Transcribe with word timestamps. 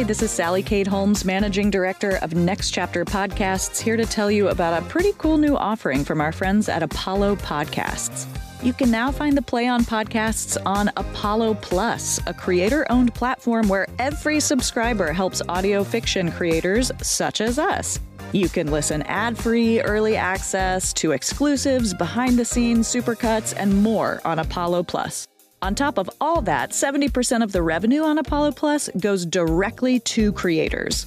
Hi, 0.00 0.02
this 0.02 0.22
is 0.22 0.30
Sally 0.30 0.62
Kate 0.62 0.86
Holmes, 0.86 1.24
Managing 1.24 1.70
Director 1.70 2.18
of 2.22 2.34
Next 2.34 2.70
Chapter 2.70 3.04
Podcasts, 3.04 3.80
here 3.80 3.96
to 3.96 4.04
tell 4.04 4.30
you 4.30 4.48
about 4.48 4.82
a 4.82 4.86
pretty 4.86 5.12
cool 5.18 5.36
new 5.36 5.56
offering 5.56 6.04
from 6.04 6.20
our 6.20 6.32
friends 6.32 6.68
at 6.68 6.82
Apollo 6.82 7.36
Podcasts. 7.36 8.26
You 8.62 8.72
can 8.72 8.90
now 8.90 9.10
find 9.12 9.36
the 9.36 9.42
Play 9.42 9.68
On 9.68 9.84
podcasts 9.84 10.56
on 10.66 10.90
Apollo 10.96 11.54
Plus, 11.54 12.20
a 12.26 12.34
creator 12.34 12.86
owned 12.90 13.14
platform 13.14 13.68
where 13.68 13.86
every 13.98 14.40
subscriber 14.40 15.12
helps 15.12 15.42
audio 15.48 15.84
fiction 15.84 16.30
creators 16.32 16.90
such 17.02 17.40
as 17.40 17.58
us. 17.58 17.98
You 18.32 18.48
can 18.48 18.70
listen 18.70 19.02
ad 19.02 19.36
free, 19.36 19.80
early 19.80 20.16
access 20.16 20.92
to 20.94 21.12
exclusives, 21.12 21.94
behind 21.94 22.38
the 22.38 22.44
scenes, 22.44 22.86
supercuts, 22.86 23.54
and 23.56 23.82
more 23.82 24.20
on 24.24 24.38
Apollo 24.38 24.84
Plus. 24.84 25.26
On 25.62 25.74
top 25.74 25.98
of 25.98 26.08
all 26.22 26.40
that, 26.42 26.70
70% 26.70 27.42
of 27.42 27.52
the 27.52 27.62
revenue 27.62 28.02
on 28.02 28.16
Apollo 28.16 28.52
Plus 28.52 28.88
goes 28.98 29.26
directly 29.26 30.00
to 30.00 30.32
creators. 30.32 31.06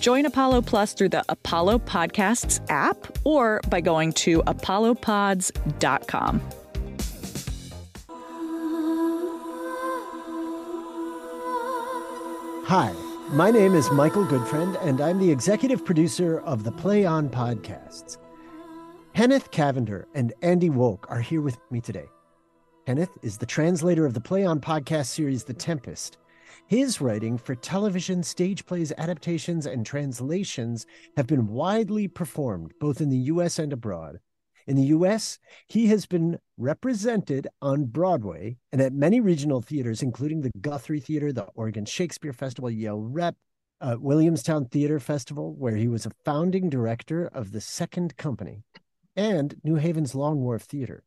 Join 0.00 0.24
Apollo 0.24 0.62
Plus 0.62 0.94
through 0.94 1.10
the 1.10 1.22
Apollo 1.28 1.80
Podcasts 1.80 2.60
app 2.70 2.96
or 3.24 3.60
by 3.68 3.82
going 3.82 4.12
to 4.14 4.42
apollopods.com. 4.46 6.40
Hi, 12.64 12.94
my 13.32 13.50
name 13.50 13.74
is 13.74 13.90
Michael 13.90 14.24
Goodfriend, 14.24 14.82
and 14.82 15.02
I'm 15.02 15.18
the 15.18 15.30
executive 15.30 15.84
producer 15.84 16.40
of 16.40 16.64
the 16.64 16.72
Play 16.72 17.04
On 17.04 17.28
podcasts. 17.28 18.16
Kenneth 19.14 19.50
Cavander 19.50 20.06
and 20.14 20.32
Andy 20.40 20.70
Wolk 20.70 21.04
are 21.08 21.20
here 21.20 21.42
with 21.42 21.58
me 21.70 21.82
today. 21.82 22.06
Kenneth 22.86 23.18
is 23.22 23.36
the 23.36 23.46
translator 23.46 24.06
of 24.06 24.14
the 24.14 24.20
Play 24.20 24.44
On 24.44 24.58
podcast 24.58 25.06
series 25.06 25.44
The 25.44 25.54
Tempest. 25.54 26.16
His 26.66 27.00
writing 27.00 27.36
for 27.36 27.54
television, 27.54 28.22
stage 28.22 28.64
plays, 28.64 28.92
adaptations, 28.96 29.66
and 29.66 29.84
translations 29.84 30.86
have 31.16 31.26
been 31.26 31.46
widely 31.46 32.08
performed 32.08 32.72
both 32.80 33.00
in 33.00 33.10
the 33.10 33.18
US 33.18 33.58
and 33.58 33.72
abroad. 33.72 34.18
In 34.66 34.76
the 34.76 34.84
US, 34.84 35.38
he 35.68 35.88
has 35.88 36.06
been 36.06 36.38
represented 36.56 37.46
on 37.60 37.84
Broadway 37.84 38.56
and 38.72 38.80
at 38.80 38.92
many 38.92 39.20
regional 39.20 39.60
theaters, 39.60 40.02
including 40.02 40.40
the 40.40 40.52
Guthrie 40.60 41.00
Theater, 41.00 41.32
the 41.32 41.48
Oregon 41.54 41.84
Shakespeare 41.84 42.32
Festival, 42.32 42.70
Yale 42.70 43.02
Rep, 43.02 43.36
uh, 43.80 43.96
Williamstown 44.00 44.64
Theater 44.64 44.98
Festival, 44.98 45.54
where 45.54 45.76
he 45.76 45.86
was 45.86 46.06
a 46.06 46.12
founding 46.24 46.70
director 46.70 47.26
of 47.26 47.52
the 47.52 47.60
Second 47.60 48.16
Company, 48.16 48.64
and 49.14 49.56
New 49.62 49.76
Haven's 49.76 50.14
Long 50.14 50.40
Wharf 50.40 50.62
Theater. 50.62 51.04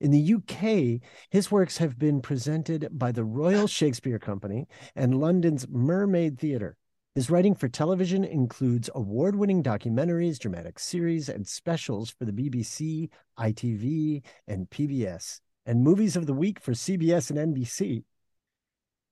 In 0.00 0.12
the 0.12 0.34
UK, 0.34 1.00
his 1.28 1.50
works 1.50 1.78
have 1.78 1.98
been 1.98 2.20
presented 2.20 2.88
by 2.92 3.10
the 3.10 3.24
Royal 3.24 3.66
Shakespeare 3.66 4.20
Company 4.20 4.68
and 4.94 5.20
London's 5.20 5.66
Mermaid 5.68 6.38
Theatre. 6.38 6.76
His 7.16 7.30
writing 7.30 7.56
for 7.56 7.68
television 7.68 8.22
includes 8.22 8.88
award 8.94 9.34
winning 9.34 9.60
documentaries, 9.60 10.38
dramatic 10.38 10.78
series, 10.78 11.28
and 11.28 11.44
specials 11.48 12.10
for 12.10 12.24
the 12.24 12.32
BBC, 12.32 13.10
ITV, 13.36 14.22
and 14.46 14.70
PBS, 14.70 15.40
and 15.66 15.82
movies 15.82 16.14
of 16.14 16.26
the 16.26 16.34
week 16.34 16.60
for 16.60 16.72
CBS 16.72 17.30
and 17.30 17.56
NBC. 17.56 18.04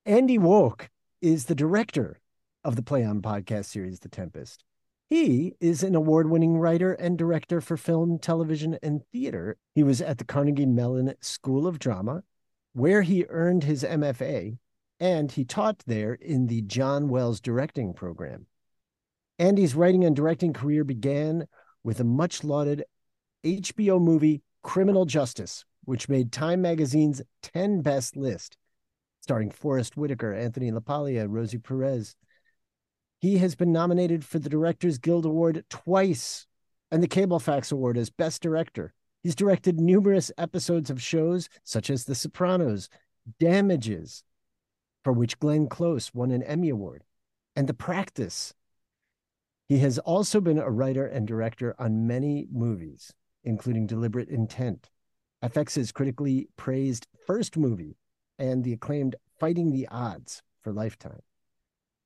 Andy 0.05 0.39
Wolk 0.39 0.87
is 1.21 1.47
the 1.47 1.57
director 1.57 2.21
of 2.63 2.77
the 2.77 2.83
Play 2.83 3.05
On 3.05 3.21
podcast 3.21 3.65
series, 3.65 3.99
The 3.99 4.09
Tempest. 4.09 4.63
He 5.09 5.55
is 5.61 5.85
an 5.85 5.95
award 5.95 6.29
winning 6.29 6.59
writer 6.59 6.93
and 6.93 7.17
director 7.17 7.61
for 7.61 7.77
film, 7.77 8.19
television, 8.19 8.77
and 8.83 9.07
theater. 9.13 9.57
He 9.75 9.85
was 9.85 10.01
at 10.01 10.19
the 10.19 10.25
Carnegie 10.25 10.67
Mellon 10.67 11.15
School 11.21 11.69
of 11.69 11.79
Drama, 11.79 12.25
where 12.73 13.03
he 13.03 13.25
earned 13.29 13.63
his 13.63 13.85
MFA, 13.85 14.59
and 14.99 15.31
he 15.31 15.45
taught 15.45 15.85
there 15.87 16.15
in 16.15 16.49
the 16.49 16.63
John 16.63 17.09
Wells 17.09 17.41
directing 17.41 17.95
program. 17.95 18.47
Andy's 19.39 19.77
writing 19.77 20.05
and 20.05 20.17
directing 20.17 20.53
career 20.53 20.83
began 20.83 21.47
with 21.85 22.01
a 22.01 22.05
much 22.05 22.43
lauded 22.43 22.85
HBO 23.45 24.01
movie, 24.01 24.43
Criminal 24.63 25.05
Justice, 25.05 25.65
which 25.85 26.09
made 26.09 26.33
Time 26.33 26.63
Magazine's 26.63 27.23
10 27.43 27.83
best 27.83 28.17
list, 28.17 28.57
starring 29.21 29.53
Forest 29.53 29.97
Whitaker, 29.97 30.35
Anthony 30.35 30.73
LaPaglia, 30.73 31.27
Rosie 31.29 31.59
Perez. 31.59 32.17
He 33.19 33.39
has 33.39 33.55
been 33.55 33.73
nominated 33.73 34.25
for 34.25 34.39
the 34.39 34.49
Directors 34.49 34.99
Guild 34.99 35.25
Award 35.25 35.65
twice 35.71 36.47
and 36.91 37.03
the 37.03 37.09
CableACE 37.09 37.73
Award 37.73 37.97
as 37.97 38.11
Best 38.11 38.43
Director. 38.43 38.93
He's 39.23 39.35
directed 39.35 39.81
numerous 39.81 40.31
episodes 40.39 40.91
of 40.91 41.03
shows 41.03 41.49
such 41.65 41.91
as 41.91 42.05
The 42.05 42.15
Sopranos, 42.15 42.89
Damages, 43.41 44.23
for 45.03 45.13
which 45.13 45.39
Glenn 45.39 45.69
Close 45.69 46.15
won 46.15 46.31
an 46.31 46.43
Emmy 46.43 46.69
Award, 46.69 47.05
and 47.57 47.67
The 47.67 47.75
Practice. 47.75 48.55
He 49.69 49.79
has 49.79 49.99
also 49.99 50.41
been 50.41 50.59
a 50.59 50.71
writer 50.71 51.07
and 51.07 51.27
director 51.27 51.75
on 51.79 52.07
many 52.07 52.47
movies, 52.53 53.13
including 53.43 53.87
Deliberate 53.87 54.29
Intent, 54.29 54.91
FX's 55.43 55.91
critically 55.93 56.49
praised 56.57 57.07
first 57.27 57.57
movie, 57.57 57.97
and 58.39 58.63
the 58.63 58.73
acclaimed 58.73 59.17
Fighting 59.41 59.73
the 59.73 59.89
Odds 59.89 60.43
for 60.63 60.73
Lifetime. 60.73 61.23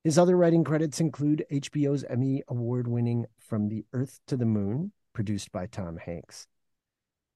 His 0.03 0.17
other 0.17 0.35
writing 0.35 0.63
credits 0.63 0.99
include 0.99 1.45
HBO's 1.51 2.03
Emmy 2.05 2.41
Award 2.47 2.87
winning 2.87 3.27
From 3.37 3.69
the 3.69 3.85
Earth 3.93 4.19
to 4.27 4.35
the 4.35 4.45
Moon, 4.45 4.93
produced 5.13 5.51
by 5.51 5.67
Tom 5.67 5.97
Hanks. 5.97 6.47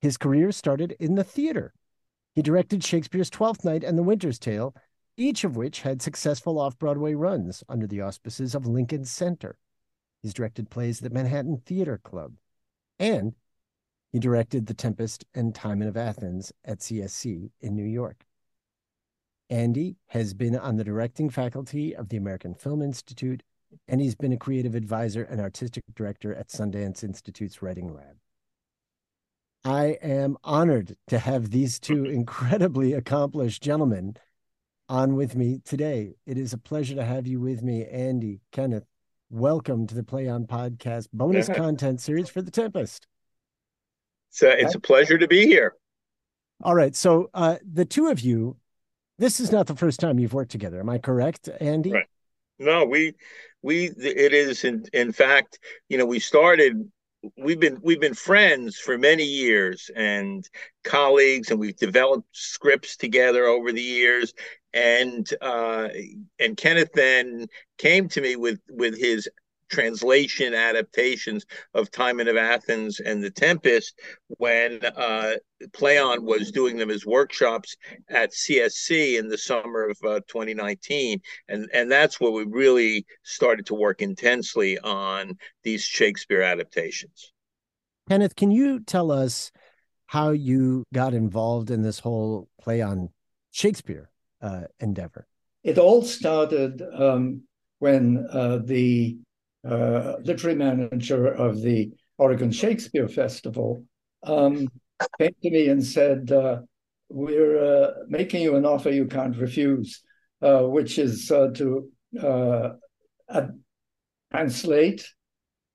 His 0.01 0.17
career 0.17 0.51
started 0.51 0.95
in 0.99 1.13
the 1.13 1.23
theater. 1.23 1.73
He 2.33 2.41
directed 2.41 2.83
Shakespeare's 2.83 3.29
Twelfth 3.29 3.63
Night 3.63 3.83
and 3.83 3.97
The 3.97 4.03
Winter's 4.03 4.39
Tale, 4.39 4.75
each 5.15 5.43
of 5.43 5.55
which 5.55 5.81
had 5.81 6.01
successful 6.01 6.59
off 6.59 6.79
Broadway 6.79 7.13
runs 7.13 7.63
under 7.69 7.85
the 7.85 8.01
auspices 8.01 8.55
of 8.55 8.65
Lincoln 8.65 9.05
Center. 9.05 9.59
He's 10.23 10.33
directed 10.33 10.71
plays 10.71 11.03
at 11.03 11.09
the 11.09 11.15
Manhattan 11.15 11.57
Theater 11.65 11.99
Club, 11.99 12.33
and 12.97 13.35
he 14.11 14.17
directed 14.19 14.65
The 14.65 14.73
Tempest 14.73 15.23
and 15.35 15.53
Timon 15.53 15.87
of 15.87 15.95
Athens 15.95 16.51
at 16.63 16.79
CSC 16.79 17.51
in 17.61 17.75
New 17.75 17.85
York. 17.85 18.25
Andy 19.49 19.97
has 20.07 20.33
been 20.33 20.55
on 20.55 20.75
the 20.75 20.83
directing 20.83 21.29
faculty 21.29 21.95
of 21.95 22.09
the 22.09 22.17
American 22.17 22.55
Film 22.55 22.81
Institute, 22.81 23.43
and 23.87 24.01
he's 24.01 24.15
been 24.15 24.33
a 24.33 24.37
creative 24.37 24.73
advisor 24.73 25.23
and 25.23 25.39
artistic 25.39 25.83
director 25.95 26.33
at 26.33 26.49
Sundance 26.49 27.03
Institute's 27.03 27.61
Writing 27.61 27.93
Lab. 27.93 28.17
I 29.63 29.97
am 30.01 30.37
honored 30.43 30.95
to 31.07 31.19
have 31.19 31.51
these 31.51 31.79
two 31.79 32.05
incredibly 32.09 32.93
accomplished 32.93 33.61
gentlemen 33.61 34.15
on 34.89 35.15
with 35.15 35.35
me 35.35 35.59
today. 35.63 36.15
It 36.25 36.37
is 36.37 36.53
a 36.53 36.57
pleasure 36.57 36.95
to 36.95 37.03
have 37.05 37.27
you 37.27 37.39
with 37.39 37.61
me, 37.61 37.85
Andy, 37.85 38.41
Kenneth. 38.51 38.85
Welcome 39.29 39.87
to 39.87 39.95
the 39.95 40.03
Play 40.03 40.27
On 40.27 40.45
Podcast 40.45 41.07
bonus 41.13 41.49
Yeah. 41.49 41.55
content 41.57 42.01
series 42.01 42.29
for 42.29 42.41
The 42.41 42.51
Tempest. 42.51 43.07
So 44.29 44.49
it's 44.49 44.75
a 44.75 44.79
pleasure 44.79 45.17
to 45.17 45.27
be 45.27 45.45
here. 45.45 45.75
All 46.63 46.75
right. 46.75 46.95
So, 46.95 47.29
uh, 47.33 47.57
the 47.69 47.85
two 47.85 48.07
of 48.07 48.19
you, 48.19 48.57
this 49.17 49.39
is 49.39 49.51
not 49.51 49.67
the 49.67 49.75
first 49.75 49.99
time 49.99 50.19
you've 50.19 50.33
worked 50.33 50.51
together. 50.51 50.79
Am 50.79 50.89
I 50.89 50.97
correct, 50.97 51.49
Andy? 51.59 51.91
Right. 51.91 52.05
No, 52.59 52.85
we 52.85 53.13
we 53.61 53.87
it 53.97 54.33
is 54.33 54.63
in 54.63 54.85
in 54.93 55.11
fact, 55.11 55.59
you 55.89 55.97
know, 55.97 56.05
we 56.05 56.19
started 56.19 56.89
we've 57.37 57.59
been 57.59 57.79
we've 57.81 57.99
been 57.99 58.13
friends 58.13 58.77
for 58.77 58.97
many 58.97 59.23
years 59.23 59.89
and 59.95 60.47
colleagues, 60.83 61.51
and 61.51 61.59
we've 61.59 61.75
developed 61.75 62.27
scripts 62.31 62.97
together 62.97 63.45
over 63.45 63.71
the 63.71 63.81
years. 63.81 64.33
And 64.73 65.27
uh, 65.41 65.89
and 66.39 66.57
Kenneth 66.57 66.91
then 66.93 67.47
came 67.77 68.09
to 68.09 68.21
me 68.21 68.35
with 68.35 68.59
with 68.69 68.97
his 68.99 69.29
translation 69.75 70.53
adaptations 70.53 71.45
of 71.73 71.91
Timon 71.91 72.29
of 72.29 72.37
Athens 72.37 73.01
and 73.01 73.21
The 73.21 73.29
Tempest 73.29 73.99
when 74.27 74.79
uh, 74.85 75.33
Play 75.73 75.97
On 75.97 76.23
was 76.23 76.49
doing 76.49 76.77
them 76.77 76.89
as 76.89 77.05
workshops 77.05 77.75
at 78.09 78.31
CSC 78.31 79.19
in 79.19 79.27
the 79.27 79.37
summer 79.37 79.89
of 79.89 79.97
uh, 80.05 80.21
2019. 80.29 81.19
And, 81.49 81.67
and 81.73 81.91
that's 81.91 82.21
where 82.21 82.31
we 82.31 82.45
really 82.45 83.05
started 83.23 83.65
to 83.65 83.75
work 83.75 84.01
intensely 84.01 84.79
on 84.79 85.37
these 85.65 85.83
Shakespeare 85.83 86.41
adaptations. 86.41 87.33
Kenneth, 88.07 88.37
can 88.37 88.51
you 88.51 88.79
tell 88.79 89.11
us 89.11 89.51
how 90.05 90.29
you 90.29 90.85
got 90.93 91.13
involved 91.13 91.69
in 91.69 91.81
this 91.81 91.99
whole 91.99 92.47
play 92.61 92.81
on 92.81 93.09
Shakespeare 93.51 94.09
uh, 94.41 94.61
endeavor? 94.79 95.27
It 95.65 95.77
all 95.77 96.01
started 96.01 96.81
um, 96.97 97.41
when 97.79 98.25
uh, 98.31 98.59
the 98.63 99.17
uh, 99.67 100.17
literary 100.23 100.55
manager 100.55 101.27
of 101.27 101.61
the 101.61 101.91
Oregon 102.17 102.51
Shakespeare 102.51 103.07
Festival, 103.07 103.83
um, 104.23 104.67
came 105.19 105.35
to 105.41 105.51
me 105.51 105.69
and 105.69 105.83
said, 105.83 106.31
uh, 106.31 106.61
We're 107.09 107.83
uh, 107.83 107.91
making 108.07 108.43
you 108.43 108.55
an 108.55 108.65
offer 108.65 108.89
you 108.89 109.05
can't 109.05 109.37
refuse, 109.37 110.03
uh, 110.41 110.63
which 110.63 110.99
is 110.99 111.31
uh, 111.31 111.49
to 111.55 111.89
translate, 114.31 115.07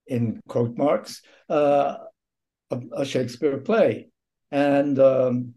in 0.07 0.41
quote 0.49 0.77
marks, 0.77 1.23
a, 1.49 1.97
a, 2.71 3.05
Shakespeare 3.05 3.59
play. 3.59 4.09
And 4.51 4.99
um, 4.99 5.55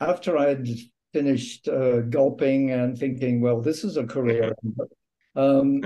after 0.00 0.38
I'd 0.38 0.68
finished 1.12 1.68
gulping 2.10 2.70
and 2.70 2.96
thinking, 2.98 3.40
well, 3.40 3.60
this 3.60 3.84
is 3.84 3.96
a 3.96 4.06
career. 4.06 4.54
Um, 5.34 5.80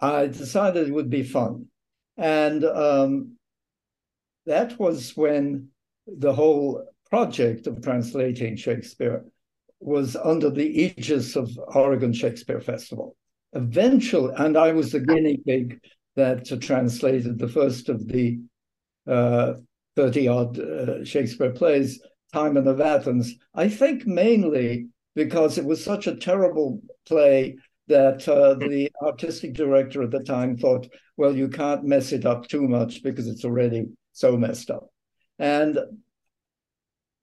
I 0.00 0.26
decided 0.26 0.88
it 0.88 0.94
would 0.94 1.10
be 1.10 1.22
fun. 1.22 1.66
And 2.16 2.64
um, 2.64 3.36
that 4.46 4.78
was 4.78 5.16
when 5.16 5.68
the 6.06 6.32
whole 6.32 6.84
project 7.10 7.66
of 7.66 7.82
translating 7.82 8.56
Shakespeare 8.56 9.24
was 9.80 10.16
under 10.16 10.50
the 10.50 10.66
aegis 10.66 11.36
of 11.36 11.50
Oregon 11.74 12.12
Shakespeare 12.12 12.60
Festival. 12.60 13.16
Eventually, 13.52 14.34
and 14.36 14.56
I 14.56 14.72
was 14.72 14.92
the 14.92 15.00
guinea 15.00 15.38
pig 15.46 15.80
that 16.16 16.60
translated 16.60 17.38
the 17.38 17.48
first 17.48 17.88
of 17.88 18.06
the 18.08 18.40
30 19.06 20.28
uh, 20.28 20.34
odd 20.34 20.58
uh, 20.58 21.04
Shakespeare 21.04 21.52
plays, 21.52 22.02
Timon 22.32 22.66
of 22.66 22.80
Athens. 22.80 23.34
I 23.54 23.68
think 23.68 24.06
mainly 24.06 24.88
because 25.14 25.58
it 25.58 25.64
was 25.64 25.82
such 25.82 26.06
a 26.06 26.16
terrible 26.16 26.80
play 27.06 27.56
that 27.88 28.28
uh, 28.28 28.54
the 28.54 28.90
artistic 29.02 29.54
director 29.54 30.02
at 30.02 30.10
the 30.10 30.22
time 30.22 30.56
thought, 30.56 30.86
well, 31.16 31.34
you 31.34 31.48
can't 31.48 31.84
mess 31.84 32.12
it 32.12 32.24
up 32.24 32.46
too 32.46 32.68
much 32.68 33.02
because 33.02 33.26
it's 33.26 33.44
already 33.44 33.86
so 34.12 34.36
messed 34.36 34.70
up. 34.70 34.88
And 35.38 35.78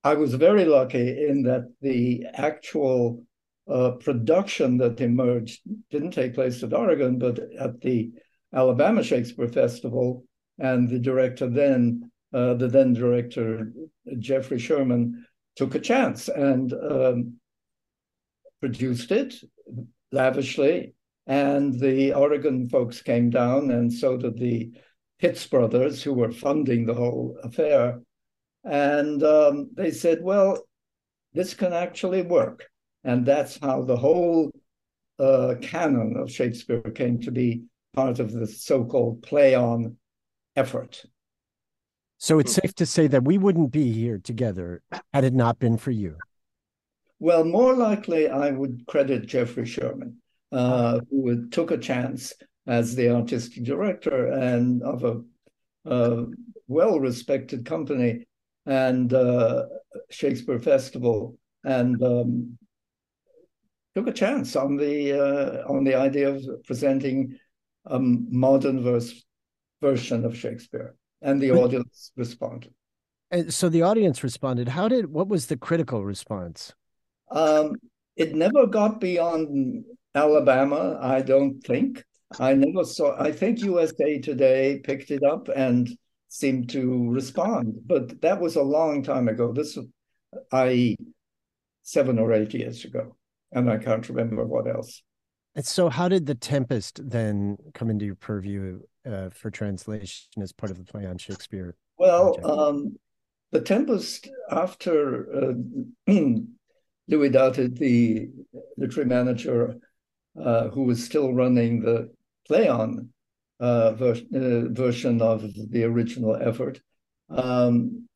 I 0.04 0.14
was 0.14 0.34
very 0.34 0.64
lucky 0.64 1.26
in 1.26 1.42
that 1.44 1.72
the 1.80 2.26
actual 2.34 3.24
uh, 3.68 3.92
production 3.92 4.78
that 4.78 5.00
emerged 5.00 5.62
didn't 5.90 6.12
take 6.12 6.34
place 6.34 6.62
at 6.62 6.72
Oregon, 6.72 7.18
but 7.18 7.38
at 7.58 7.80
the 7.80 8.12
Alabama 8.54 9.02
Shakespeare 9.02 9.48
Festival. 9.48 10.24
And 10.58 10.88
the 10.88 10.98
director 10.98 11.48
then, 11.48 12.10
uh, 12.32 12.54
the 12.54 12.68
then 12.68 12.92
director, 12.94 13.72
Geoffrey 14.18 14.58
Sherman, 14.58 15.26
took 15.56 15.74
a 15.74 15.80
chance 15.80 16.28
and 16.28 16.72
um, 16.72 17.34
produced 18.60 19.10
it 19.10 19.34
lavishly. 20.16 20.94
And 21.26 21.78
the 21.78 22.14
Oregon 22.14 22.68
folks 22.68 23.02
came 23.02 23.30
down, 23.30 23.70
and 23.70 23.92
so 23.92 24.16
did 24.16 24.38
the 24.38 24.72
Hitz 25.18 25.46
brothers, 25.46 26.02
who 26.02 26.12
were 26.12 26.30
funding 26.30 26.86
the 26.86 26.94
whole 26.94 27.38
affair. 27.42 28.00
And 28.64 29.22
um, 29.22 29.70
they 29.74 29.90
said, 29.90 30.22
well, 30.22 30.66
this 31.32 31.54
can 31.54 31.72
actually 31.72 32.22
work. 32.22 32.64
And 33.04 33.24
that's 33.24 33.58
how 33.60 33.82
the 33.82 33.96
whole 33.96 34.50
uh, 35.18 35.54
canon 35.62 36.16
of 36.16 36.30
Shakespeare 36.30 36.80
came 36.80 37.20
to 37.20 37.30
be 37.30 37.62
part 37.94 38.18
of 38.18 38.32
the 38.32 38.46
so 38.46 38.84
called 38.84 39.22
play 39.22 39.54
on 39.54 39.96
effort. 40.54 41.04
So 42.18 42.38
it's 42.38 42.54
safe 42.54 42.74
to 42.76 42.86
say 42.86 43.06
that 43.08 43.24
we 43.24 43.38
wouldn't 43.38 43.72
be 43.72 43.92
here 43.92 44.18
together 44.18 44.82
had 45.12 45.24
it 45.24 45.34
not 45.34 45.58
been 45.58 45.76
for 45.76 45.90
you. 45.90 46.16
Well, 47.18 47.44
more 47.44 47.74
likely, 47.74 48.28
I 48.28 48.50
would 48.50 48.86
credit 48.86 49.26
Geoffrey 49.26 49.66
Sherman, 49.66 50.18
uh, 50.52 51.00
who 51.10 51.48
took 51.48 51.70
a 51.70 51.78
chance 51.78 52.32
as 52.66 52.94
the 52.94 53.10
artistic 53.10 53.64
director 53.64 54.26
and 54.26 54.82
of 54.82 55.04
a, 55.04 55.22
a 55.86 56.26
well-respected 56.68 57.64
company 57.64 58.26
and 58.66 59.12
uh, 59.14 59.64
Shakespeare 60.10 60.58
Festival, 60.58 61.38
and 61.64 62.02
um, 62.02 62.58
took 63.94 64.08
a 64.08 64.12
chance 64.12 64.56
on 64.56 64.76
the 64.76 65.12
uh, 65.12 65.72
on 65.72 65.84
the 65.84 65.94
idea 65.94 66.30
of 66.30 66.44
presenting 66.64 67.38
a 67.86 67.98
modern 67.98 68.82
verse 68.82 69.24
version 69.80 70.24
of 70.24 70.36
Shakespeare, 70.36 70.96
and 71.22 71.40
the 71.40 71.52
audience 71.52 72.12
responded. 72.16 72.74
And 73.30 73.54
so 73.54 73.68
the 73.68 73.82
audience 73.82 74.22
responded. 74.22 74.68
How 74.68 74.88
did? 74.88 75.12
What 75.12 75.28
was 75.28 75.46
the 75.46 75.56
critical 75.56 76.04
response? 76.04 76.74
Um, 77.30 77.76
it 78.16 78.34
never 78.34 78.66
got 78.66 79.00
beyond 79.00 79.84
Alabama, 80.14 80.98
I 81.00 81.22
don't 81.22 81.60
think. 81.60 82.02
I 82.38 82.54
never 82.54 82.84
saw, 82.84 83.20
I 83.20 83.32
think 83.32 83.60
USA 83.60 84.18
Today 84.18 84.80
picked 84.82 85.10
it 85.10 85.22
up 85.22 85.48
and 85.54 85.88
seemed 86.28 86.70
to 86.70 87.10
respond, 87.10 87.80
but 87.86 88.20
that 88.22 88.40
was 88.40 88.56
a 88.56 88.62
long 88.62 89.02
time 89.02 89.28
ago. 89.28 89.52
This 89.52 89.78
i.e., 90.52 90.96
seven 91.82 92.18
or 92.18 92.32
eight 92.32 92.52
years 92.52 92.84
ago, 92.84 93.16
and 93.52 93.70
I 93.70 93.78
can't 93.78 94.08
remember 94.08 94.44
what 94.44 94.66
else. 94.66 95.02
And 95.54 95.64
so, 95.64 95.88
how 95.88 96.08
did 96.08 96.26
the 96.26 96.34
Tempest 96.34 97.00
then 97.08 97.56
come 97.72 97.88
into 97.90 98.04
your 98.04 98.16
purview 98.16 98.80
uh, 99.08 99.30
for 99.30 99.50
translation 99.50 100.42
as 100.42 100.52
part 100.52 100.70
of 100.70 100.78
the 100.78 100.84
play 100.84 101.06
on 101.06 101.16
Shakespeare? 101.16 101.76
Well, 101.96 102.38
um, 102.44 102.96
the 103.52 103.60
Tempest, 103.60 104.28
after 104.50 105.54
uh, 106.08 106.12
Lue 107.08 107.30
Douthit, 107.30 107.76
the 107.78 108.28
literary 108.76 109.08
manager 109.08 109.76
uh, 110.40 110.68
who 110.68 110.84
was 110.84 111.04
still 111.04 111.32
running 111.32 111.80
the 111.80 112.12
Play 112.46 112.68
On 112.68 113.08
uh, 113.60 113.92
ver- 113.92 114.20
uh, 114.34 114.68
version 114.72 115.22
of 115.22 115.44
the 115.70 115.84
original 115.84 116.36
effort, 116.36 116.80
um, 117.30 118.06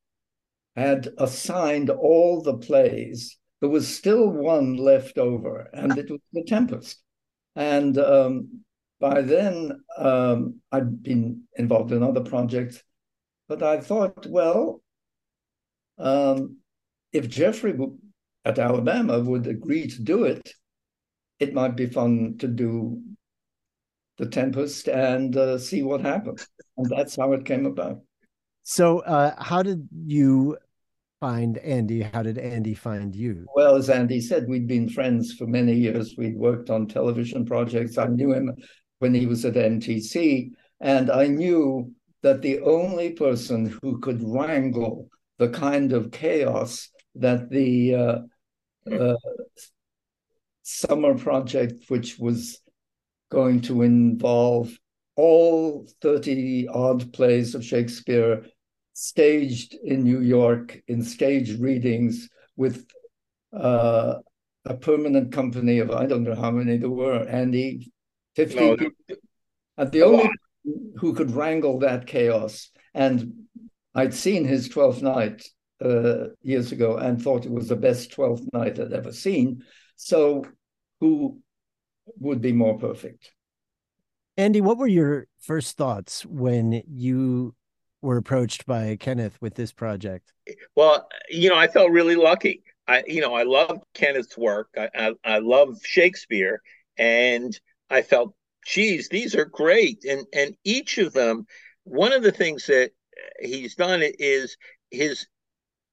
had 0.76 1.08
assigned 1.18 1.90
all 1.90 2.42
the 2.42 2.58
plays. 2.58 3.38
There 3.60 3.70
was 3.70 3.86
still 3.88 4.28
one 4.28 4.76
left 4.76 5.18
over, 5.18 5.68
and 5.72 5.98
it 5.98 6.10
was 6.10 6.20
The 6.32 6.44
Tempest. 6.44 7.02
And 7.56 7.98
um, 7.98 8.64
by 9.00 9.22
then, 9.22 9.82
um, 9.98 10.60
I'd 10.72 11.02
been 11.02 11.42
involved 11.56 11.92
in 11.92 12.02
other 12.02 12.22
projects, 12.22 12.82
but 13.48 13.62
I 13.62 13.80
thought, 13.80 14.26
well, 14.26 14.82
um, 15.98 16.58
if 17.12 17.28
Geoffrey 17.28 17.72
at 18.44 18.58
Alabama 18.58 19.20
would 19.20 19.46
agree 19.46 19.86
to 19.86 20.02
do 20.02 20.24
it, 20.24 20.52
it 21.38 21.54
might 21.54 21.76
be 21.76 21.86
fun 21.86 22.36
to 22.38 22.48
do 22.48 23.00
the 24.18 24.26
Tempest 24.26 24.88
and 24.88 25.36
uh, 25.36 25.58
see 25.58 25.82
what 25.82 26.02
happens. 26.02 26.46
And 26.76 26.90
that's 26.90 27.16
how 27.16 27.32
it 27.32 27.44
came 27.44 27.66
about. 27.66 28.00
So, 28.62 29.00
uh, 29.00 29.42
how 29.42 29.62
did 29.62 29.88
you 30.06 30.58
find 31.20 31.58
Andy? 31.58 32.02
How 32.02 32.22
did 32.22 32.38
Andy 32.38 32.74
find 32.74 33.14
you? 33.14 33.46
Well, 33.54 33.76
as 33.76 33.88
Andy 33.88 34.20
said, 34.20 34.48
we'd 34.48 34.68
been 34.68 34.88
friends 34.88 35.32
for 35.32 35.46
many 35.46 35.74
years. 35.74 36.14
We'd 36.16 36.36
worked 36.36 36.70
on 36.70 36.86
television 36.86 37.44
projects. 37.46 37.98
I 37.98 38.06
knew 38.06 38.32
him 38.32 38.54
when 38.98 39.14
he 39.14 39.26
was 39.26 39.44
at 39.46 39.54
NTC, 39.54 40.50
and 40.80 41.10
I 41.10 41.26
knew 41.26 41.90
that 42.22 42.42
the 42.42 42.60
only 42.60 43.12
person 43.12 43.78
who 43.82 43.98
could 44.00 44.22
wrangle 44.22 45.08
the 45.38 45.48
kind 45.48 45.92
of 45.92 46.12
chaos 46.12 46.90
that 47.16 47.50
the 47.50 47.94
uh, 47.94 48.18
uh, 48.90 49.16
summer 50.62 51.16
project, 51.16 51.84
which 51.88 52.18
was 52.18 52.60
going 53.30 53.60
to 53.62 53.82
involve 53.82 54.76
all 55.16 55.86
30 56.02 56.68
odd 56.68 57.12
plays 57.12 57.54
of 57.54 57.64
Shakespeare 57.64 58.44
staged 58.94 59.74
in 59.74 60.04
New 60.04 60.20
York 60.20 60.80
in 60.88 61.02
stage 61.02 61.58
readings 61.58 62.28
with 62.56 62.86
uh, 63.52 64.16
a 64.64 64.74
permanent 64.74 65.32
company 65.32 65.78
of 65.78 65.90
I 65.90 66.06
don't 66.06 66.24
know 66.24 66.34
how 66.34 66.50
many 66.50 66.76
there 66.76 66.90
were, 66.90 67.26
Andy, 67.28 67.92
50 68.36 68.56
no, 68.56 68.76
And 69.76 69.92
the 69.92 70.02
only 70.02 70.30
who 70.96 71.14
could 71.14 71.30
wrangle 71.30 71.78
that 71.80 72.06
chaos. 72.06 72.70
And 72.94 73.46
I'd 73.94 74.14
seen 74.14 74.44
his 74.44 74.68
Twelfth 74.68 75.02
Night 75.02 75.46
uh, 75.84 76.28
years 76.42 76.72
ago 76.72 76.96
and 76.96 77.20
thought 77.20 77.46
it 77.46 77.52
was 77.52 77.68
the 77.68 77.76
best 77.76 78.12
Twelfth 78.12 78.44
Night 78.52 78.78
I'd 78.78 78.92
ever 78.92 79.12
seen. 79.12 79.62
So, 79.96 80.44
who 81.00 81.40
would 82.18 82.40
be 82.40 82.52
more 82.52 82.78
perfect? 82.78 83.32
Andy, 84.36 84.60
what 84.60 84.78
were 84.78 84.86
your 84.86 85.26
first 85.38 85.76
thoughts 85.76 86.24
when 86.24 86.82
you 86.86 87.54
were 88.02 88.16
approached 88.16 88.66
by 88.66 88.96
Kenneth 88.98 89.36
with 89.40 89.54
this 89.54 89.72
project? 89.72 90.32
Well, 90.74 91.08
you 91.28 91.50
know, 91.50 91.56
I 91.56 91.68
felt 91.68 91.90
really 91.90 92.16
lucky. 92.16 92.62
I, 92.88 93.04
you 93.06 93.20
know, 93.20 93.34
I 93.34 93.42
love 93.42 93.82
Kenneth's 93.94 94.36
work. 94.36 94.68
I, 94.76 94.88
I, 94.94 95.12
I 95.24 95.38
love 95.38 95.78
Shakespeare, 95.84 96.60
and 96.98 97.58
I 97.88 98.02
felt, 98.02 98.34
geez, 98.64 99.08
these 99.08 99.34
are 99.34 99.44
great. 99.44 100.04
And 100.04 100.26
and 100.32 100.56
each 100.64 100.98
of 100.98 101.12
them, 101.12 101.46
one 101.84 102.12
of 102.12 102.22
the 102.22 102.32
things 102.32 102.66
that 102.66 102.90
he's 103.40 103.74
done 103.74 104.02
is 104.02 104.56
his 104.90 105.26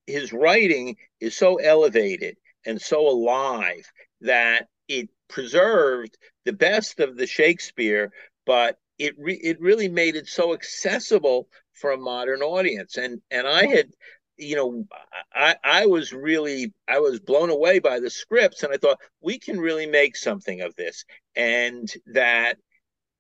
his 0.08 0.34
writing 0.34 0.96
is 1.20 1.36
so 1.36 1.58
elevated 1.58 2.38
and 2.66 2.82
so 2.82 3.08
alive 3.08 3.86
that 4.22 4.68
it 4.88 5.10
preserved 5.30 6.18
the 6.46 6.54
best 6.54 7.00
of 7.00 7.18
the 7.18 7.28
Shakespeare, 7.28 8.12
but 8.46 8.78
it 8.98 9.16
re- 9.18 9.40
it 9.44 9.60
really 9.60 9.90
made 9.90 10.16
it 10.16 10.28
so 10.28 10.54
accessible 10.54 11.48
for 11.74 11.92
a 11.92 11.98
modern 11.98 12.42
audience. 12.42 12.98
And 12.98 13.22
and 13.30 13.48
I 13.48 13.66
had, 13.66 13.90
you 14.38 14.56
know, 14.56 14.86
I 15.34 15.56
I 15.64 15.86
was 15.86 16.14
really 16.14 16.74
I 16.88 17.00
was 17.00 17.20
blown 17.20 17.50
away 17.50 17.80
by 17.80 18.00
the 18.00 18.10
scripts, 18.10 18.64
and 18.64 18.74
I 18.74 18.78
thought 18.78 19.00
we 19.22 19.38
can 19.38 19.60
really 19.60 19.86
make 19.86 20.16
something 20.16 20.62
of 20.62 20.76
this. 20.76 21.06
And 21.36 21.92
that 22.14 22.58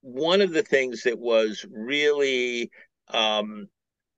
one 0.01 0.41
of 0.41 0.51
the 0.53 0.63
things 0.63 1.03
that 1.03 1.19
was 1.19 1.65
really 1.69 2.71
um, 3.09 3.67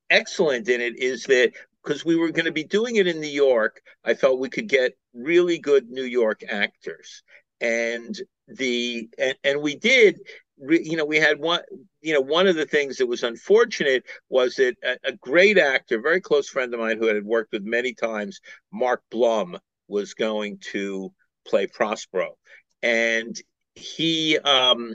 excellent 0.08 0.68
in 0.68 0.80
it 0.80 0.98
is 0.98 1.24
that 1.24 1.52
because 1.82 2.04
we 2.04 2.16
were 2.16 2.30
going 2.30 2.46
to 2.46 2.52
be 2.52 2.64
doing 2.64 2.96
it 2.96 3.06
in 3.06 3.20
New 3.20 3.26
York, 3.26 3.80
I 4.04 4.14
felt 4.14 4.38
we 4.38 4.48
could 4.48 4.68
get 4.68 4.92
really 5.14 5.58
good 5.58 5.88
New 5.88 6.04
York 6.04 6.42
actors. 6.48 7.22
And 7.60 8.18
the 8.48 9.08
and, 9.18 9.36
and 9.44 9.62
we 9.62 9.76
did 9.76 10.20
you 10.68 10.96
know 10.96 11.04
we 11.04 11.16
had 11.16 11.38
one 11.40 11.60
you 12.02 12.12
know 12.12 12.20
one 12.20 12.46
of 12.46 12.56
the 12.56 12.66
things 12.66 12.98
that 12.98 13.06
was 13.06 13.22
unfortunate 13.22 14.04
was 14.28 14.56
that 14.56 14.76
a, 14.84 14.96
a, 15.04 15.12
great 15.12 15.56
actor 15.56 16.00
very 16.00 16.20
close 16.20 16.48
friend 16.48 16.72
of 16.74 16.80
mine 16.80 16.98
who 16.98 17.06
had 17.06 17.24
worked 17.24 17.52
with 17.52 17.62
many 17.62 17.94
times 17.94 18.40
mark 18.70 19.02
blum 19.10 19.58
was 19.88 20.14
going 20.14 20.58
to 20.58 21.12
play 21.46 21.66
prospero 21.66 22.36
and 22.82 23.40
he 23.74 24.38
um 24.38 24.94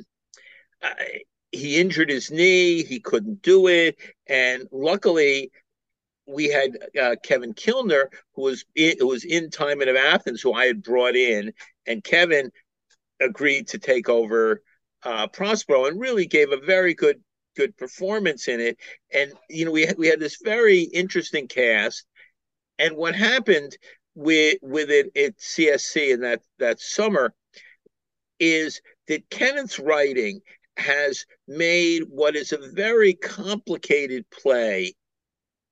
he 1.51 1.79
injured 1.79 2.09
his 2.09 2.29
knee 2.29 2.83
he 2.83 2.99
couldn't 2.99 3.41
do 3.41 3.67
it 3.67 3.97
and 4.27 4.67
luckily 4.71 5.51
we 6.27 6.49
had 6.49 6.77
uh, 6.99 7.15
Kevin 7.23 7.53
Kilner, 7.53 8.05
who 8.33 8.43
was 8.43 8.65
in, 8.75 8.95
was 9.01 9.23
in 9.23 9.49
Timon 9.49 9.89
of 9.89 9.95
Athens, 9.95 10.41
who 10.41 10.53
I 10.53 10.65
had 10.65 10.83
brought 10.83 11.15
in, 11.15 11.53
and 11.85 12.03
Kevin 12.03 12.51
agreed 13.21 13.67
to 13.69 13.77
take 13.77 14.09
over 14.09 14.61
uh, 15.03 15.27
Prospero 15.27 15.85
and 15.85 15.99
really 15.99 16.25
gave 16.25 16.51
a 16.51 16.57
very 16.57 16.93
good 16.93 17.21
good 17.55 17.77
performance 17.77 18.47
in 18.47 18.59
it. 18.59 18.77
And 19.13 19.31
you 19.49 19.65
know, 19.65 19.71
we 19.71 19.85
had, 19.85 19.97
we 19.97 20.07
had 20.07 20.19
this 20.19 20.37
very 20.43 20.81
interesting 20.81 21.47
cast. 21.47 22.05
And 22.79 22.97
what 22.97 23.15
happened 23.15 23.77
with 24.15 24.57
with 24.61 24.89
it 24.89 25.15
at 25.15 25.37
CSC 25.37 26.13
in 26.13 26.21
that 26.21 26.41
that 26.59 26.79
summer 26.79 27.33
is 28.39 28.81
that 29.07 29.29
Kenneth's 29.29 29.79
writing 29.79 30.41
has 30.77 31.25
made 31.47 32.03
what 32.09 32.35
is 32.35 32.51
a 32.51 32.69
very 32.73 33.13
complicated 33.13 34.29
play 34.29 34.93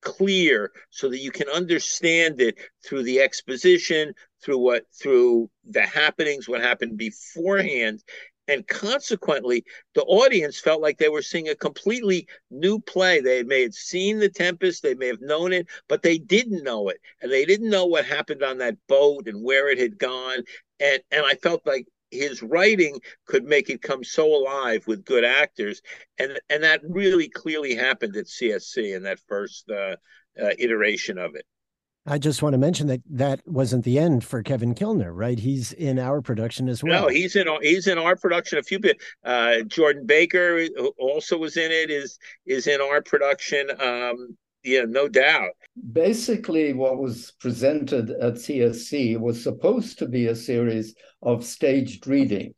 clear 0.03 0.71
so 0.89 1.09
that 1.09 1.19
you 1.19 1.31
can 1.31 1.49
understand 1.49 2.41
it 2.41 2.57
through 2.85 3.03
the 3.03 3.19
exposition 3.19 4.13
through 4.43 4.57
what 4.57 4.85
through 4.93 5.49
the 5.69 5.81
happenings 5.81 6.47
what 6.47 6.61
happened 6.61 6.97
beforehand. 6.97 8.03
And 8.49 8.67
consequently 8.67 9.63
the 9.95 10.03
audience 10.03 10.59
felt 10.59 10.81
like 10.81 10.97
they 10.97 11.07
were 11.07 11.21
seeing 11.21 11.47
a 11.47 11.55
completely 11.55 12.27
new 12.51 12.79
play. 12.79 13.21
They 13.21 13.43
may 13.43 13.61
have 13.61 13.73
seen 13.73 14.19
the 14.19 14.29
tempest 14.29 14.83
they 14.83 14.95
may 14.95 15.07
have 15.07 15.21
known 15.21 15.53
it 15.53 15.67
but 15.87 16.01
they 16.03 16.17
didn't 16.17 16.63
know 16.63 16.89
it. 16.89 16.97
And 17.21 17.31
they 17.31 17.45
didn't 17.45 17.69
know 17.69 17.85
what 17.85 18.05
happened 18.05 18.43
on 18.43 18.57
that 18.57 18.77
boat 18.87 19.27
and 19.27 19.43
where 19.43 19.69
it 19.69 19.79
had 19.79 19.97
gone. 19.97 20.43
And 20.79 21.01
and 21.11 21.25
i 21.25 21.35
felt 21.35 21.65
like 21.65 21.87
his 22.13 22.41
writing 22.41 22.99
could 23.25 23.43
make 23.43 23.69
it 23.69 23.81
come 23.81 24.03
so 24.03 24.25
alive 24.25 24.85
with 24.87 25.05
good 25.05 25.23
actors 25.23 25.81
and 26.17 26.39
and 26.49 26.63
that 26.63 26.81
really 26.87 27.29
clearly 27.29 27.75
happened 27.75 28.15
at 28.15 28.25
csc 28.25 28.95
in 28.95 29.03
that 29.03 29.19
first 29.27 29.69
uh, 29.69 29.95
uh, 30.41 30.49
iteration 30.57 31.17
of 31.17 31.35
it 31.35 31.45
I 32.05 32.17
just 32.17 32.43
want 32.43 32.53
to 32.53 32.57
mention 32.57 32.87
that 32.87 33.01
that 33.11 33.39
wasn't 33.45 33.85
the 33.85 33.97
end 33.97 34.25
for 34.25 34.43
Kevin 34.43 34.75
Kilner, 34.75 35.11
right? 35.13 35.39
He's 35.39 35.71
in 35.71 35.99
our 35.99 36.21
production 36.21 36.67
as 36.67 36.83
well. 36.83 37.03
No, 37.03 37.07
he's 37.07 37.37
in 37.37 37.47
he's 37.61 37.87
in 37.87 37.97
our 37.97 38.17
production. 38.17 38.57
A 38.57 38.63
few 38.63 38.77
bit. 38.77 39.01
Uh, 39.23 39.61
Jordan 39.61 40.05
Baker 40.05 40.65
who 40.75 40.87
also 40.97 41.37
was 41.37 41.55
in 41.55 41.71
it. 41.71 41.89
Is 41.89 42.19
is 42.45 42.67
in 42.67 42.81
our 42.81 43.01
production. 43.01 43.69
Um, 43.79 44.37
yeah, 44.63 44.85
no 44.87 45.07
doubt. 45.07 45.51
Basically, 45.91 46.73
what 46.73 46.97
was 46.97 47.31
presented 47.39 48.09
at 48.11 48.35
CSC 48.35 49.19
was 49.19 49.41
supposed 49.41 49.99
to 49.99 50.07
be 50.07 50.27
a 50.27 50.35
series 50.35 50.95
of 51.21 51.43
staged 51.43 52.07
readings. 52.07 52.55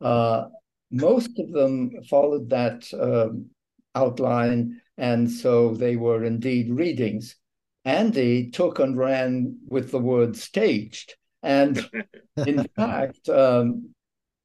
Uh, 0.00 0.46
most 0.90 1.38
of 1.38 1.52
them 1.52 1.90
followed 2.08 2.50
that 2.50 2.86
um, 2.94 3.46
outline, 3.94 4.80
and 4.96 5.30
so 5.30 5.74
they 5.74 5.96
were 5.96 6.24
indeed 6.24 6.70
readings. 6.70 7.36
Andy 7.84 8.50
took 8.50 8.78
and 8.78 8.96
ran 8.96 9.58
with 9.66 9.90
the 9.90 9.98
word 9.98 10.36
staged. 10.36 11.14
And 11.42 11.88
in 12.46 12.66
fact, 12.76 13.28
um, 13.28 13.94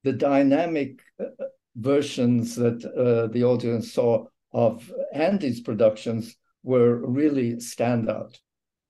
the 0.04 0.12
dynamic 0.12 1.00
uh, 1.20 1.24
versions 1.76 2.56
that 2.56 2.84
uh, 2.84 3.30
the 3.32 3.44
audience 3.44 3.92
saw 3.92 4.24
of 4.52 4.90
Andy's 5.12 5.60
productions 5.60 6.36
were 6.66 6.96
really 6.96 7.54
standout. 7.54 8.38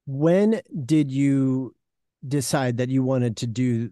When 0.06 0.62
did 0.85 1.11
you 1.11 1.75
decide 2.26 2.78
that 2.78 2.88
you 2.88 3.02
wanted 3.02 3.37
to 3.38 3.47
do 3.47 3.90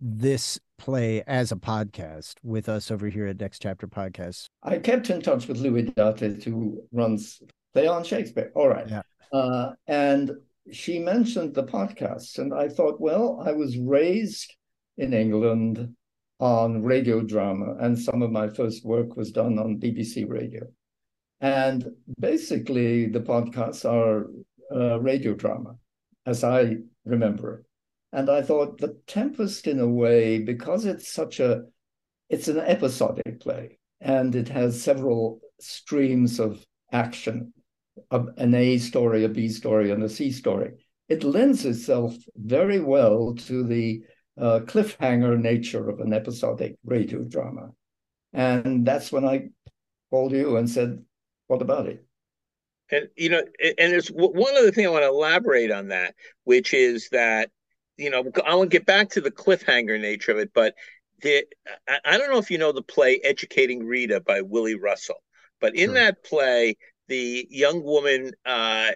this 0.00 0.58
play 0.78 1.22
as 1.26 1.52
a 1.52 1.56
podcast 1.56 2.36
with 2.42 2.68
us 2.68 2.90
over 2.90 3.08
here 3.08 3.26
at 3.26 3.38
Next 3.38 3.60
Chapter 3.60 3.86
Podcast? 3.86 4.48
I 4.62 4.78
kept 4.78 5.10
in 5.10 5.20
touch 5.20 5.46
with 5.46 5.58
Lue 5.58 5.82
Douthit, 5.82 6.42
who 6.42 6.82
runs 6.92 7.42
Play 7.74 7.86
on 7.86 8.04
Shakespeare. 8.04 8.50
All 8.54 8.68
right. 8.68 8.88
Yeah. 8.88 9.02
Uh, 9.32 9.72
and 9.86 10.32
she 10.72 10.98
mentioned 10.98 11.54
the 11.54 11.64
podcast, 11.64 12.38
and 12.38 12.54
I 12.54 12.68
thought, 12.68 13.00
well, 13.00 13.42
I 13.44 13.52
was 13.52 13.76
raised 13.76 14.54
in 14.96 15.12
England 15.12 15.94
on 16.38 16.82
radio 16.82 17.20
drama, 17.20 17.76
and 17.80 17.98
some 17.98 18.22
of 18.22 18.32
my 18.32 18.48
first 18.48 18.84
work 18.84 19.16
was 19.16 19.30
done 19.30 19.58
on 19.58 19.78
BBC 19.78 20.26
Radio. 20.26 20.66
And 21.40 21.84
basically, 22.18 23.06
the 23.06 23.20
podcasts 23.20 23.84
are 23.84 24.26
uh, 24.74 25.00
radio 25.00 25.34
drama, 25.34 25.76
as 26.26 26.44
I 26.44 26.76
remember 27.04 27.58
it. 27.58 27.64
And 28.12 28.28
I 28.28 28.42
thought 28.42 28.78
the 28.78 28.98
Tempest, 29.06 29.66
in 29.66 29.80
a 29.80 29.88
way, 29.88 30.38
because 30.38 30.84
it's 30.84 31.12
such 31.12 31.40
a, 31.40 31.62
it's 32.28 32.48
an 32.48 32.58
episodic 32.58 33.40
play, 33.40 33.78
and 34.00 34.34
it 34.34 34.48
has 34.48 34.82
several 34.82 35.40
streams 35.60 36.40
of 36.40 36.64
action 36.92 37.52
an 38.10 38.54
A 38.54 38.78
story, 38.78 39.24
a 39.24 39.28
B 39.28 39.48
story, 39.48 39.90
and 39.90 40.02
a 40.02 40.08
C 40.08 40.30
story. 40.30 40.72
It 41.08 41.24
lends 41.24 41.64
itself 41.64 42.16
very 42.36 42.80
well 42.80 43.34
to 43.34 43.64
the 43.64 44.02
uh, 44.40 44.60
cliffhanger 44.60 45.38
nature 45.38 45.88
of 45.88 46.00
an 46.00 46.12
episodic 46.12 46.76
radio 46.84 47.22
drama. 47.24 47.70
And 48.32 48.86
that's 48.86 49.10
when 49.10 49.24
I 49.24 49.48
called 50.10 50.32
you 50.32 50.56
and 50.56 50.70
said, 50.70 51.04
What 51.50 51.62
about 51.62 51.88
it? 51.88 52.04
And, 52.92 53.08
you 53.16 53.28
know, 53.28 53.42
and 53.60 53.92
there's 53.92 54.06
one 54.06 54.56
other 54.56 54.70
thing 54.70 54.86
I 54.86 54.90
want 54.90 55.02
to 55.02 55.08
elaborate 55.08 55.72
on 55.72 55.88
that, 55.88 56.14
which 56.44 56.72
is 56.72 57.08
that, 57.10 57.50
you 57.96 58.08
know, 58.08 58.22
I 58.46 58.54
want 58.54 58.70
to 58.70 58.78
get 58.78 58.86
back 58.86 59.10
to 59.10 59.20
the 59.20 59.32
cliffhanger 59.32 60.00
nature 60.00 60.30
of 60.30 60.38
it, 60.38 60.52
but 60.54 60.76
the, 61.22 61.44
I 62.04 62.18
don't 62.18 62.30
know 62.30 62.38
if 62.38 62.52
you 62.52 62.58
know 62.58 62.70
the 62.70 62.82
play 62.82 63.20
Educating 63.24 63.84
Rita 63.84 64.20
by 64.20 64.42
Willy 64.42 64.76
Russell, 64.76 65.24
but 65.60 65.74
in 65.74 65.86
sure. 65.86 65.94
that 65.94 66.22
play, 66.22 66.76
the 67.08 67.48
young 67.50 67.82
woman 67.82 68.30
uh, 68.46 68.92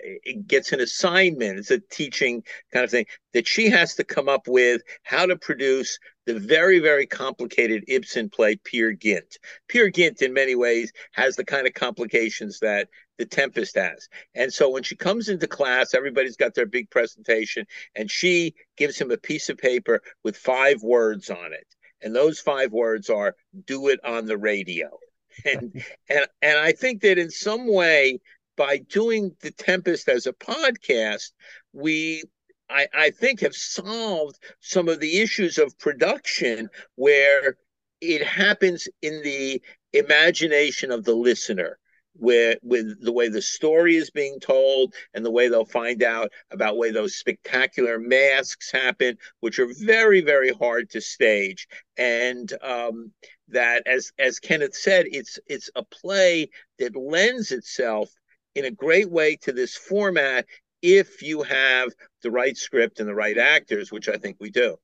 gets 0.46 0.70
an 0.70 0.78
assignment. 0.78 1.58
It's 1.58 1.72
a 1.72 1.80
teaching 1.80 2.44
kind 2.72 2.84
of 2.84 2.90
thing 2.92 3.06
that 3.32 3.48
she 3.48 3.68
has 3.70 3.96
to 3.96 4.04
come 4.04 4.28
up 4.28 4.46
with 4.46 4.80
how 5.02 5.26
to 5.26 5.36
produce 5.36 5.98
the 6.26 6.38
very, 6.38 6.78
very 6.78 7.06
complicated 7.06 7.84
Ibsen 7.88 8.30
play, 8.30 8.56
Peer 8.56 8.92
Gynt. 8.92 9.38
Peer 9.68 9.90
Gynt, 9.90 10.22
in 10.22 10.32
many 10.32 10.54
ways, 10.54 10.92
has 11.12 11.36
the 11.36 11.44
kind 11.44 11.66
of 11.66 11.74
complications 11.74 12.60
that 12.60 12.88
The 13.18 13.26
Tempest 13.26 13.76
has. 13.76 14.08
And 14.34 14.52
so 14.52 14.70
when 14.70 14.82
she 14.82 14.96
comes 14.96 15.28
into 15.28 15.46
class, 15.46 15.94
everybody's 15.94 16.36
got 16.36 16.54
their 16.54 16.66
big 16.66 16.90
presentation, 16.90 17.66
and 17.94 18.10
she 18.10 18.54
gives 18.76 18.98
him 18.98 19.10
a 19.10 19.16
piece 19.16 19.48
of 19.48 19.58
paper 19.58 20.02
with 20.22 20.36
five 20.36 20.82
words 20.82 21.30
on 21.30 21.52
it. 21.52 21.66
And 22.02 22.14
those 22.14 22.38
five 22.38 22.72
words 22.72 23.08
are 23.08 23.34
do 23.66 23.88
it 23.88 24.00
on 24.04 24.26
the 24.26 24.36
radio 24.36 24.90
and 25.44 25.82
and 26.08 26.26
and 26.42 26.58
I 26.58 26.72
think 26.72 27.02
that 27.02 27.18
in 27.18 27.30
some 27.30 27.72
way 27.72 28.20
by 28.56 28.78
doing 28.78 29.34
the 29.40 29.50
Tempest 29.50 30.08
as 30.08 30.26
a 30.26 30.32
podcast, 30.32 31.32
we 31.72 32.22
I, 32.68 32.88
I 32.94 33.10
think 33.10 33.40
have 33.40 33.54
solved 33.54 34.38
some 34.60 34.88
of 34.88 35.00
the 35.00 35.20
issues 35.20 35.58
of 35.58 35.78
production 35.78 36.68
where 36.96 37.56
it 38.00 38.22
happens 38.22 38.88
in 39.02 39.22
the 39.22 39.62
imagination 39.92 40.90
of 40.90 41.04
the 41.04 41.14
listener 41.14 41.78
with 42.16 42.58
with 42.62 43.02
the 43.02 43.12
way 43.12 43.28
the 43.28 43.42
story 43.42 43.96
is 43.96 44.10
being 44.10 44.38
told 44.38 44.94
and 45.14 45.24
the 45.24 45.30
way 45.30 45.48
they'll 45.48 45.64
find 45.64 46.02
out 46.02 46.30
about 46.52 46.76
way 46.76 46.90
those 46.90 47.16
spectacular 47.16 47.98
masques 47.98 48.70
happen 48.70 49.16
which 49.40 49.58
are 49.58 49.72
very 49.80 50.20
very 50.20 50.50
hard 50.50 50.88
to 50.90 51.00
stage. 51.00 51.66
And 51.96 52.52
um, 52.62 53.12
that 53.48 53.86
as 53.86 54.12
as 54.18 54.38
kenneth 54.38 54.74
said 54.74 55.06
it's 55.08 55.38
it's 55.46 55.70
a 55.74 55.84
play 55.84 56.48
that 56.78 56.96
lends 56.96 57.50
itself 57.50 58.10
in 58.54 58.64
a 58.64 58.70
great 58.70 59.10
way 59.10 59.36
to 59.36 59.52
this 59.52 59.76
format 59.76 60.46
if 60.82 61.22
you 61.22 61.42
have 61.42 61.92
the 62.24 62.30
right 62.30 62.56
script 62.56 62.98
and 62.98 63.08
the 63.08 63.14
right 63.14 63.38
actors 63.38 63.92
which 63.92 64.08
i 64.08 64.16
think 64.16 64.36
we 64.40 64.50
do 64.50 64.76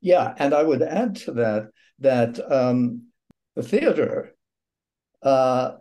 yeah 0.00 0.32
and 0.38 0.54
i 0.54 0.62
would 0.62 0.82
add 0.82 1.16
to 1.16 1.32
that 1.32 1.68
that 1.98 2.38
um, 2.52 3.02
the 3.56 3.62
theater 3.62 4.36
uh, 5.22 5.76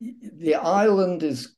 the 0.00 0.54
island 0.54 1.22
is, 1.22 1.54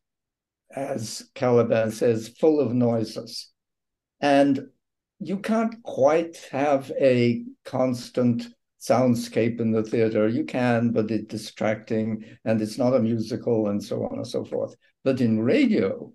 as 0.75 1.31
Caliban 1.35 1.91
says, 1.91 2.29
full 2.41 2.61
of 2.61 2.73
noises. 2.73 3.51
And 4.21 4.69
you 5.19 5.39
can't 5.39 5.83
quite 5.83 6.37
have 6.51 6.91
a 6.99 7.45
constant 7.65 8.49
soundscape 8.81 9.61
in 9.61 9.73
the 9.73 9.83
theater. 9.83 10.27
You 10.29 10.45
can, 10.45 10.91
but 10.91 11.11
it's 11.11 11.27
distracting 11.27 12.25
and 12.45 12.61
it's 12.63 12.79
not 12.79 12.95
a 12.95 13.01
musical 13.01 13.69
and 13.69 13.83
so 13.83 14.05
on 14.05 14.17
and 14.17 14.27
so 14.27 14.45
forth. 14.45 14.75
But 15.05 15.21
in 15.21 15.41
radio, 15.41 16.13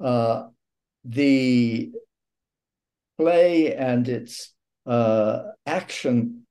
uh, 0.00 0.48
the 1.04 1.92
play 3.18 3.74
and 3.74 4.08
its 4.08 4.54
uh, 4.86 5.42
action 5.66 6.44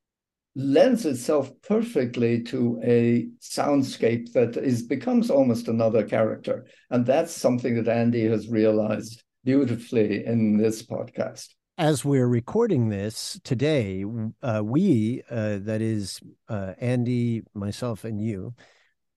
lends 0.56 1.06
itself 1.06 1.51
perfectly 1.62 2.42
to 2.42 2.80
a 2.84 3.27
soundscape 3.39 4.32
that 4.34 4.58
is 4.58 4.82
becomes 4.84 5.30
almost 5.30 5.68
another 5.68 6.04
character. 6.04 6.66
And 6.89 7.06
that's 7.06 7.32
something 7.32 7.75
that 7.75 7.88
andy 7.88 8.25
has 8.25 8.50
realized 8.50 9.24
beautifully 9.44 10.25
in 10.25 10.58
this 10.58 10.84
podcast. 10.84 11.50
As 11.77 12.04
we're 12.04 12.27
recording 12.27 12.89
this 12.89 13.39
today 13.44 14.04
uh, 14.42 14.62
we 14.63 15.22
uh, 15.30 15.60
that 15.62 15.82
is 15.82 16.20
uh, 16.50 16.74
andy 16.80 17.44
myself 17.54 18.04
and 18.04 18.20
you 18.20 18.56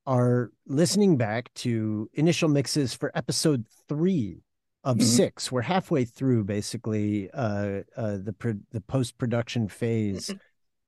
are 0.06 0.52
listening 0.66 1.16
back 1.16 1.52
to 1.54 2.10
initial 2.14 2.50
mixes 2.50 2.92
for 2.92 3.10
episode 3.14 3.64
three 3.88 4.42
of 4.82 4.96
mm-hmm. 4.96 5.06
six 5.06 5.52
we're 5.52 5.60
halfway 5.62 6.04
through 6.04 6.44
basically 6.44 7.30
uh, 7.32 7.80
uh, 7.96 8.16
the 8.22 8.34
pro- 8.36 8.60
the 8.70 8.80
post-production 8.80 9.68
phase 9.68 10.34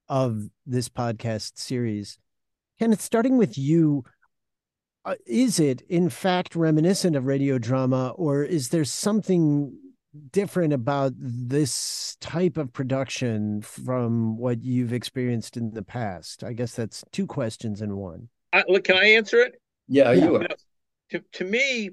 of 0.09 0.49
this 0.67 0.89
podcast 0.89 1.53
series. 1.59 2.19
Kenneth, 2.79 3.01
starting 3.01 3.39
with 3.39 3.57
you, 3.57 4.05
uh, 5.05 5.15
is 5.27 5.61
it 5.61 5.83
in 5.89 6.09
fact 6.11 6.55
reminiscent 6.55 7.17
of 7.17 7.27
radio 7.27 7.59
drama, 7.59 8.11
or 8.17 8.43
is 8.43 8.71
there 8.71 8.85
something 8.85 9.77
different 10.31 10.73
about 10.73 11.13
this 11.17 12.17
type 12.21 12.57
of 12.57 12.73
production 12.73 13.63
from 13.63 14.37
what 14.37 14.63
you've 14.63 14.93
experienced 14.93 15.57
in 15.57 15.73
the 15.73 15.83
past? 15.83 16.45
I 16.45 16.53
guess 16.53 16.75
that's 16.75 17.05
two 17.13 17.27
questions 17.27 17.81
in 17.81 17.97
one. 17.97 18.29
Uh, 18.53 18.63
look, 18.69 18.85
can 18.85 18.97
I 18.97 19.07
answer 19.07 19.41
it? 19.41 19.61
Yeah, 19.89 20.13
you 20.13 20.37
are. 20.37 20.47
To, 21.11 21.23
to 21.33 21.45
me, 21.45 21.91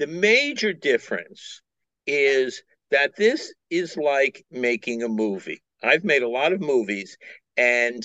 the 0.00 0.06
major 0.06 0.72
difference 0.72 1.60
is 2.06 2.62
that 2.90 3.14
this 3.16 3.52
is 3.68 3.98
like 3.98 4.44
making 4.50 5.02
a 5.02 5.08
movie. 5.08 5.62
I've 5.82 6.04
made 6.04 6.22
a 6.22 6.28
lot 6.28 6.54
of 6.54 6.60
movies, 6.62 7.18
and 7.58 8.02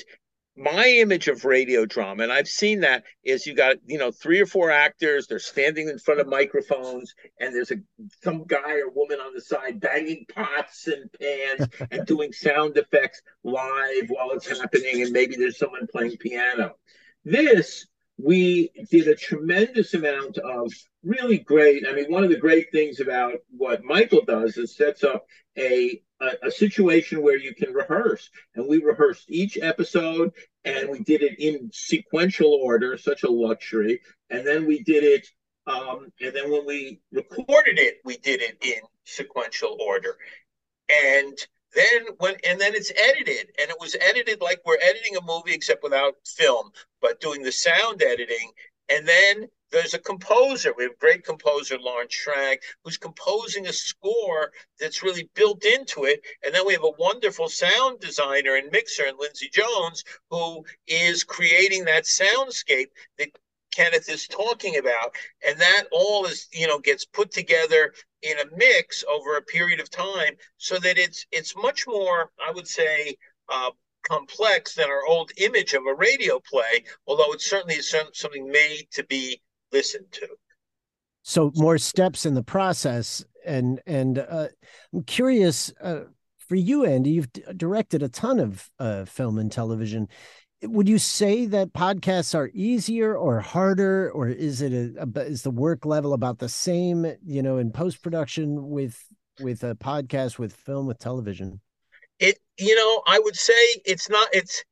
my 0.58 0.88
image 0.88 1.29
of 1.29 1.45
radio 1.45 1.86
drama, 1.86 2.23
and 2.23 2.34
I've 2.34 2.49
seen 2.49 2.81
that, 2.81 3.05
is 3.23 3.47
you 3.47 3.55
got 3.55 3.77
you 3.86 3.97
know 3.97 4.12
three 4.12 4.41
or 4.41 4.45
four 4.45 4.71
actors. 4.71 5.27
They're 5.27 5.39
standing 5.39 5.88
in 5.88 5.97
front 5.97 6.19
of 6.19 6.27
microphones, 6.27 7.15
and 7.39 7.55
there's 7.55 7.71
a 7.71 7.77
some 8.21 8.43
guy 8.43 8.73
or 8.79 8.89
woman 8.89 9.19
on 9.21 9.34
the 9.34 9.41
side 9.41 9.79
banging 9.79 10.25
pots 10.36 10.88
and 10.88 11.10
pans 11.17 11.69
and 11.91 12.05
doing 12.05 12.34
sound 12.34 12.77
effects 12.77 13.21
live 13.45 14.10
while 14.10 14.31
it's 14.31 14.60
happening, 14.60 15.01
and 15.01 15.13
maybe 15.13 15.38
there's 15.38 15.58
someone 15.58 15.88
playing 15.88 16.17
piano. 16.17 16.75
This 17.23 17.88
we 18.17 18.69
did 18.91 19.08
a 19.08 19.15
tremendous 19.15 19.93
amount 19.93 20.38
of 20.38 20.71
really 21.05 21.37
great. 21.37 21.87
I 21.87 21.93
mean, 21.93 22.11
one 22.11 22.23
of 22.23 22.29
the 22.29 22.39
great 22.39 22.71
things 22.71 22.99
about 22.99 23.33
what 23.55 23.83
Michael 23.83 24.23
does 24.25 24.57
is 24.57 24.75
sets 24.75 25.03
up 25.03 25.25
a 25.57 26.01
a, 26.21 26.47
a, 26.47 26.51
situation 26.51 27.21
where 27.21 27.37
you 27.37 27.53
can 27.53 27.73
rehearse. 27.73 28.29
And 28.55 28.67
we 28.67 28.81
rehearsed 28.81 29.25
each 29.27 29.57
episode 29.61 30.31
and 30.63 30.89
we 30.89 30.99
did 30.99 31.21
it 31.21 31.37
in 31.39 31.69
sequential 31.73 32.53
order, 32.53 32.97
such 32.97 33.23
a 33.23 33.29
luxury. 33.29 34.01
And 34.29 34.47
then 34.47 34.65
we 34.65 34.81
did 34.83 35.03
it, 35.03 35.27
um, 35.67 36.11
and 36.21 36.33
then 36.33 36.51
when 36.51 36.65
we 36.65 37.01
recorded 37.11 37.79
it, 37.79 37.97
we 38.05 38.17
did 38.17 38.41
it 38.41 38.57
in 38.61 38.81
sequential 39.03 39.77
order. 39.81 40.15
And 40.89 41.37
then 41.75 42.05
when 42.19 42.35
and 42.47 42.59
then 42.59 42.73
it's 42.73 42.91
edited 42.91 43.51
and 43.59 43.69
it 43.69 43.77
was 43.79 43.95
edited 43.99 44.41
like 44.41 44.61
we're 44.65 44.77
editing 44.81 45.17
a 45.17 45.25
movie 45.25 45.53
except 45.53 45.83
without 45.83 46.15
film 46.25 46.71
but 47.01 47.19
doing 47.19 47.43
the 47.43 47.51
sound 47.51 48.01
editing 48.01 48.49
and 48.89 49.05
then 49.05 49.47
there's 49.75 49.93
a 49.93 49.99
composer. 49.99 50.73
We 50.77 50.85
have 50.85 50.97
great 50.99 51.25
composer, 51.25 51.77
Lawrence 51.77 52.15
Schrank, 52.15 52.59
who's 52.83 52.97
composing 52.97 53.67
a 53.67 53.73
score 53.73 54.53
that's 54.79 55.03
really 55.03 55.29
built 55.35 55.65
into 55.65 56.05
it. 56.05 56.21
And 56.45 56.55
then 56.55 56.65
we 56.65 56.73
have 56.73 56.83
a 56.85 56.91
wonderful 56.97 57.49
sound 57.49 57.99
designer 57.99 58.55
and 58.55 58.71
mixer 58.71 59.05
in 59.05 59.17
Lindsay 59.17 59.49
Jones, 59.51 60.05
who 60.29 60.63
is 60.88 61.25
creating 61.25 61.83
that 61.85 62.05
soundscape 62.05 62.88
that 63.17 63.38
Kenneth 63.73 64.07
is 64.07 64.29
talking 64.29 64.77
about. 64.77 65.13
And 65.45 65.59
that 65.59 65.83
all 65.91 66.25
is, 66.25 66.47
you 66.53 66.67
know, 66.67 66.79
gets 66.79 67.03
put 67.03 67.31
together 67.31 67.93
in 68.21 68.39
a 68.39 68.55
mix 68.55 69.03
over 69.09 69.35
a 69.35 69.41
period 69.41 69.81
of 69.81 69.89
time 69.89 70.38
so 70.55 70.79
that 70.79 70.97
it's 70.97 71.25
it's 71.33 71.53
much 71.57 71.85
more, 71.85 72.31
I 72.47 72.51
would 72.51 72.67
say, 72.67 73.17
uh, 73.49 73.71
complex 74.07 74.75
than 74.75 74.89
our 74.89 75.05
old 75.05 75.31
image 75.38 75.73
of 75.73 75.85
a 75.85 75.95
radio 75.95 76.39
play, 76.39 76.85
although 77.07 77.33
it 77.33 77.41
certainly 77.41 77.75
is 77.75 77.93
something 78.13 78.49
made 78.49 78.88
to 78.91 79.03
be 79.03 79.41
listened 79.75 80.11
to. 80.11 80.27
So 81.23 81.51
more 81.55 81.77
steps 81.77 82.25
in 82.25 82.33
the 82.33 82.43
process, 82.43 83.25
and 83.45 83.81
and 83.85 84.19
uh, 84.19 84.47
I'm 84.93 85.03
curious 85.03 85.73
uh, 85.81 86.01
for 86.47 86.55
you, 86.55 86.85
Andy. 86.85 87.11
You've 87.11 87.31
directed 87.57 88.03
a 88.03 88.09
ton 88.09 88.39
of 88.39 88.69
uh, 88.79 89.05
film 89.05 89.38
and 89.38 89.51
television. 89.51 90.07
Would 90.63 90.88
you 90.88 90.97
say 90.97 91.45
that 91.47 91.73
podcasts 91.73 92.33
are 92.33 92.49
easier 92.53 93.17
or 93.17 93.39
harder, 93.41 94.11
or 94.11 94.29
is 94.29 94.61
it 94.61 94.71
a, 94.71 95.03
a 95.03 95.21
is 95.21 95.41
the 95.41 95.51
work 95.51 95.85
level 95.85 96.13
about 96.13 96.39
the 96.39 96.49
same? 96.49 97.05
You 97.25 97.41
know, 97.41 97.57
in 97.57 97.71
post 97.71 98.01
production 98.01 98.69
with 98.69 98.97
with 99.41 99.63
a 99.63 99.75
podcast, 99.75 100.39
with 100.39 100.53
film, 100.53 100.88
with 100.88 100.99
television. 100.99 101.59
It 102.19 102.38
you 102.57 102.75
know, 102.75 103.01
I 103.07 103.19
would 103.19 103.35
say 103.35 103.61
it's 103.83 104.09
not. 104.09 104.29
It's 104.31 104.63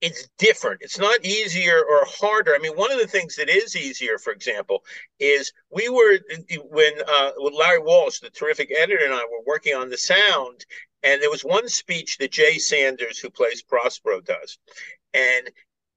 it's 0.00 0.28
different. 0.38 0.82
It's 0.82 0.98
not 0.98 1.24
easier 1.24 1.78
or 1.78 2.04
harder. 2.06 2.54
I 2.54 2.58
mean, 2.58 2.76
one 2.76 2.92
of 2.92 2.98
the 2.98 3.06
things 3.06 3.36
that 3.36 3.48
is 3.48 3.74
easier, 3.74 4.18
for 4.18 4.32
example, 4.32 4.84
is 5.18 5.52
we 5.70 5.88
were 5.88 6.18
when 6.70 6.92
uh, 7.06 7.30
Larry 7.38 7.80
Walsh, 7.80 8.20
the 8.20 8.30
terrific 8.30 8.70
editor, 8.76 9.04
and 9.04 9.14
I 9.14 9.24
were 9.24 9.42
working 9.46 9.74
on 9.74 9.90
the 9.90 9.98
sound, 9.98 10.64
and 11.02 11.20
there 11.20 11.30
was 11.30 11.44
one 11.44 11.68
speech 11.68 12.18
that 12.18 12.30
Jay 12.30 12.58
Sanders, 12.58 13.18
who 13.18 13.30
plays 13.30 13.62
Prospero, 13.62 14.20
does, 14.20 14.58
and 15.14 15.48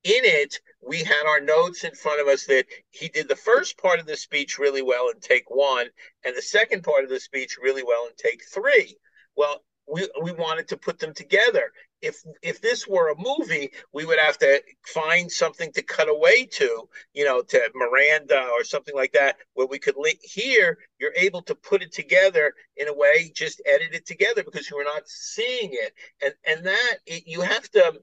in 0.04 0.26
it 0.26 0.60
we 0.82 1.04
had 1.04 1.28
our 1.28 1.40
notes 1.40 1.84
in 1.84 1.94
front 1.94 2.20
of 2.20 2.28
us 2.28 2.46
that 2.46 2.66
he 2.90 3.08
did 3.08 3.28
the 3.28 3.36
first 3.36 3.78
part 3.78 4.00
of 4.00 4.08
the 4.08 4.18
speech 4.18 4.58
really 4.58 4.82
well 4.82 5.10
in 5.10 5.20
take 5.20 5.50
one, 5.50 5.88
and 6.24 6.36
the 6.36 6.42
second 6.42 6.84
part 6.84 7.04
of 7.04 7.10
the 7.10 7.20
speech 7.20 7.58
really 7.62 7.84
well 7.84 8.08
in 8.08 8.14
take 8.18 8.44
three. 8.52 8.98
Well, 9.36 9.64
we, 9.88 10.10
we 10.24 10.32
wanted 10.32 10.68
to 10.70 10.78
put 10.78 10.98
them 10.98 11.14
together 11.14 11.72
if 12.02 12.24
if 12.42 12.62
this 12.62 12.88
were 12.88 13.10
a 13.12 13.16
movie, 13.18 13.72
we 13.94 14.06
would 14.06 14.20
have 14.20 14.38
to 14.40 14.62
find 14.86 15.32
something 15.32 15.72
to 15.74 15.82
cut 15.82 16.10
away 16.10 16.46
to, 16.46 16.90
you 17.14 17.26
know, 17.26 17.42
to 17.42 17.72
Miranda 17.76 18.50
or 18.54 18.64
something 18.64 18.96
like 18.96 19.14
that, 19.14 19.38
where 19.54 19.68
we 19.68 19.80
could 19.80 19.96
link. 19.98 20.20
Here, 20.22 20.78
you're 21.00 21.14
able 21.16 21.42
to 21.44 21.56
put 21.56 21.82
it 21.82 21.92
together 21.92 22.54
in 22.78 22.88
a 22.88 22.94
way, 22.94 23.32
just 23.36 23.62
edit 23.66 23.94
it 23.94 24.06
together 24.06 24.44
because 24.44 24.70
you 24.70 24.78
are 24.78 24.84
not 24.84 25.08
seeing 25.08 25.72
it, 25.74 25.94
and 26.24 26.34
and 26.46 26.66
that 26.66 26.98
it, 27.06 27.28
you 27.28 27.42
have 27.42 27.70
to 27.72 28.02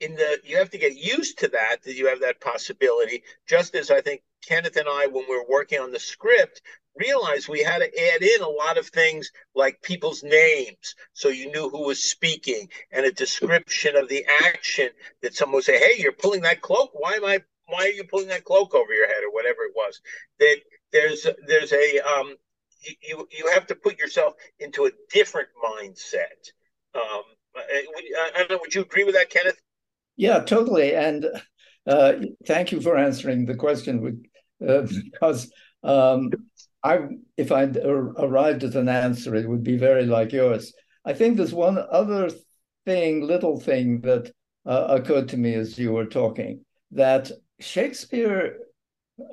in 0.00 0.14
the 0.14 0.38
you 0.44 0.56
have 0.56 0.70
to 0.70 0.78
get 0.78 0.96
used 0.96 1.38
to 1.38 1.48
that 1.48 1.82
that 1.82 1.96
you 1.96 2.06
have 2.06 2.20
that 2.20 2.40
possibility 2.40 3.22
just 3.48 3.74
as 3.74 3.90
i 3.90 4.00
think 4.00 4.22
kenneth 4.46 4.76
and 4.76 4.88
i 4.88 5.06
when 5.06 5.24
we 5.28 5.36
were 5.36 5.44
working 5.48 5.80
on 5.80 5.90
the 5.90 5.98
script 5.98 6.62
realized 6.96 7.48
we 7.48 7.62
had 7.62 7.78
to 7.78 8.14
add 8.14 8.22
in 8.22 8.42
a 8.42 8.48
lot 8.48 8.78
of 8.78 8.86
things 8.88 9.30
like 9.54 9.80
people's 9.82 10.22
names 10.22 10.94
so 11.12 11.28
you 11.28 11.50
knew 11.52 11.68
who 11.68 11.86
was 11.86 12.02
speaking 12.02 12.68
and 12.92 13.06
a 13.06 13.12
description 13.12 13.96
of 13.96 14.08
the 14.08 14.24
action 14.44 14.88
that 15.22 15.34
someone 15.34 15.56
would 15.56 15.64
say 15.64 15.78
hey 15.78 16.00
you're 16.00 16.12
pulling 16.12 16.42
that 16.42 16.60
cloak. 16.60 16.90
Why 16.92 17.14
am 17.14 17.24
i 17.24 17.40
why 17.66 17.86
are 17.86 17.90
you 17.90 18.04
pulling 18.04 18.28
that 18.28 18.44
cloak 18.44 18.74
over 18.74 18.92
your 18.92 19.06
head? 19.06 19.22
or 19.24 19.32
whatever 19.32 19.62
it 19.62 19.72
was. 19.74 20.00
That 20.38 20.56
there's 20.92 21.26
there's 21.46 21.72
a 21.72 21.98
um 22.00 22.34
you 23.02 23.28
you 23.30 23.50
have 23.52 23.66
to 23.66 23.74
put 23.74 23.98
yourself 23.98 24.34
into 24.58 24.86
a 24.86 24.90
different 25.12 25.48
mindset. 25.62 26.52
Um 26.94 27.22
I, 27.54 27.84
I 28.34 28.38
don't 28.38 28.50
know 28.50 28.58
would 28.60 28.74
you 28.74 28.82
agree 28.82 29.04
with 29.04 29.14
that 29.14 29.30
kenneth? 29.30 29.60
Yeah 30.16 30.40
totally 30.40 30.94
and 30.94 31.26
uh, 31.86 32.12
thank 32.46 32.70
you 32.70 32.80
for 32.80 32.98
answering 32.98 33.46
the 33.46 33.54
question 33.54 34.22
uh, 34.66 34.82
because 35.12 35.50
um, 35.82 36.30
I, 36.82 37.00
if 37.36 37.50
I'd 37.50 37.76
arrived 37.76 38.64
at 38.64 38.74
an 38.74 38.88
answer, 38.88 39.34
it 39.34 39.48
would 39.48 39.64
be 39.64 39.76
very 39.76 40.06
like 40.06 40.32
yours. 40.32 40.72
I 41.04 41.12
think 41.12 41.36
there's 41.36 41.54
one 41.54 41.78
other 41.90 42.30
thing, 42.86 43.22
little 43.22 43.58
thing 43.58 44.00
that 44.02 44.32
uh, 44.66 44.86
occurred 44.88 45.28
to 45.30 45.36
me 45.36 45.54
as 45.54 45.78
you 45.78 45.92
were 45.92 46.06
talking 46.06 46.64
that 46.92 47.30
Shakespeare, 47.60 48.58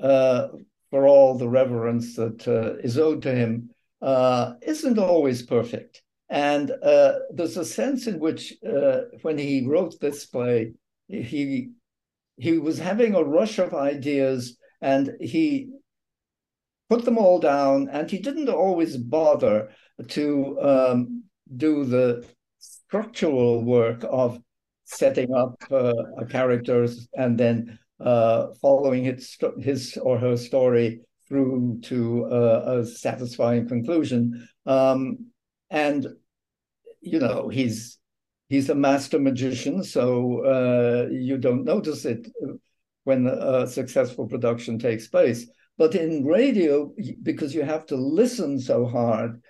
uh, 0.01 0.47
for 0.89 1.07
all 1.07 1.37
the 1.37 1.47
reverence 1.47 2.15
that 2.15 2.47
uh, 2.47 2.75
is 2.83 2.97
owed 2.97 3.21
to 3.23 3.33
him, 3.33 3.69
uh, 4.01 4.53
isn't 4.61 4.99
always 4.99 5.43
perfect. 5.43 6.01
And 6.29 6.71
uh, 6.71 7.13
there's 7.31 7.57
a 7.57 7.65
sense 7.65 8.07
in 8.07 8.19
which, 8.19 8.53
uh, 8.67 9.01
when 9.21 9.37
he 9.37 9.65
wrote 9.65 9.99
this 9.99 10.25
play, 10.25 10.73
he 11.07 11.69
he 12.37 12.57
was 12.57 12.79
having 12.79 13.15
a 13.15 13.23
rush 13.23 13.59
of 13.59 13.73
ideas, 13.73 14.57
and 14.81 15.13
he 15.21 15.69
put 16.89 17.05
them 17.05 17.17
all 17.17 17.39
down, 17.39 17.89
and 17.91 18.09
he 18.09 18.19
didn't 18.19 18.49
always 18.49 18.97
bother 18.97 19.69
to 20.09 20.59
um, 20.61 21.23
do 21.55 21.85
the 21.85 22.25
structural 22.59 23.63
work 23.63 24.03
of 24.09 24.39
setting 24.85 25.33
up 25.33 25.55
uh, 25.71 25.93
characters 26.29 27.07
and 27.15 27.37
then 27.37 27.79
uh, 27.99 28.47
following 28.61 29.03
his, 29.03 29.37
his 29.59 29.97
or 30.01 30.17
her 30.17 30.37
story 30.37 31.01
through 31.27 31.79
to 31.83 32.25
uh, 32.25 32.79
a 32.79 32.85
satisfying 32.85 33.67
conclusion. 33.67 34.47
Um, 34.65 35.31
and 35.69 36.07
you 37.01 37.19
know 37.19 37.49
he's 37.49 37.97
he's 38.49 38.69
a 38.69 38.75
master 38.75 39.19
magician, 39.19 39.83
so 39.83 40.45
uh, 40.45 41.09
you 41.11 41.37
don't 41.37 41.63
notice 41.63 42.05
it 42.05 42.27
when 43.03 43.27
a 43.27 43.67
successful 43.67 44.27
production 44.27 44.79
takes 44.79 45.07
place. 45.07 45.47
But 45.77 45.95
in 45.95 46.25
radio, 46.25 46.93
because 47.21 47.53
you 47.53 47.63
have 47.63 47.85
to 47.87 47.95
listen 47.95 48.59
so 48.59 48.85
hard, 48.85 49.41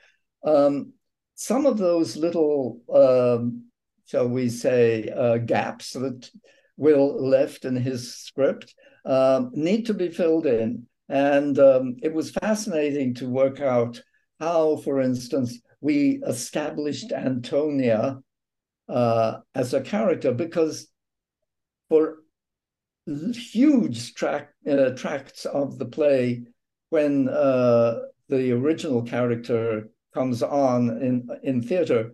um, 0.43 0.93
some 1.35 1.65
of 1.65 1.77
those 1.77 2.17
little, 2.17 2.81
um, 2.93 3.65
shall 4.05 4.27
we 4.27 4.49
say, 4.49 5.09
uh, 5.09 5.37
gaps 5.37 5.91
that 5.93 6.29
Will 6.77 7.29
left 7.29 7.63
in 7.63 7.75
his 7.75 8.15
script 8.15 8.73
um, 9.05 9.51
need 9.53 9.85
to 9.85 9.93
be 9.93 10.09
filled 10.09 10.45
in. 10.45 10.87
And 11.07 11.57
um, 11.59 11.97
it 12.01 12.13
was 12.13 12.31
fascinating 12.31 13.13
to 13.15 13.29
work 13.29 13.61
out 13.61 14.01
how, 14.39 14.77
for 14.77 14.99
instance, 14.99 15.59
we 15.79 16.21
established 16.25 17.11
Antonia 17.11 18.17
uh, 18.89 19.37
as 19.53 19.73
a 19.73 19.81
character, 19.81 20.33
because 20.33 20.87
for 21.87 22.17
huge 23.07 24.13
track, 24.15 24.53
uh, 24.69 24.89
tracts 24.91 25.45
of 25.45 25.77
the 25.77 25.85
play 25.85 26.43
when 26.89 27.29
uh, 27.29 27.99
the 28.29 28.51
original 28.51 29.03
character 29.03 29.89
comes 30.13 30.41
on 30.41 30.89
in 31.01 31.27
in 31.43 31.61
theater 31.61 32.13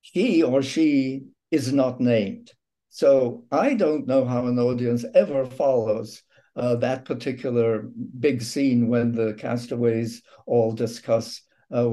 he 0.00 0.42
or 0.42 0.62
she 0.62 1.22
is 1.50 1.72
not 1.72 2.00
named. 2.00 2.50
So 2.90 3.44
i 3.52 3.74
don't 3.74 4.06
know 4.06 4.24
how 4.24 4.46
an 4.46 4.58
audience 4.58 5.04
ever 5.14 5.44
follows 5.44 6.22
uh, 6.56 6.74
that 6.76 7.04
particular 7.04 7.88
big 8.18 8.42
scene 8.42 8.88
when 8.88 9.12
the 9.12 9.34
castaways 9.34 10.22
all 10.46 10.72
discuss 10.72 11.42
uh, 11.70 11.88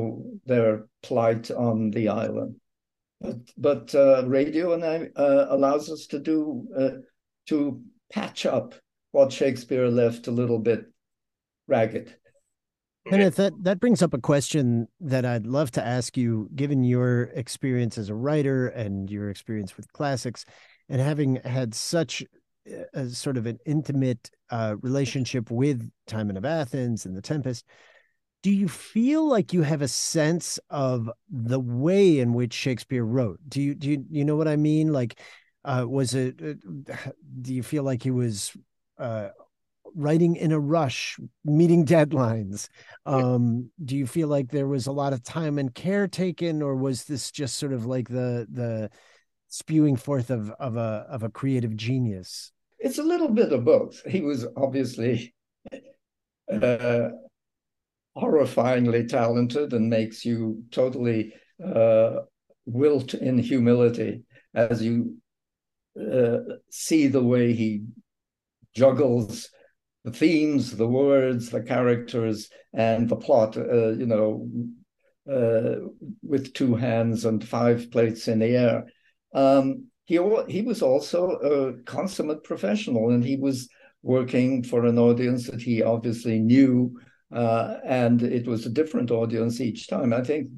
their 0.45 0.87
plight 1.03 1.51
on 1.51 1.91
the 1.91 2.09
island. 2.09 2.55
But 3.21 3.37
but 3.57 3.95
uh, 3.95 4.23
radio 4.25 4.73
and 4.73 4.83
I, 4.83 5.09
uh, 5.15 5.47
allows 5.49 5.91
us 5.91 6.07
to 6.07 6.19
do 6.19 6.67
to 7.47 7.83
patch 8.11 8.45
up 8.45 8.75
what 9.11 9.31
Shakespeare 9.31 9.87
left 9.87 10.27
a 10.27 10.31
little 10.31 10.59
bit 10.59 10.85
ragged. 11.67 12.15
Kenneth, 13.07 13.35
that, 13.35 13.53
that 13.61 13.79
brings 13.79 14.01
up 14.01 14.15
a 14.15 14.19
question 14.19 14.87
that 14.99 15.25
I'd 15.25 15.45
love 15.45 15.69
to 15.71 15.85
ask 15.85 16.17
you, 16.17 16.49
given 16.55 16.83
your 16.83 17.23
experience 17.35 17.99
as 17.99 18.09
a 18.09 18.15
writer 18.15 18.67
and 18.67 19.09
your 19.11 19.29
experience 19.29 19.77
with 19.77 19.91
classics, 19.93 20.43
and 20.89 20.99
having 20.99 21.35
had 21.37 21.75
such 21.75 22.23
a 22.93 23.07
sort 23.09 23.37
of 23.37 23.45
an 23.45 23.59
intimate 23.65 24.31
uh, 24.49 24.75
relationship 24.81 25.51
with 25.51 25.89
Timon 26.07 26.35
of 26.35 26.45
Athens 26.45 27.05
and 27.05 27.15
The 27.15 27.21
Tempest. 27.21 27.65
Do 28.41 28.51
you 28.51 28.67
feel 28.67 29.27
like 29.27 29.53
you 29.53 29.61
have 29.61 29.81
a 29.81 29.87
sense 29.87 30.59
of 30.69 31.09
the 31.29 31.59
way 31.59 32.19
in 32.19 32.33
which 32.33 32.53
Shakespeare 32.53 33.03
wrote? 33.03 33.39
Do 33.47 33.61
you 33.61 33.75
do 33.75 33.89
you, 33.89 34.05
you 34.09 34.25
know 34.25 34.35
what 34.35 34.47
I 34.47 34.55
mean? 34.55 34.91
Like 34.91 35.19
uh, 35.65 35.85
was 35.87 36.13
it? 36.13 36.39
Uh, 36.41 36.95
do 37.41 37.53
you 37.53 37.63
feel 37.63 37.83
like 37.83 38.03
he 38.03 38.11
was 38.11 38.55
uh, 38.97 39.29
writing 39.95 40.35
in 40.35 40.51
a 40.51 40.59
rush, 40.59 41.17
meeting 41.43 41.85
deadlines? 41.85 42.69
Um, 43.05 43.71
do 43.83 43.97
you 43.97 44.07
feel 44.07 44.27
like 44.27 44.49
there 44.51 44.67
was 44.67 44.87
a 44.87 44.91
lot 44.91 45.13
of 45.13 45.23
time 45.23 45.57
and 45.57 45.73
care 45.73 46.07
taken, 46.07 46.61
or 46.61 46.75
was 46.75 47.05
this 47.05 47.31
just 47.31 47.57
sort 47.57 47.73
of 47.73 47.85
like 47.85 48.07
the 48.07 48.47
the 48.51 48.89
spewing 49.47 49.95
forth 49.95 50.29
of 50.29 50.51
of 50.51 50.77
a 50.77 51.07
of 51.09 51.23
a 51.23 51.29
creative 51.29 51.75
genius? 51.75 52.51
It's 52.77 52.99
a 52.99 53.03
little 53.03 53.29
bit 53.29 53.51
of 53.51 53.65
both. 53.65 54.01
He 54.05 54.21
was 54.21 54.45
obviously 54.55 55.33
uh, 56.51 57.09
horrifyingly 58.15 59.07
talented 59.07 59.73
and 59.73 59.89
makes 59.89 60.23
you 60.23 60.63
totally 60.71 61.33
uh, 61.65 62.17
wilt 62.65 63.13
in 63.13 63.37
humility 63.37 64.23
as 64.53 64.83
you 64.83 65.17
uh, 65.99 66.37
see 66.69 67.07
the 67.07 67.23
way 67.23 67.53
he 67.53 67.85
juggles 68.73 69.49
the 70.05 70.11
themes, 70.11 70.77
the 70.77 70.87
words, 70.87 71.49
the 71.49 71.63
characters, 71.63 72.49
and 72.73 73.09
the 73.09 73.15
plot, 73.15 73.57
uh, 73.57 73.89
you 73.89 74.05
know, 74.05 74.47
uh, 75.29 75.87
with 76.21 76.53
two 76.53 76.75
hands 76.75 77.25
and 77.25 77.47
five 77.47 77.89
plates 77.89 78.27
in 78.27 78.39
the 78.39 78.55
air. 78.55 78.85
Um, 79.33 79.87
he, 80.05 80.19
he 80.47 80.61
was 80.61 80.83
also 80.83 81.31
a 81.31 81.83
consummate 81.83 82.43
professional, 82.43 83.09
and 83.09 83.25
he 83.25 83.35
was 83.35 83.67
working 84.03 84.61
for 84.61 84.85
an 84.85 84.99
audience 84.99 85.47
that 85.47 85.61
he 85.61 85.81
obviously 85.81 86.37
knew, 86.37 86.95
uh, 87.33 87.77
and 87.83 88.21
it 88.21 88.47
was 88.47 88.67
a 88.67 88.69
different 88.69 89.09
audience 89.09 89.59
each 89.59 89.87
time. 89.87 90.13
I 90.13 90.21
think, 90.21 90.49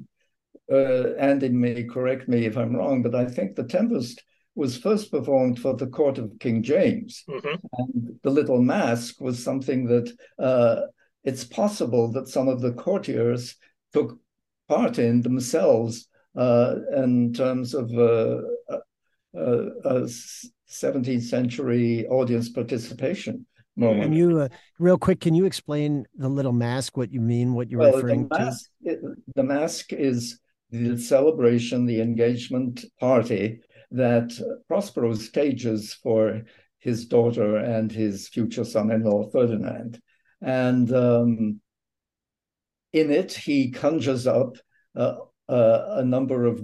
uh, 0.70 1.14
Andy 1.14 1.48
may 1.48 1.84
correct 1.84 2.28
me 2.28 2.44
if 2.44 2.58
I'm 2.58 2.76
wrong, 2.76 3.02
but 3.02 3.14
I 3.14 3.24
think 3.24 3.56
The 3.56 3.64
Tempest 3.64 4.22
was 4.58 4.76
first 4.76 5.12
performed 5.12 5.56
for 5.60 5.74
the 5.76 5.86
court 5.86 6.18
of 6.18 6.36
King 6.40 6.64
James. 6.64 7.22
Mm-hmm. 7.28 7.54
And 7.78 8.18
the 8.24 8.30
little 8.30 8.60
masque 8.60 9.20
was 9.20 9.42
something 9.42 9.86
that 9.86 10.12
uh, 10.38 10.80
it's 11.22 11.44
possible 11.44 12.10
that 12.12 12.26
some 12.26 12.48
of 12.48 12.60
the 12.60 12.72
courtiers 12.72 13.54
took 13.92 14.18
part 14.68 14.98
in 14.98 15.22
themselves 15.22 16.08
uh, 16.36 16.74
in 16.96 17.32
terms 17.32 17.72
of 17.72 17.88
uh, 17.92 18.40
a 19.34 20.08
17th 20.68 21.22
century 21.22 22.06
audience 22.08 22.48
participation. 22.48 23.46
Moment. 23.76 24.02
Can 24.02 24.12
you, 24.12 24.40
uh, 24.40 24.48
real 24.80 24.98
quick, 24.98 25.20
can 25.20 25.36
you 25.36 25.44
explain 25.44 26.04
the 26.16 26.28
little 26.28 26.52
masque, 26.52 26.96
what 26.96 27.12
you 27.12 27.20
mean, 27.20 27.54
what 27.54 27.70
you're 27.70 27.78
well, 27.78 27.94
referring 27.94 28.26
the 28.26 28.36
masque, 28.36 28.70
to? 28.84 28.90
It, 28.90 29.00
the 29.36 29.44
masque 29.44 29.92
is 29.92 30.40
the 30.72 30.98
celebration, 30.98 31.86
the 31.86 32.00
engagement 32.00 32.84
party 32.98 33.60
that 33.90 34.32
Prospero 34.68 35.14
stages 35.14 35.94
for 35.94 36.42
his 36.78 37.06
daughter 37.06 37.56
and 37.56 37.90
his 37.90 38.28
future 38.28 38.64
son-in-law 38.64 39.30
Ferdinand, 39.30 40.00
and 40.40 40.92
um, 40.92 41.60
in 42.92 43.10
it 43.10 43.32
he 43.32 43.70
conjures 43.70 44.26
up 44.26 44.56
uh, 44.96 45.16
uh, 45.48 45.86
a 45.96 46.04
number 46.04 46.46
of 46.46 46.62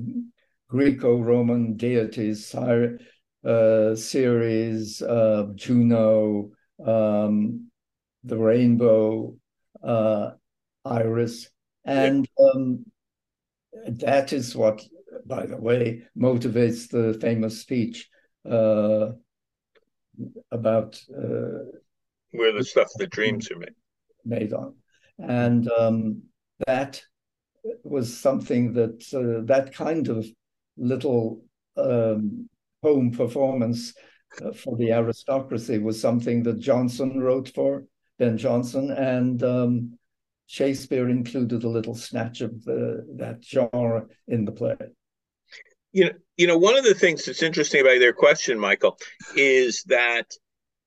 Greco-Roman 0.69 1.77
deities, 1.77 2.55
uh, 2.55 3.95
Ceres, 3.95 5.03
uh, 5.03 5.47
Juno, 5.55 6.51
um, 6.85 7.71
the 8.25 8.39
rainbow, 8.39 9.37
uh, 9.83 10.31
Iris, 10.85 11.49
and 11.85 12.29
um, 12.39 12.85
that 13.87 14.33
is 14.33 14.57
what 14.57 14.83
by 15.27 15.47
the 15.47 15.57
way, 15.57 16.03
motivates 16.17 16.89
the 16.89 17.19
famous 17.21 17.61
speech 17.61 18.09
uh, 18.49 19.13
about 20.51 21.01
uh, 21.17 21.65
where 22.31 22.53
the 22.53 22.65
stuff 22.65 22.89
the 22.97 23.07
dreams 23.07 23.51
are 23.51 23.59
made 23.59 23.75
made 24.25 24.53
on, 24.53 24.75
and 25.19 25.71
um, 25.73 26.23
that 26.67 27.03
was 27.83 28.17
something 28.17 28.73
that 28.75 29.03
uh, 29.15 29.45
that 29.47 29.75
kind 29.75 30.09
of 30.09 30.27
little 30.77 31.43
um, 31.77 32.49
home 32.83 33.11
performance 33.11 33.95
uh, 34.43 34.53
for 34.53 34.77
the 34.77 34.93
aristocracy 34.93 35.79
was 35.79 36.01
something 36.01 36.43
that 36.43 36.59
Johnson 36.59 37.21
wrote 37.21 37.49
for 37.55 37.85
Ben 38.19 38.39
Jonson, 38.39 38.91
and 38.91 39.43
um, 39.43 39.99
Shakespeare 40.47 41.09
included 41.09 41.65
a 41.65 41.69
little 41.69 41.95
snatch 41.95 42.41
of 42.41 42.65
the, 42.65 43.07
that 43.17 43.45
genre 43.45 44.07
in 44.29 44.45
the 44.45 44.53
play. 44.53 44.77
You 45.95 46.07
know, 46.07 46.11
you 46.37 46.47
know, 46.49 46.59
one 46.59 46.77
of 46.77 46.85
the 46.85 46.95
things 46.95 47.25
that's 47.25 47.43
interesting 47.43 47.81
about 47.81 48.01
their 48.01 48.13
question, 48.13 48.59
Michael, 48.59 48.99
is 49.37 49.85
that 49.85 50.27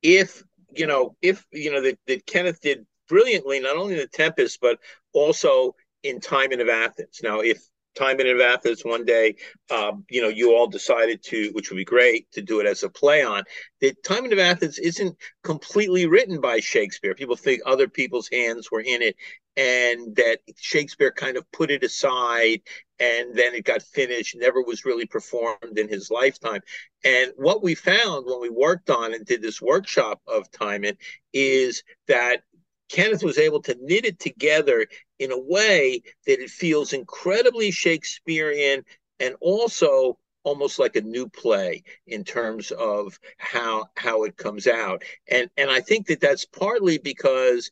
if 0.04 0.44
you 0.76 0.86
know, 0.86 1.16
if 1.22 1.46
you 1.52 1.72
know 1.72 1.82
that, 1.82 1.98
that 2.08 2.26
Kenneth 2.26 2.62
did 2.62 2.86
brilliantly, 3.08 3.62
not 3.62 3.78
only 3.78 3.94
in 3.94 4.00
the 4.00 4.08
Tempest, 4.08 4.60
but 4.62 4.80
also 5.14 5.76
in 6.04 6.20
Timon 6.20 6.60
of 6.60 6.70
Athens. 6.70 7.22
Now, 7.24 7.40
if 7.40 7.58
Timon 7.96 8.28
of 8.28 8.40
Athens 8.40 8.84
one 8.84 9.06
day, 9.06 9.36
um, 9.72 10.06
you 10.10 10.22
know, 10.22 10.28
you 10.28 10.56
all 10.56 10.68
decided 10.68 11.24
to, 11.24 11.50
which 11.54 11.70
would 11.70 11.78
be 11.78 11.86
great, 11.86 12.30
to 12.34 12.42
do 12.42 12.60
it 12.60 12.68
as 12.68 12.84
a 12.84 12.90
play 12.90 13.24
on. 13.24 13.44
The 13.82 13.94
Timon 14.06 14.34
of 14.34 14.40
Athens 14.40 14.78
isn't 14.78 15.18
completely 15.44 16.06
written 16.06 16.40
by 16.40 16.60
Shakespeare. 16.60 17.16
People 17.16 17.36
think 17.36 17.62
other 17.66 17.88
people's 17.88 18.30
hands 18.32 18.70
were 18.70 18.82
in 18.82 19.02
it, 19.02 19.16
and 19.58 20.16
that 20.16 20.38
Shakespeare 20.56 21.12
kind 21.12 21.36
of 21.36 21.52
put 21.52 21.72
it 21.72 21.84
aside, 21.84 22.62
and 23.00 23.36
then 23.36 23.56
it 23.56 23.66
got 23.66 23.82
finished. 23.82 24.36
Never 24.38 24.62
was 24.62 24.86
really 24.86 25.08
performed 25.08 25.78
in 25.78 25.90
his 25.90 26.12
lifetime. 26.12 26.62
And 27.04 27.32
what 27.36 27.64
we 27.64 27.74
found 27.74 28.28
when 28.28 28.40
we 28.40 28.50
worked 28.50 28.92
on 28.92 29.16
and 29.16 29.26
did 29.26 29.42
this 29.42 29.62
workshop 29.62 30.22
of 30.28 30.50
Timon 30.52 30.98
is 31.34 31.84
that 32.08 32.44
Kenneth 32.90 33.24
was 33.24 33.40
able 33.40 33.62
to 33.64 33.76
knit 33.82 34.06
it 34.06 34.20
together 34.20 34.86
in 35.20 35.32
a 35.32 35.40
way 35.40 36.04
that 36.28 36.40
it 36.40 36.52
feels 36.52 36.94
incredibly 36.94 37.72
Shakespearean 37.72 38.86
and 39.20 39.36
also 39.42 40.20
almost 40.44 40.80
like 40.80 40.96
a 40.96 41.02
new 41.02 41.28
play 41.28 41.84
in 42.06 42.24
terms 42.24 42.72
of 42.72 43.20
how 43.38 43.86
how 43.98 44.24
it 44.24 44.38
comes 44.38 44.66
out 44.66 45.04
and 45.28 45.50
and 45.58 45.70
i 45.70 45.82
think 45.82 46.08
that 46.08 46.22
that's 46.22 46.46
partly 46.46 46.98
because 46.98 47.70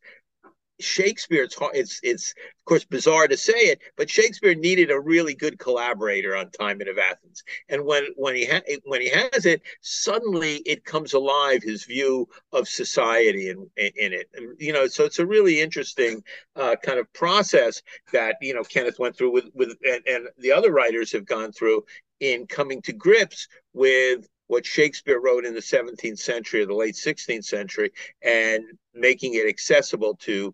Shakespeare, 0.80 1.44
it's 1.44 1.56
hard, 1.56 1.76
it's 1.76 2.00
it's 2.04 2.32
of 2.32 2.66
course 2.66 2.84
bizarre 2.84 3.28
to 3.28 3.38
say 3.38 3.54
it, 3.54 3.80
but 3.96 4.10
Shakespeare 4.10 4.56
needed 4.56 4.92
a 4.92 5.00
really 5.00 5.34
good 5.34 5.58
collaborator 5.58 6.36
on 6.36 6.52
Timon 6.52 6.90
of 6.90 6.98
Athens, 6.98 7.44
and 7.70 7.86
when 7.86 8.08
when 8.16 8.36
he 8.36 8.46
ha- 8.46 8.62
when 8.84 9.02
he 9.02 9.10
has 9.10 9.46
it, 9.46 9.62
suddenly 9.82 10.58
it 10.66 10.84
comes 10.84 11.14
alive 11.14 11.64
his 11.64 11.86
view 11.86 12.28
of 12.52 12.68
society 12.68 13.50
in 13.50 13.70
in 13.78 14.14
it, 14.14 14.30
and, 14.34 14.60
you 14.60 14.74
know. 14.74 14.88
So 14.88 15.06
it's 15.06 15.20
a 15.20 15.26
really 15.26 15.62
interesting 15.62 16.24
uh, 16.56 16.76
kind 16.84 17.00
of 17.00 17.12
process 17.14 17.82
that 18.12 18.36
you 18.42 18.54
know 18.54 18.64
Kenneth 18.64 19.00
went 19.00 19.16
through 19.16 19.32
with 19.32 19.46
with 19.54 19.78
and, 19.88 20.02
and 20.08 20.28
the 20.38 20.52
other 20.52 20.72
writers 20.72 21.12
have 21.14 21.26
gone 21.26 21.52
through 21.54 21.86
in 22.20 22.48
coming 22.48 22.82
to 22.84 22.94
grips 22.94 23.48
with 23.74 24.28
what 24.48 24.66
Shakespeare 24.66 25.20
wrote 25.20 25.46
in 25.46 25.54
the 25.54 25.60
17th 25.60 26.20
century 26.20 26.62
or 26.62 26.66
the 26.66 26.76
late 26.76 26.96
16th 26.96 27.46
century 27.46 27.92
and 28.22 28.64
making 28.94 29.34
it 29.34 29.48
accessible 29.48 30.16
to 30.16 30.54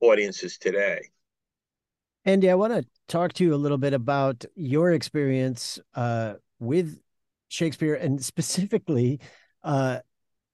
audiences 0.00 0.58
today. 0.58 1.00
Andy, 2.24 2.50
I 2.50 2.54
want 2.54 2.72
to 2.74 2.84
talk 3.08 3.32
to 3.34 3.44
you 3.44 3.54
a 3.54 3.56
little 3.56 3.78
bit 3.78 3.94
about 3.94 4.44
your 4.54 4.92
experience 4.92 5.78
uh, 5.94 6.34
with 6.58 7.00
Shakespeare 7.48 7.94
and 7.94 8.22
specifically 8.24 9.20
uh, 9.64 10.00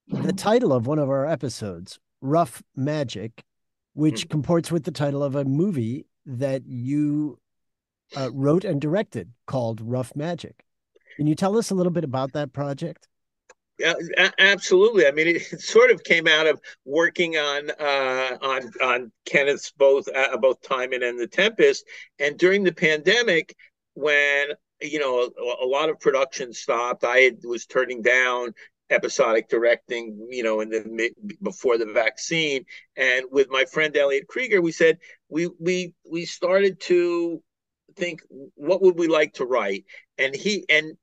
the 0.08 0.32
title 0.32 0.72
of 0.72 0.86
one 0.86 0.98
of 0.98 1.08
our 1.08 1.26
episodes, 1.26 1.98
Rough 2.20 2.62
Magic, 2.74 3.44
which 3.94 4.22
mm-hmm. 4.22 4.30
comports 4.30 4.70
with 4.70 4.84
the 4.84 4.92
title 4.92 5.22
of 5.22 5.34
a 5.34 5.44
movie 5.44 6.06
that 6.24 6.66
you 6.66 7.38
uh, 8.16 8.30
wrote 8.32 8.64
and 8.64 8.80
directed 8.80 9.32
called 9.46 9.80
Rough 9.80 10.14
Magic. 10.14 10.64
Can 11.16 11.26
you 11.26 11.34
tell 11.34 11.56
us 11.56 11.70
a 11.70 11.74
little 11.74 11.92
bit 11.92 12.04
about 12.04 12.32
that 12.32 12.52
project? 12.52 13.08
Yeah, 13.78 13.94
absolutely. 14.38 15.06
I 15.06 15.10
mean, 15.10 15.28
it, 15.36 15.42
sort 15.60 15.90
of 15.90 16.02
came 16.02 16.26
out 16.26 16.46
of 16.46 16.60
working 16.84 17.36
on 17.36 17.70
uh, 17.70 18.38
on 18.40 18.70
on 18.82 19.12
Kenneth's 19.28 19.72
both 19.72 20.08
uh, 20.14 20.36
both 20.38 20.62
Timon 20.62 21.02
and 21.02 21.18
the 21.18 21.26
Tempest, 21.26 21.84
and 22.18 22.38
during 22.38 22.64
the 22.64 22.72
pandemic, 22.72 23.54
when 23.94 24.48
you 24.80 24.98
know 24.98 25.20
a, 25.38 25.64
a 25.64 25.68
lot 25.68 25.90
of 25.90 26.00
production 26.00 26.52
stopped, 26.54 27.04
I 27.04 27.18
had, 27.18 27.36
was 27.44 27.66
turning 27.66 28.00
down 28.02 28.54
episodic 28.88 29.48
directing, 29.48 30.28
you 30.30 30.42
know, 30.42 30.60
in 30.60 30.70
the 30.70 31.10
before 31.42 31.76
the 31.76 31.86
vaccine, 31.86 32.64
and 32.96 33.26
with 33.30 33.48
my 33.50 33.64
friend 33.66 33.96
Elliot 33.96 34.26
Krieger, 34.28 34.62
we 34.62 34.72
said 34.72 34.98
we 35.28 35.50
we 35.58 35.92
we 36.10 36.24
started 36.24 36.80
to 36.82 37.42
think 37.96 38.20
what 38.54 38.82
would 38.82 38.98
we 38.98 39.08
like 39.08 39.34
to 39.34 39.44
write, 39.44 39.84
and 40.18 40.34
he 40.34 40.64
and 40.68 40.96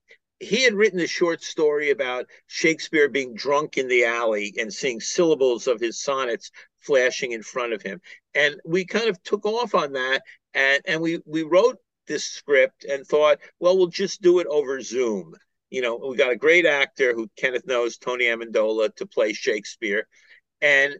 he 0.43 0.63
had 0.63 0.73
written 0.73 0.99
a 0.99 1.07
short 1.07 1.43
story 1.43 1.89
about 1.89 2.25
Shakespeare 2.47 3.09
being 3.09 3.35
drunk 3.35 3.77
in 3.77 3.87
the 3.87 4.05
alley 4.05 4.53
and 4.59 4.73
seeing 4.73 4.99
syllables 4.99 5.67
of 5.67 5.79
his 5.79 6.01
sonnets 6.01 6.51
flashing 6.79 7.31
in 7.31 7.43
front 7.43 7.73
of 7.73 7.81
him. 7.81 8.01
And 8.35 8.59
we 8.65 8.85
kind 8.85 9.09
of 9.09 9.21
took 9.23 9.45
off 9.45 9.73
on 9.75 9.93
that 9.93 10.23
and, 10.53 10.81
and 10.85 11.01
we, 11.01 11.19
we 11.25 11.43
wrote 11.43 11.77
this 12.07 12.25
script 12.25 12.83
and 12.83 13.05
thought, 13.05 13.39
well, 13.59 13.77
we'll 13.77 13.87
just 13.87 14.21
do 14.21 14.39
it 14.39 14.47
over 14.47 14.81
Zoom. 14.81 15.35
You 15.69 15.81
know, 15.81 15.95
we 15.95 16.17
got 16.17 16.31
a 16.31 16.35
great 16.35 16.65
actor 16.65 17.13
who 17.13 17.29
Kenneth 17.37 17.65
knows, 17.65 17.97
Tony 17.97 18.25
Amendola, 18.25 18.95
to 18.97 19.05
play 19.05 19.33
Shakespeare. 19.33 20.07
And 20.61 20.97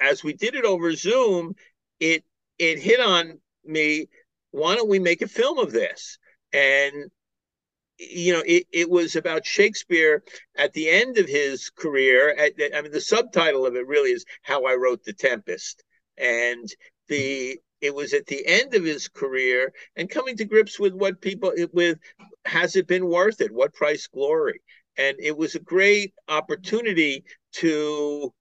as 0.00 0.22
we 0.22 0.32
did 0.32 0.54
it 0.54 0.64
over 0.64 0.92
Zoom, 0.92 1.54
it 2.00 2.24
it 2.58 2.78
hit 2.78 3.00
on 3.00 3.38
me, 3.64 4.08
why 4.50 4.74
don't 4.74 4.88
we 4.88 4.98
make 4.98 5.22
a 5.22 5.28
film 5.28 5.58
of 5.58 5.72
this? 5.72 6.18
And 6.52 7.10
you 8.00 8.32
know, 8.32 8.42
it, 8.46 8.66
it 8.72 8.88
was 8.88 9.14
about 9.14 9.44
Shakespeare 9.44 10.22
at 10.56 10.72
the 10.72 10.88
end 10.88 11.18
of 11.18 11.28
his 11.28 11.70
career. 11.70 12.30
At, 12.30 12.52
I 12.74 12.80
mean, 12.80 12.92
the 12.92 13.00
subtitle 13.00 13.66
of 13.66 13.76
it 13.76 13.86
really 13.86 14.10
is 14.10 14.24
"How 14.42 14.64
I 14.64 14.74
Wrote 14.74 15.04
the 15.04 15.12
Tempest," 15.12 15.84
and 16.16 16.68
the 17.08 17.60
it 17.80 17.94
was 17.94 18.12
at 18.14 18.26
the 18.26 18.46
end 18.46 18.74
of 18.74 18.84
his 18.84 19.08
career 19.08 19.72
and 19.96 20.10
coming 20.10 20.36
to 20.36 20.44
grips 20.44 20.78
with 20.78 20.94
what 20.94 21.20
people 21.20 21.52
with 21.72 21.98
has 22.44 22.76
it 22.76 22.86
been 22.86 23.06
worth 23.06 23.40
it? 23.40 23.52
What 23.52 23.74
price 23.74 24.06
glory? 24.06 24.60
And 24.96 25.16
it 25.20 25.36
was 25.36 25.54
a 25.54 25.60
great 25.60 26.12
opportunity 26.28 27.24
to 27.54 28.32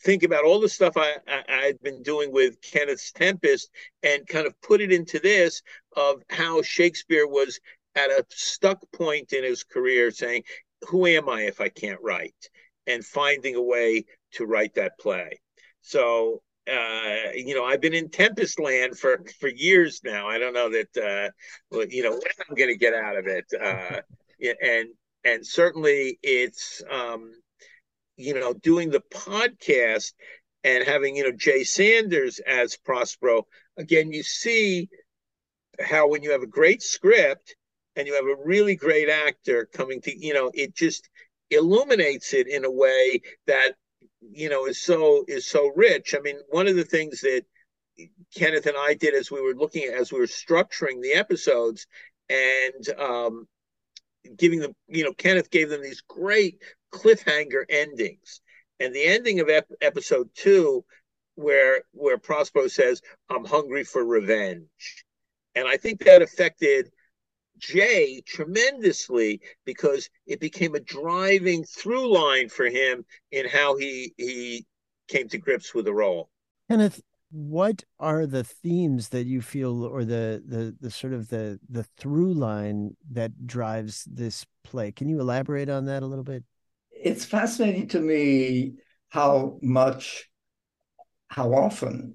think 0.00 0.22
about 0.22 0.44
all 0.44 0.60
the 0.60 0.68
stuff 0.68 0.96
I, 0.96 1.16
I 1.26 1.62
had 1.66 1.80
been 1.80 2.02
doing 2.02 2.30
with 2.32 2.60
Kenneth's 2.60 3.12
Tempest 3.12 3.70
and 4.02 4.26
kind 4.26 4.46
of 4.46 4.60
put 4.60 4.80
it 4.80 4.92
into 4.92 5.18
this 5.18 5.62
of 5.96 6.22
how 6.28 6.60
Shakespeare 6.60 7.26
was 7.26 7.58
at 7.98 8.10
a 8.10 8.24
stuck 8.30 8.80
point 8.92 9.32
in 9.32 9.44
his 9.44 9.64
career 9.64 10.10
saying, 10.10 10.44
Who 10.88 11.06
am 11.06 11.28
I 11.28 11.42
if 11.42 11.60
I 11.60 11.68
can't 11.68 12.00
write? 12.02 12.48
And 12.86 13.04
finding 13.04 13.54
a 13.54 13.62
way 13.62 14.04
to 14.32 14.46
write 14.46 14.74
that 14.74 14.98
play. 14.98 15.40
So, 15.82 16.42
uh, 16.70 17.32
you 17.34 17.54
know, 17.54 17.64
I've 17.64 17.80
been 17.80 17.94
in 17.94 18.10
Tempest 18.10 18.60
land 18.60 18.98
for, 18.98 19.22
for 19.40 19.48
years 19.48 20.00
now. 20.04 20.28
I 20.28 20.38
don't 20.38 20.54
know 20.54 20.70
that, 20.70 20.96
uh, 20.96 21.78
you 21.88 22.02
know, 22.02 22.12
when 22.12 22.20
I'm 22.48 22.54
going 22.54 22.70
to 22.70 22.76
get 22.76 22.94
out 22.94 23.16
of 23.16 23.26
it. 23.26 23.46
Uh, 23.58 24.00
and, 24.62 24.88
and 25.24 25.46
certainly 25.46 26.18
it's, 26.22 26.82
um, 26.90 27.32
you 28.16 28.34
know, 28.34 28.52
doing 28.52 28.90
the 28.90 29.02
podcast 29.12 30.12
and 30.64 30.84
having, 30.84 31.16
you 31.16 31.24
know, 31.24 31.32
Jay 31.32 31.64
Sanders 31.64 32.40
as 32.40 32.76
Prospero, 32.76 33.46
again, 33.76 34.12
you 34.12 34.22
see 34.22 34.88
how 35.80 36.08
when 36.08 36.22
you 36.22 36.32
have 36.32 36.42
a 36.42 36.46
great 36.46 36.82
script 36.82 37.54
and 37.98 38.06
you 38.06 38.14
have 38.14 38.24
a 38.24 38.42
really 38.46 38.76
great 38.76 39.08
actor 39.08 39.68
coming 39.72 40.00
to 40.00 40.16
you 40.16 40.32
know 40.32 40.50
it 40.54 40.74
just 40.74 41.10
illuminates 41.50 42.32
it 42.32 42.46
in 42.46 42.64
a 42.64 42.70
way 42.70 43.20
that 43.46 43.72
you 44.20 44.48
know 44.48 44.66
is 44.66 44.80
so 44.80 45.24
is 45.28 45.46
so 45.46 45.70
rich. 45.74 46.14
I 46.16 46.20
mean 46.20 46.36
one 46.48 46.68
of 46.68 46.76
the 46.76 46.84
things 46.84 47.20
that 47.22 47.42
kenneth 48.32 48.66
and 48.66 48.76
i 48.78 48.94
did 48.94 49.12
as 49.12 49.28
we 49.28 49.40
were 49.40 49.56
looking 49.56 49.82
at 49.82 49.94
as 49.94 50.12
we 50.12 50.20
were 50.20 50.26
structuring 50.26 51.02
the 51.02 51.14
episodes 51.14 51.88
and 52.30 52.88
um 52.96 53.48
giving 54.36 54.60
them 54.60 54.72
you 54.86 55.02
know 55.02 55.12
kenneth 55.12 55.50
gave 55.50 55.68
them 55.68 55.82
these 55.82 56.02
great 56.02 56.62
cliffhanger 56.92 57.64
endings. 57.68 58.40
And 58.80 58.94
the 58.94 59.04
ending 59.04 59.40
of 59.40 59.48
ep- 59.48 59.66
episode 59.80 60.30
two 60.34 60.84
where 61.34 61.82
where 61.90 62.18
prospero 62.18 62.68
says 62.68 63.02
i'm 63.28 63.44
hungry 63.44 63.82
for 63.82 64.04
revenge. 64.04 65.04
And 65.56 65.66
i 65.66 65.76
think 65.76 66.04
that 66.04 66.22
affected 66.22 66.92
Jay 67.58 68.22
tremendously 68.26 69.40
because 69.64 70.08
it 70.26 70.40
became 70.40 70.74
a 70.74 70.80
driving 70.80 71.64
through 71.64 72.12
line 72.12 72.48
for 72.48 72.66
him 72.66 73.04
in 73.30 73.46
how 73.48 73.76
he 73.76 74.14
he 74.16 74.66
came 75.08 75.28
to 75.28 75.38
grips 75.38 75.74
with 75.74 75.84
the 75.84 75.92
role. 75.92 76.30
Kenneth, 76.70 77.00
what 77.30 77.84
are 77.98 78.26
the 78.26 78.44
themes 78.44 79.10
that 79.10 79.26
you 79.26 79.42
feel 79.42 79.84
or 79.84 80.04
the 80.04 80.42
the 80.46 80.76
the 80.80 80.90
sort 80.90 81.12
of 81.12 81.28
the 81.28 81.58
the 81.68 81.84
through 81.84 82.32
line 82.32 82.96
that 83.10 83.46
drives 83.46 84.04
this 84.04 84.46
play? 84.64 84.92
Can 84.92 85.08
you 85.08 85.20
elaborate 85.20 85.68
on 85.68 85.86
that 85.86 86.02
a 86.02 86.06
little 86.06 86.24
bit? 86.24 86.44
It's 86.90 87.24
fascinating 87.24 87.88
to 87.88 88.00
me 88.00 88.74
how 89.08 89.58
much 89.62 90.28
how 91.28 91.52
often 91.52 92.14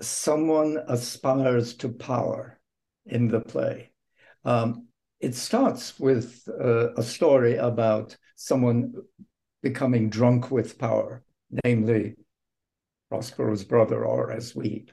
someone 0.00 0.78
aspires 0.88 1.74
to 1.74 1.88
power 1.88 2.58
in 3.06 3.28
the 3.28 3.40
play. 3.40 3.90
Um, 4.44 4.88
it 5.20 5.34
starts 5.34 5.98
with 5.98 6.46
uh, 6.48 6.92
a 6.94 7.02
story 7.02 7.56
about 7.56 8.16
someone 8.36 8.94
becoming 9.62 10.10
drunk 10.10 10.50
with 10.50 10.78
power, 10.78 11.22
namely 11.64 12.16
Prospero's 13.10 13.64
brother, 13.64 14.04
or 14.04 14.32
as 14.32 14.54
we 14.54 14.86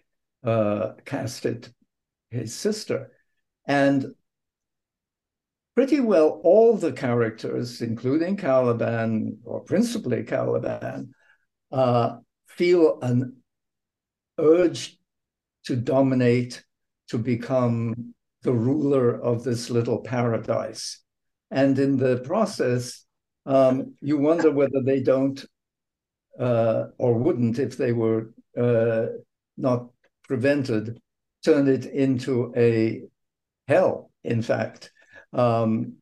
uh, 0.44 0.94
cast 1.06 1.46
it, 1.46 1.70
his 2.30 2.56
sister. 2.56 3.12
And 3.66 4.16
pretty 5.76 6.00
well 6.00 6.42
all 6.44 6.78
the 6.78 6.94
characters, 6.94 7.82
including 7.82 8.38
Caliban, 8.38 9.40
or 9.44 9.62
principally 9.62 10.24
Caliban, 10.24 11.14
uh, 11.72 12.18
feel 12.48 13.00
an 13.02 13.38
urge 14.40 14.98
to 15.66 15.76
dominate, 15.76 16.64
to 17.12 17.18
become 17.18 18.14
the 18.42 18.54
ruler 18.54 19.22
of 19.22 19.44
this 19.44 19.70
little 19.70 20.00
paradise. 20.00 21.00
And 21.52 21.78
in 21.78 21.98
the 21.98 22.22
process, 22.24 23.06
um, 23.46 23.96
you 24.00 24.18
wonder 24.18 24.50
whether 24.50 24.82
they 24.82 25.02
don't 25.02 25.44
uh, 26.40 26.86
or 26.98 27.18
wouldn't, 27.18 27.60
if 27.60 27.76
they 27.76 27.92
were 27.92 28.34
uh, 28.58 29.08
not 29.58 29.90
prevented, 30.24 31.02
turn 31.44 31.68
it 31.68 31.86
into 31.86 32.54
a 32.56 33.02
hell, 33.68 34.10
in 34.24 34.42
fact, 34.42 34.94
um, 35.34 35.96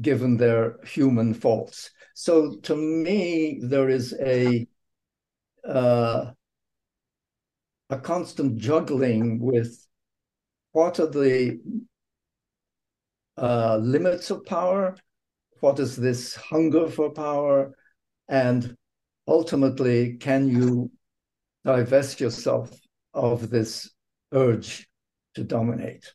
given 0.00 0.38
their 0.38 0.78
human 0.82 1.34
faults. 1.34 1.90
So 2.14 2.56
to 2.62 2.74
me, 2.74 3.60
there 3.62 3.90
is 3.90 4.14
a 4.18 4.66
uh, 5.68 6.30
a 7.90 7.98
constant 7.98 8.56
juggling 8.56 9.40
with 9.40 9.86
what 10.72 11.00
are 11.00 11.06
the 11.06 11.58
uh, 13.36 13.76
limits 13.78 14.30
of 14.30 14.44
power, 14.44 14.96
what 15.60 15.78
is 15.78 15.96
this 15.96 16.34
hunger 16.34 16.88
for 16.88 17.10
power, 17.10 17.74
and 18.28 18.76
ultimately, 19.26 20.14
can 20.14 20.48
you 20.48 20.90
divest 21.64 22.20
yourself 22.20 22.70
of 23.14 23.50
this 23.50 23.90
urge 24.32 24.86
to 25.34 25.44
dominate? 25.44 26.14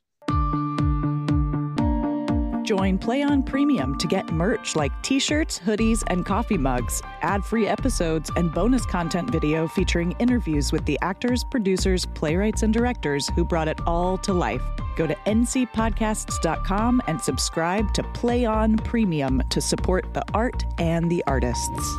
Join 2.65 2.97
Play 2.97 3.21
On 3.21 3.43
Premium 3.43 3.95
to 3.99 4.08
get 4.08 4.32
merch 4.32 4.75
like 4.75 4.91
t 5.04 5.19
shirts, 5.19 5.60
hoodies, 5.60 6.04
and 6.08 6.25
coffee 6.25 6.58
mugs, 6.58 6.99
ad 7.21 7.45
free 7.45 7.67
episodes, 7.67 8.32
and 8.36 8.51
bonus 8.51 8.88
content 8.88 9.30
video 9.30 9.67
featuring 9.67 10.15
interviews 10.17 10.71
with 10.71 10.84
the 10.86 10.97
actors, 11.04 11.43
producers, 11.51 12.08
playwrights, 12.15 12.63
and 12.63 12.73
directors 12.73 13.30
who 13.36 13.45
brought 13.45 13.67
it 13.67 13.80
all 13.86 14.17
to 14.17 14.34
life. 14.34 14.63
Go 14.95 15.06
to 15.06 15.13
ncpodcasts.com 15.28 17.04
and 17.06 17.21
subscribe 17.21 17.93
to 17.93 18.04
Play 18.13 18.45
On 18.45 18.78
Premium 18.78 19.43
to 19.51 19.62
support 19.62 20.12
the 20.15 20.23
art 20.34 20.63
and 20.80 21.12
the 21.12 21.23
artists. 21.28 21.95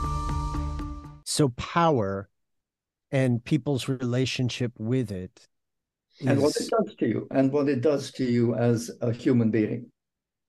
So, 1.24 1.50
power 1.50 2.29
and 3.12 3.44
people's 3.44 3.88
relationship 3.88 4.72
with 4.79 5.12
it. 5.12 5.48
Is... 6.18 6.26
And 6.26 6.42
what 6.42 6.57
it 6.57 6.68
does 6.68 6.94
to 6.96 7.07
you, 7.07 7.29
and 7.31 7.52
what 7.52 7.68
it 7.68 7.83
does 7.83 8.11
to 8.12 8.24
you 8.24 8.57
as 8.57 8.90
a 9.00 9.12
human 9.12 9.52
being 9.52 9.92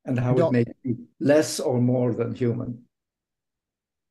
and 0.07 0.19
how 0.19 0.33
no. 0.33 0.47
it 0.47 0.51
makes 0.51 0.71
you 0.83 0.97
less 1.19 1.59
or 1.59 1.79
more 1.79 2.13
than 2.13 2.33
human. 2.33 2.83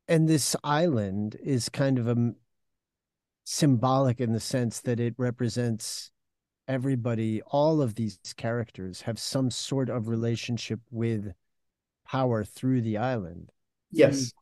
And 0.07 0.29
this 0.29 0.55
island 0.63 1.37
is 1.43 1.69
kind 1.69 1.99
of 1.99 2.07
a 2.07 2.35
symbolic 3.45 4.21
in 4.21 4.33
the 4.33 4.41
sense 4.41 4.81
that 4.83 5.01
it 5.01 5.15
represents 5.17 6.13
everybody, 6.69 7.43
all 7.43 7.81
of 7.81 7.95
these 7.95 8.19
characters 8.37 9.03
have 9.03 9.19
some 9.19 9.51
sort 9.51 9.89
of 9.89 10.09
relationship 10.09 10.81
with 10.91 11.33
power 12.07 12.45
through 12.45 12.83
the 12.83 12.99
island. 12.99 13.51
Yes, 13.91 14.33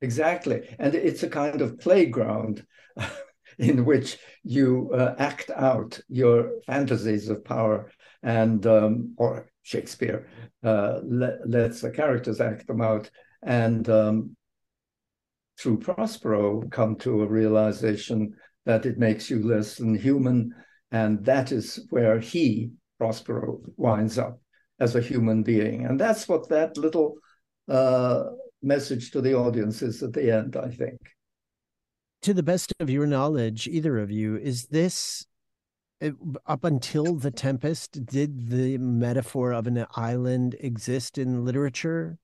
exactly. 0.00 0.68
And 0.78 0.94
it's 0.94 1.22
a 1.22 1.28
kind 1.28 1.60
of 1.60 1.78
playground 1.78 2.66
in 3.58 3.84
which 3.84 4.18
you 4.42 4.90
uh, 4.92 5.14
act 5.18 5.50
out 5.50 5.98
your 6.08 6.60
fantasies 6.66 7.28
of 7.28 7.44
power 7.44 7.90
and 8.22 8.66
um, 8.66 9.14
or 9.16 9.48
Shakespeare 9.66 10.28
uh, 10.62 11.00
let, 11.02 11.38
lets 11.44 11.80
the 11.80 11.90
characters 11.90 12.40
act 12.40 12.68
them 12.68 12.80
out, 12.80 13.10
and 13.42 13.88
um, 13.88 14.36
through 15.58 15.80
Prospero 15.80 16.62
come 16.70 16.94
to 16.98 17.22
a 17.22 17.26
realization 17.26 18.32
that 18.64 18.86
it 18.86 18.96
makes 18.96 19.28
you 19.28 19.42
less 19.42 19.74
than 19.74 19.96
human, 19.96 20.54
and 20.92 21.24
that 21.24 21.50
is 21.50 21.84
where 21.90 22.20
he 22.20 22.70
Prospero 23.00 23.58
winds 23.76 24.18
up 24.18 24.40
as 24.78 24.94
a 24.94 25.00
human 25.00 25.42
being, 25.42 25.84
and 25.84 25.98
that's 25.98 26.28
what 26.28 26.48
that 26.48 26.76
little 26.76 27.16
uh, 27.68 28.22
message 28.62 29.10
to 29.10 29.20
the 29.20 29.34
audience 29.34 29.82
is 29.82 30.00
at 30.00 30.12
the 30.12 30.30
end, 30.30 30.56
I 30.56 30.68
think. 30.68 31.00
To 32.22 32.32
the 32.32 32.44
best 32.44 32.72
of 32.78 32.88
your 32.88 33.06
knowledge, 33.06 33.66
either 33.66 33.98
of 33.98 34.12
you, 34.12 34.36
is 34.36 34.66
this 34.66 35.26
it, 36.00 36.14
up 36.46 36.64
until 36.64 37.14
the 37.14 37.30
Tempest, 37.30 38.04
did 38.06 38.50
the 38.50 38.78
metaphor 38.78 39.52
of 39.52 39.66
an 39.66 39.86
island 39.96 40.56
exist 40.60 41.18
in 41.18 41.44
literature? 41.44 42.18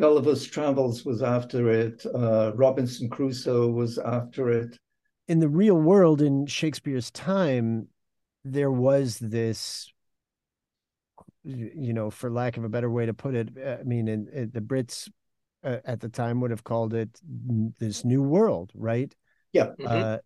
Gulliver's 0.00 0.46
Travels 0.46 1.04
was 1.04 1.22
after 1.22 1.70
it. 1.70 2.06
Uh, 2.14 2.52
Robinson 2.54 3.10
Crusoe 3.10 3.68
was 3.68 3.98
after 3.98 4.50
it. 4.50 4.78
In 5.26 5.40
the 5.40 5.48
real 5.48 5.76
world, 5.76 6.22
in 6.22 6.46
Shakespeare's 6.46 7.10
time, 7.10 7.88
there 8.44 8.70
was 8.70 9.18
this, 9.18 9.92
you 11.42 11.92
know, 11.92 12.10
for 12.10 12.30
lack 12.30 12.56
of 12.56 12.64
a 12.64 12.68
better 12.68 12.88
way 12.88 13.06
to 13.06 13.14
put 13.14 13.34
it, 13.34 13.48
I 13.58 13.82
mean, 13.82 14.06
in, 14.08 14.28
in 14.32 14.50
the 14.54 14.60
Brits 14.60 15.10
uh, 15.64 15.78
at 15.84 16.00
the 16.00 16.08
time 16.08 16.40
would 16.40 16.52
have 16.52 16.64
called 16.64 16.94
it 16.94 17.10
this 17.78 18.04
new 18.04 18.22
world, 18.22 18.70
right? 18.74 19.12
Yeah. 19.52 19.70
Mm-hmm. 19.80 19.86
Uh, 19.86 20.16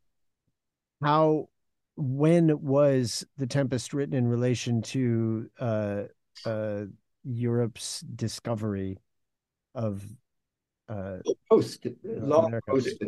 how 1.03 1.49
when 1.97 2.61
was 2.63 3.25
the 3.37 3.47
Tempest 3.47 3.93
written 3.93 4.15
in 4.15 4.27
relation 4.27 4.83
to 4.83 5.51
uh, 5.59 6.03
uh, 6.47 6.85
Europe's 7.25 8.01
discovery 8.01 8.99
of 9.75 10.05
uh, 10.89 11.19
post 11.49 11.87
long 12.05 12.59
post. 12.69 13.03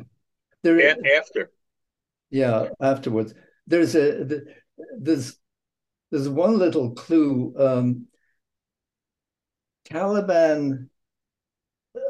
There 0.62 0.78
a- 0.78 1.16
after. 1.16 1.50
Yeah 2.30 2.68
afterwards. 2.80 3.34
There's 3.66 3.94
a 3.94 4.40
there's 4.98 5.38
there's 6.10 6.28
one 6.28 6.58
little 6.58 6.92
clue 6.92 7.54
um, 7.58 8.06
Caliban 9.84 10.88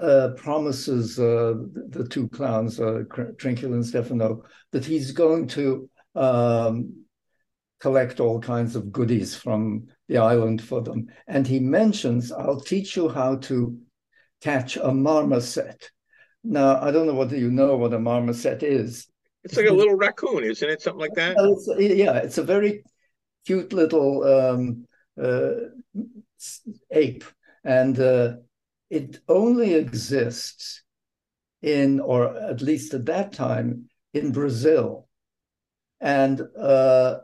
uh, 0.00 0.30
promises 0.36 1.18
uh, 1.18 1.54
the 1.88 2.06
two 2.08 2.28
clowns, 2.28 2.80
uh, 2.80 3.02
Trinculo 3.10 3.74
and 3.74 3.86
Stephano, 3.86 4.42
that 4.72 4.84
he's 4.84 5.12
going 5.12 5.46
to 5.48 5.88
um, 6.14 7.04
collect 7.80 8.20
all 8.20 8.40
kinds 8.40 8.76
of 8.76 8.92
goodies 8.92 9.36
from 9.36 9.88
the 10.08 10.18
island 10.18 10.62
for 10.62 10.80
them. 10.80 11.08
And 11.26 11.46
he 11.46 11.60
mentions, 11.60 12.32
I'll 12.32 12.60
teach 12.60 12.96
you 12.96 13.08
how 13.08 13.36
to 13.36 13.78
catch 14.40 14.76
a 14.76 14.92
marmoset. 14.92 15.90
Now, 16.42 16.80
I 16.80 16.90
don't 16.90 17.06
know 17.06 17.14
whether 17.14 17.36
you 17.36 17.50
know 17.50 17.76
what 17.76 17.94
a 17.94 17.98
marmoset 17.98 18.62
is. 18.62 19.06
It's 19.44 19.56
like 19.56 19.68
a 19.68 19.72
little 19.72 19.94
raccoon, 19.96 20.44
isn't 20.44 20.68
it? 20.68 20.82
Something 20.82 21.00
like 21.00 21.14
that? 21.14 21.36
It's, 21.38 21.68
yeah, 21.78 22.16
it's 22.16 22.38
a 22.38 22.42
very 22.42 22.84
cute 23.46 23.72
little 23.72 24.24
um, 24.24 24.86
uh, 25.22 25.68
ape. 26.90 27.24
And 27.64 27.98
uh, 27.98 28.36
it 28.90 29.20
only 29.28 29.74
exists 29.74 30.82
in, 31.62 32.00
or 32.00 32.36
at 32.36 32.60
least 32.60 32.94
at 32.94 33.06
that 33.06 33.32
time, 33.32 33.88
in 34.12 34.32
Brazil. 34.32 35.03
And 36.04 36.42
uh, 36.60 37.20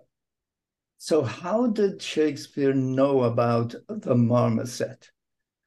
so, 0.96 1.22
how 1.22 1.66
did 1.66 2.00
Shakespeare 2.00 2.72
know 2.72 3.24
about 3.24 3.74
the 3.88 4.14
marmoset? 4.14 5.10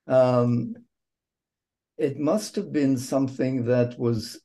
Um, 0.08 0.74
it 1.96 2.18
must 2.18 2.56
have 2.56 2.74
been 2.74 2.98
something 2.98 3.66
that 3.66 4.00
was 4.00 4.42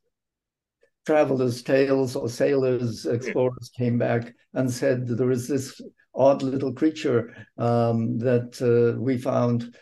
travelers' 1.07 1.63
tales 1.63 2.15
or 2.15 2.29
sailors, 2.29 3.07
explorers 3.07 3.71
came 3.75 3.97
back 3.97 4.35
and 4.53 4.71
said 4.71 5.09
there 5.09 5.31
is 5.31 5.49
this 5.49 5.81
odd 6.15 6.43
little 6.43 6.75
creature 6.75 7.35
um, 7.57 8.19
that 8.19 8.61
uh, 8.61 9.01
we 9.01 9.17
found, 9.17 9.75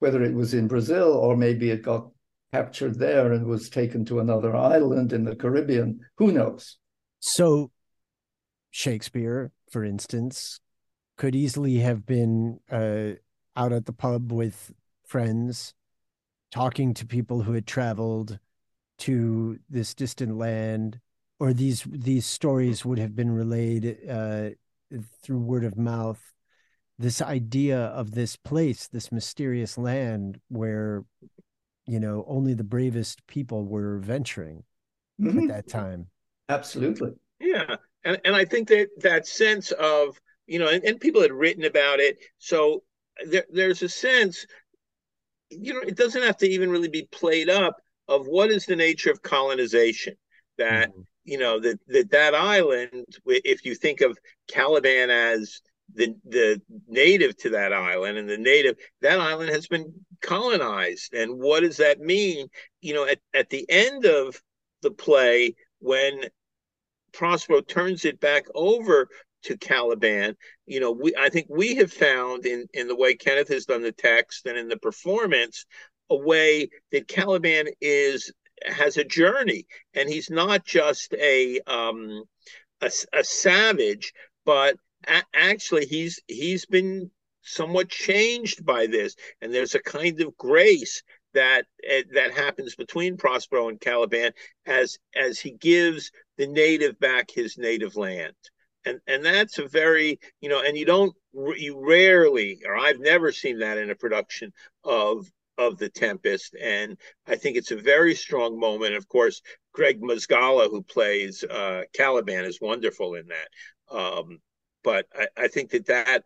whether 0.00 0.24
it 0.24 0.34
was 0.34 0.52
in 0.52 0.66
Brazil 0.66 1.12
or 1.12 1.36
maybe 1.36 1.70
it 1.70 1.84
got 1.84 2.10
captured 2.52 2.98
there 2.98 3.32
and 3.32 3.46
was 3.46 3.70
taken 3.70 4.04
to 4.06 4.18
another 4.18 4.56
island 4.56 5.12
in 5.12 5.22
the 5.22 5.36
Caribbean. 5.36 6.00
Who 6.18 6.32
knows? 6.32 6.78
So 7.20 7.70
Shakespeare, 8.76 9.52
for 9.70 9.84
instance, 9.84 10.60
could 11.16 11.34
easily 11.34 11.78
have 11.78 12.04
been 12.04 12.60
uh, 12.70 13.12
out 13.58 13.72
at 13.72 13.86
the 13.86 13.92
pub 13.94 14.30
with 14.30 14.70
friends, 15.06 15.72
talking 16.50 16.92
to 16.92 17.06
people 17.06 17.40
who 17.40 17.54
had 17.54 17.66
traveled 17.66 18.38
to 18.98 19.58
this 19.70 19.94
distant 19.94 20.36
land, 20.36 21.00
or 21.40 21.54
these 21.54 21.86
these 21.90 22.26
stories 22.26 22.84
would 22.84 22.98
have 22.98 23.16
been 23.16 23.30
relayed 23.30 23.96
uh, 24.10 24.50
through 25.22 25.38
word 25.38 25.64
of 25.64 25.78
mouth. 25.78 26.20
this 26.98 27.20
idea 27.20 27.78
of 27.78 28.12
this 28.12 28.36
place, 28.36 28.88
this 28.88 29.12
mysterious 29.12 29.76
land 29.76 30.40
where, 30.48 31.04
you 31.86 32.00
know, 32.00 32.24
only 32.26 32.54
the 32.54 32.64
bravest 32.64 33.26
people 33.26 33.64
were 33.64 33.98
venturing 33.98 34.64
mm-hmm. 35.20 35.40
at 35.40 35.48
that 35.48 35.68
time. 35.68 36.06
Absolutely. 36.48 37.12
Yeah. 37.38 37.76
And, 38.06 38.20
and 38.24 38.36
I 38.36 38.44
think 38.44 38.68
that 38.68 38.88
that 38.98 39.26
sense 39.26 39.72
of, 39.72 40.18
you 40.46 40.60
know, 40.60 40.68
and, 40.68 40.84
and 40.84 41.00
people 41.00 41.20
had 41.20 41.32
written 41.32 41.64
about 41.64 41.98
it. 41.98 42.18
So 42.38 42.84
there, 43.26 43.44
there's 43.50 43.82
a 43.82 43.88
sense, 43.88 44.46
you 45.50 45.74
know, 45.74 45.80
it 45.80 45.96
doesn't 45.96 46.22
have 46.22 46.36
to 46.38 46.48
even 46.48 46.70
really 46.70 46.88
be 46.88 47.08
played 47.10 47.50
up 47.50 47.76
of 48.08 48.26
what 48.26 48.50
is 48.50 48.64
the 48.64 48.76
nature 48.76 49.10
of 49.10 49.22
colonization 49.22 50.14
that, 50.56 50.90
mm-hmm. 50.90 51.00
you 51.24 51.38
know, 51.38 51.58
that, 51.58 51.80
that 51.88 52.10
that 52.12 52.34
island, 52.36 53.06
if 53.26 53.64
you 53.64 53.74
think 53.74 54.00
of 54.02 54.16
Caliban 54.48 55.10
as 55.10 55.60
the 55.94 56.14
the 56.24 56.60
native 56.88 57.36
to 57.36 57.50
that 57.50 57.72
island 57.72 58.18
and 58.18 58.28
the 58.28 58.36
native 58.36 58.76
that 59.02 59.20
island 59.20 59.50
has 59.50 59.68
been 59.68 59.92
colonized 60.20 61.14
and 61.14 61.38
what 61.38 61.60
does 61.60 61.76
that 61.76 62.00
mean 62.00 62.48
you 62.80 62.92
know 62.92 63.06
at, 63.06 63.20
at 63.34 63.50
the 63.50 63.64
end 63.68 64.04
of 64.04 64.40
the 64.82 64.90
play 64.90 65.54
when 65.78 66.22
prospero 67.16 67.60
turns 67.60 68.04
it 68.04 68.20
back 68.20 68.44
over 68.54 69.08
to 69.42 69.56
caliban 69.56 70.36
you 70.66 70.80
know 70.80 70.90
we 70.92 71.14
i 71.18 71.28
think 71.28 71.46
we 71.48 71.74
have 71.76 71.92
found 71.92 72.46
in 72.46 72.66
in 72.74 72.88
the 72.88 72.96
way 72.96 73.14
kenneth 73.14 73.48
has 73.48 73.66
done 73.66 73.82
the 73.82 73.92
text 73.92 74.46
and 74.46 74.58
in 74.58 74.68
the 74.68 74.78
performance 74.78 75.66
a 76.10 76.16
way 76.16 76.68
that 76.92 77.08
caliban 77.08 77.66
is 77.80 78.32
has 78.64 78.96
a 78.96 79.04
journey. 79.04 79.66
And 79.94 80.08
he's 80.08 80.30
not 80.30 80.64
just 80.64 81.12
a 81.14 81.60
um 81.66 82.24
a, 82.80 82.90
a 83.12 83.24
savage 83.24 84.12
but 84.44 84.76
a- 85.06 85.22
actually 85.34 85.86
he's 85.86 86.20
he's 86.26 86.66
been 86.66 87.10
somewhat 87.42 87.88
changed 87.88 88.64
by 88.64 88.86
this. 88.86 89.14
And 89.40 89.52
there's 89.52 89.74
a 89.74 89.82
kind 89.82 90.20
of 90.20 90.36
grace 90.36 91.02
that 91.36 91.66
uh, 91.88 92.02
that 92.12 92.32
happens 92.32 92.74
between 92.74 93.16
Prospero 93.16 93.68
and 93.68 93.80
Caliban 93.80 94.32
as 94.66 94.98
as 95.14 95.38
he 95.38 95.52
gives 95.52 96.10
the 96.36 96.46
native 96.46 96.98
back 96.98 97.30
his 97.30 97.56
native 97.56 97.96
land 97.96 98.34
and 98.84 99.00
and 99.06 99.24
that's 99.24 99.58
a 99.58 99.68
very 99.68 100.18
you 100.40 100.48
know 100.48 100.62
and 100.62 100.76
you 100.76 100.84
don't 100.84 101.14
you 101.56 101.78
rarely 101.78 102.60
or 102.66 102.76
I've 102.76 103.00
never 103.00 103.32
seen 103.32 103.58
that 103.60 103.78
in 103.78 103.90
a 103.90 103.94
production 103.94 104.52
of 104.84 105.26
of 105.58 105.78
the 105.78 105.88
Tempest, 105.88 106.54
and 106.60 106.98
I 107.26 107.36
think 107.36 107.56
it's 107.56 107.70
a 107.70 107.76
very 107.76 108.14
strong 108.14 108.58
moment. 108.58 108.94
Of 108.94 109.08
course, 109.08 109.40
Greg 109.72 110.00
Mazgala, 110.00 110.70
who 110.70 110.82
plays 110.82 111.44
uh, 111.44 111.82
Caliban, 111.94 112.44
is 112.44 112.60
wonderful 112.60 113.14
in 113.14 113.28
that. 113.28 113.96
Um, 113.96 114.40
but 114.84 115.06
I, 115.14 115.28
I 115.36 115.48
think 115.48 115.70
that 115.70 115.86
that 115.86 116.24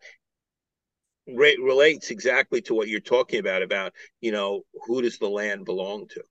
re- 1.27 1.57
relates 1.61 2.11
exactly 2.11 2.61
to 2.61 2.73
what 2.73 2.87
you're 2.87 2.99
talking 2.99 3.39
about 3.39 3.61
about 3.61 3.93
you 4.21 4.31
know 4.31 4.61
who 4.85 5.01
does 5.01 5.17
the 5.17 5.29
land 5.29 5.65
belong 5.65 6.07
to? 6.09 6.23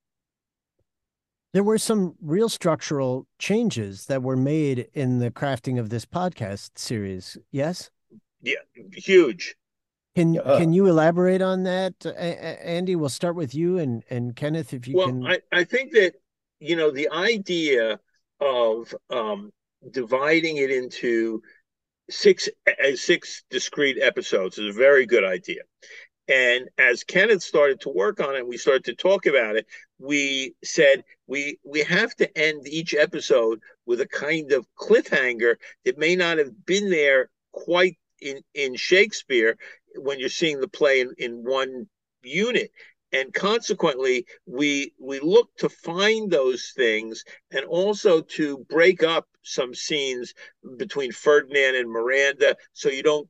There 1.52 1.64
were 1.64 1.78
some 1.78 2.14
real 2.22 2.48
structural 2.48 3.26
changes 3.40 4.06
that 4.06 4.22
were 4.22 4.36
made 4.36 4.86
in 4.94 5.18
the 5.18 5.32
crafting 5.32 5.80
of 5.80 5.90
this 5.90 6.06
podcast 6.06 6.70
series. 6.76 7.36
Yes? 7.50 7.90
Yeah 8.42 8.54
huge. 8.92 9.56
Can 10.16 10.38
uh, 10.38 10.58
can 10.58 10.72
you 10.72 10.86
elaborate 10.86 11.40
on 11.40 11.62
that 11.64 11.94
andy? 12.06 12.96
We'll 12.96 13.08
start 13.08 13.36
with 13.36 13.54
you 13.54 13.78
and 13.78 14.02
and 14.10 14.34
kenneth 14.34 14.74
if 14.74 14.88
you 14.88 14.96
well, 14.96 15.06
can. 15.06 15.26
I, 15.26 15.38
I 15.52 15.64
think 15.64 15.92
that 15.92 16.14
you 16.58 16.76
know 16.76 16.90
the 16.90 17.08
idea 17.10 18.00
of 18.40 18.94
um 19.08 19.52
dividing 19.90 20.56
it 20.56 20.70
into 20.70 21.42
six 22.10 22.48
uh, 22.66 22.96
six 22.96 23.42
discrete 23.50 23.98
episodes 24.00 24.58
is 24.58 24.74
a 24.74 24.78
very 24.78 25.06
good 25.06 25.24
idea. 25.24 25.62
And 26.28 26.68
as 26.78 27.02
Kenneth 27.02 27.42
started 27.42 27.80
to 27.80 27.88
work 27.88 28.20
on 28.20 28.36
it, 28.36 28.46
we 28.46 28.56
started 28.56 28.84
to 28.84 28.94
talk 28.94 29.26
about 29.26 29.56
it. 29.56 29.66
We 29.98 30.54
said 30.62 31.02
we 31.26 31.58
we 31.64 31.80
have 31.80 32.14
to 32.16 32.38
end 32.38 32.68
each 32.68 32.94
episode 32.94 33.60
with 33.86 34.00
a 34.00 34.06
kind 34.06 34.52
of 34.52 34.66
cliffhanger 34.78 35.56
that 35.84 35.98
may 35.98 36.14
not 36.14 36.38
have 36.38 36.66
been 36.66 36.90
there 36.90 37.30
quite 37.52 37.98
in 38.20 38.42
in 38.54 38.76
Shakespeare 38.76 39.56
when 39.96 40.20
you're 40.20 40.28
seeing 40.28 40.60
the 40.60 40.68
play 40.68 41.00
in, 41.00 41.14
in 41.18 41.44
one 41.44 41.88
unit 42.22 42.70
and 43.12 43.32
consequently 43.34 44.26
we 44.46 44.92
we 44.98 45.20
look 45.20 45.50
to 45.56 45.68
find 45.68 46.30
those 46.30 46.72
things 46.76 47.24
and 47.50 47.64
also 47.66 48.20
to 48.20 48.58
break 48.68 49.02
up 49.02 49.26
some 49.42 49.74
scenes 49.74 50.34
between 50.76 51.12
ferdinand 51.12 51.74
and 51.76 51.90
miranda 51.90 52.56
so 52.72 52.88
you 52.88 53.02
don't 53.02 53.28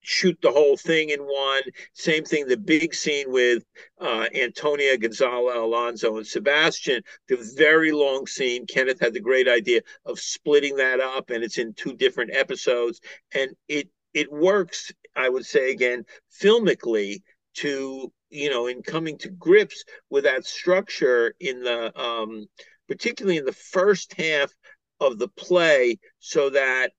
shoot 0.00 0.38
the 0.40 0.50
whole 0.50 0.76
thing 0.76 1.10
in 1.10 1.20
one. 1.20 1.62
Same 1.92 2.24
thing 2.24 2.46
the 2.46 2.56
big 2.56 2.94
scene 2.94 3.30
with 3.30 3.64
uh, 4.00 4.26
antonia 4.34 4.96
gonzalo 4.96 5.64
alonso 5.64 6.16
and 6.16 6.26
sebastian. 6.26 7.02
The 7.28 7.36
very 7.56 7.92
long 7.92 8.26
scene 8.26 8.66
kenneth 8.66 9.00
had 9.00 9.12
the 9.12 9.20
great 9.20 9.48
idea 9.48 9.82
of 10.06 10.18
splitting 10.18 10.76
that 10.76 11.00
up 11.00 11.30
and 11.30 11.44
it's 11.44 11.58
in 11.58 11.74
two 11.74 11.94
different 11.94 12.34
episodes. 12.34 13.00
And 13.34 13.50
it 13.68 13.88
it 14.14 14.32
works 14.32 14.90
i 15.16 15.28
would 15.28 15.44
say 15.44 15.70
again 15.70 16.04
filmically 16.42 17.20
to 17.54 18.10
you 18.30 18.50
know, 18.50 18.66
in 18.66 18.82
coming 18.82 19.18
to 19.18 19.28
grips 19.28 19.84
with 20.10 20.24
that 20.24 20.44
structure 20.44 21.34
in 21.40 21.62
the, 21.62 21.98
um, 22.00 22.46
particularly 22.88 23.38
in 23.38 23.44
the 23.44 23.52
first 23.52 24.14
half 24.14 24.52
of 25.00 25.18
the 25.18 25.28
play, 25.28 25.98
so 26.18 26.50
that 26.50 26.92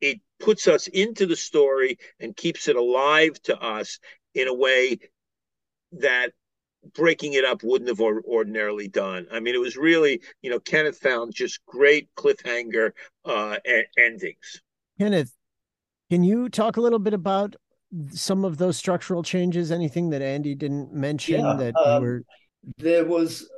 it 0.00 0.20
puts 0.38 0.68
us 0.68 0.86
into 0.88 1.26
the 1.26 1.36
story 1.36 1.98
and 2.20 2.36
keeps 2.36 2.68
it 2.68 2.76
alive 2.76 3.40
to 3.42 3.58
us 3.58 3.98
in 4.34 4.48
a 4.48 4.54
way 4.54 4.98
that 5.92 6.32
breaking 6.94 7.32
it 7.32 7.44
up 7.44 7.62
wouldn't 7.62 7.88
have 7.88 8.00
ordinarily 8.00 8.88
done. 8.88 9.26
I 9.32 9.40
mean, 9.40 9.54
it 9.54 9.60
was 9.60 9.76
really, 9.76 10.20
you 10.42 10.50
know, 10.50 10.60
Kenneth 10.60 10.98
found 10.98 11.34
just 11.34 11.64
great 11.66 12.08
cliffhanger 12.16 12.92
uh, 13.24 13.56
endings. 13.98 14.62
Kenneth, 14.98 15.32
can 16.10 16.22
you 16.22 16.48
talk 16.48 16.76
a 16.76 16.80
little 16.80 16.98
bit 16.98 17.14
about 17.14 17.56
some 18.10 18.44
of 18.44 18.58
those 18.58 18.76
structural 18.76 19.22
changes? 19.22 19.70
Anything 19.72 20.10
that 20.10 20.22
Andy 20.22 20.54
didn't 20.54 20.92
mention 20.92 21.40
yeah, 21.40 21.56
that 21.56 21.76
um, 21.76 22.02
were 22.02 22.22
there 22.78 23.04
was 23.04 23.48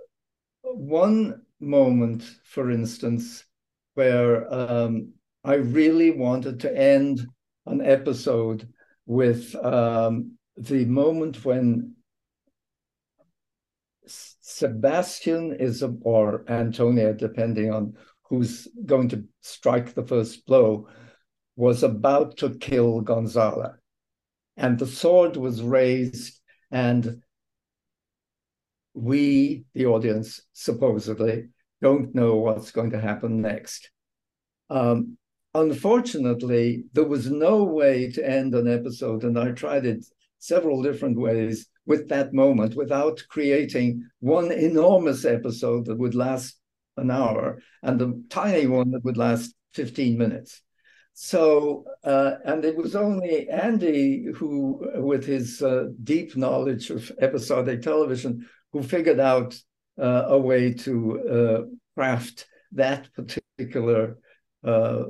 one 0.62 1.42
moment, 1.60 2.22
for 2.44 2.70
instance, 2.70 3.44
where 3.94 4.52
um, 4.52 5.12
I 5.44 5.54
really 5.54 6.10
wanted 6.10 6.60
to 6.60 6.76
end 6.76 7.26
an 7.66 7.80
episode 7.80 8.68
with 9.06 9.54
um, 9.56 10.32
the 10.56 10.84
moment 10.84 11.44
when 11.44 11.94
Sebastian 14.06 15.56
is, 15.58 15.82
or 16.02 16.44
Antonia, 16.48 17.12
depending 17.12 17.72
on 17.72 17.94
who's 18.22 18.68
going 18.84 19.08
to 19.08 19.24
strike 19.40 19.94
the 19.94 20.06
first 20.06 20.46
blow, 20.46 20.88
was 21.56 21.82
about 21.82 22.36
to 22.38 22.50
kill 22.58 23.02
Gonzala 23.02 23.76
and 24.58 24.78
the 24.78 24.86
sword 24.86 25.36
was 25.36 25.62
raised, 25.62 26.38
and 26.70 27.22
we, 28.92 29.64
the 29.72 29.86
audience, 29.86 30.42
supposedly 30.52 31.48
don't 31.80 32.12
know 32.14 32.36
what's 32.36 32.72
going 32.72 32.90
to 32.90 33.00
happen 33.00 33.40
next. 33.40 33.90
Um, 34.68 35.16
unfortunately, 35.54 36.84
there 36.92 37.04
was 37.06 37.30
no 37.30 37.62
way 37.62 38.10
to 38.10 38.28
end 38.28 38.54
an 38.54 38.66
episode, 38.66 39.22
and 39.22 39.38
I 39.38 39.52
tried 39.52 39.86
it 39.86 40.04
several 40.40 40.82
different 40.82 41.18
ways 41.18 41.68
with 41.86 42.08
that 42.08 42.34
moment 42.34 42.74
without 42.74 43.22
creating 43.28 44.08
one 44.18 44.50
enormous 44.50 45.24
episode 45.24 45.86
that 45.86 45.98
would 45.98 46.16
last 46.16 46.58
an 46.96 47.12
hour 47.12 47.62
and 47.82 48.02
a 48.02 48.12
tiny 48.28 48.66
one 48.66 48.90
that 48.90 49.04
would 49.04 49.16
last 49.16 49.54
15 49.74 50.18
minutes. 50.18 50.62
So, 51.20 51.84
uh, 52.04 52.36
and 52.44 52.64
it 52.64 52.76
was 52.76 52.94
only 52.94 53.48
Andy 53.48 54.26
who, 54.36 54.88
with 54.94 55.26
his 55.26 55.60
uh, 55.60 55.86
deep 56.04 56.36
knowledge 56.36 56.90
of 56.90 57.10
episodic 57.18 57.82
television, 57.82 58.48
who 58.72 58.84
figured 58.84 59.18
out 59.18 59.60
uh, 60.00 60.26
a 60.28 60.38
way 60.38 60.72
to 60.74 61.20
uh, 61.20 61.74
craft 61.96 62.46
that 62.70 63.12
particular 63.14 64.18
uh, 64.62 65.02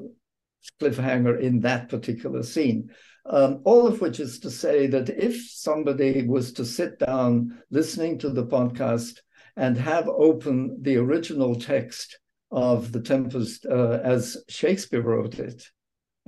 cliffhanger 0.80 1.38
in 1.38 1.60
that 1.60 1.90
particular 1.90 2.42
scene. 2.42 2.88
Um, 3.26 3.60
all 3.64 3.86
of 3.86 4.00
which 4.00 4.18
is 4.18 4.40
to 4.40 4.50
say 4.50 4.86
that 4.86 5.10
if 5.10 5.50
somebody 5.50 6.26
was 6.26 6.54
to 6.54 6.64
sit 6.64 6.98
down 6.98 7.60
listening 7.70 8.18
to 8.20 8.30
the 8.30 8.46
podcast 8.46 9.18
and 9.58 9.76
have 9.76 10.08
open 10.08 10.78
the 10.80 10.96
original 10.96 11.54
text 11.54 12.18
of 12.50 12.92
The 12.92 13.02
Tempest 13.02 13.66
uh, 13.66 14.00
as 14.02 14.38
Shakespeare 14.48 15.02
wrote 15.02 15.38
it, 15.38 15.68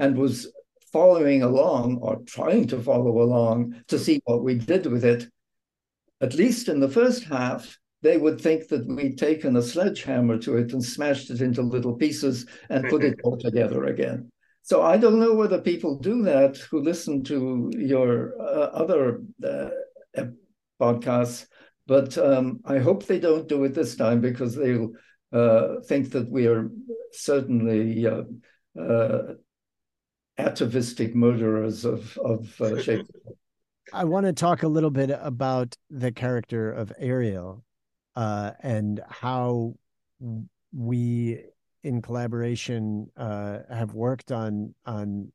and 0.00 0.16
was 0.16 0.50
following 0.92 1.42
along 1.42 1.98
or 1.98 2.16
trying 2.26 2.66
to 2.66 2.82
follow 2.82 3.20
along 3.22 3.80
to 3.86 3.98
see 3.98 4.20
what 4.24 4.42
we 4.42 4.54
did 4.56 4.86
with 4.86 5.04
it, 5.04 5.28
at 6.20 6.34
least 6.34 6.68
in 6.68 6.80
the 6.80 6.88
first 6.88 7.22
half, 7.24 7.78
they 8.02 8.16
would 8.16 8.40
think 8.40 8.66
that 8.68 8.86
we'd 8.88 9.18
taken 9.18 9.56
a 9.56 9.62
sledgehammer 9.62 10.38
to 10.38 10.56
it 10.56 10.72
and 10.72 10.82
smashed 10.82 11.30
it 11.30 11.42
into 11.42 11.62
little 11.62 11.94
pieces 11.94 12.46
and 12.70 12.88
put 12.88 13.04
it 13.04 13.20
all 13.24 13.36
together 13.36 13.84
again. 13.84 14.30
so 14.62 14.82
I 14.82 14.96
don't 14.96 15.20
know 15.20 15.34
whether 15.34 15.60
people 15.60 15.98
do 15.98 16.22
that 16.22 16.56
who 16.56 16.80
listen 16.80 17.22
to 17.24 17.70
your 17.76 18.40
uh, 18.40 18.70
other 18.82 19.20
uh, 19.44 19.68
podcasts, 20.80 21.46
but 21.86 22.16
um, 22.16 22.60
I 22.64 22.78
hope 22.78 23.04
they 23.04 23.20
don't 23.20 23.48
do 23.48 23.64
it 23.64 23.74
this 23.74 23.96
time 23.96 24.20
because 24.22 24.54
they'll 24.56 24.92
uh, 25.32 25.80
think 25.86 26.10
that 26.12 26.30
we 26.30 26.46
are 26.46 26.70
certainly 27.12 28.06
uh, 28.06 28.22
uh, 28.80 29.34
atavistic 30.40 31.14
murderers 31.14 31.84
of 31.84 32.16
of 32.18 32.60
uh, 32.60 32.76
Shakespeare. 32.82 33.34
I 33.92 34.04
want 34.04 34.26
to 34.26 34.32
talk 34.32 34.62
a 34.62 34.68
little 34.68 34.90
bit 34.90 35.10
about 35.10 35.76
the 35.90 36.12
character 36.12 36.72
of 36.72 36.92
Ariel 36.98 37.64
uh, 38.14 38.52
and 38.60 39.00
how 39.08 39.74
we, 40.72 41.42
in 41.82 42.02
collaboration, 42.02 43.10
uh, 43.16 43.58
have 43.68 43.94
worked 43.94 44.30
on 44.30 44.74
on 44.86 45.32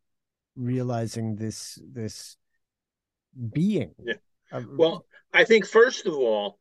realizing 0.55 1.35
this 1.35 1.79
this 1.91 2.37
being. 3.51 3.93
Yeah. 4.03 4.61
well, 4.77 5.05
I 5.33 5.43
think 5.43 5.65
first 5.65 6.05
of 6.05 6.13
all, 6.13 6.59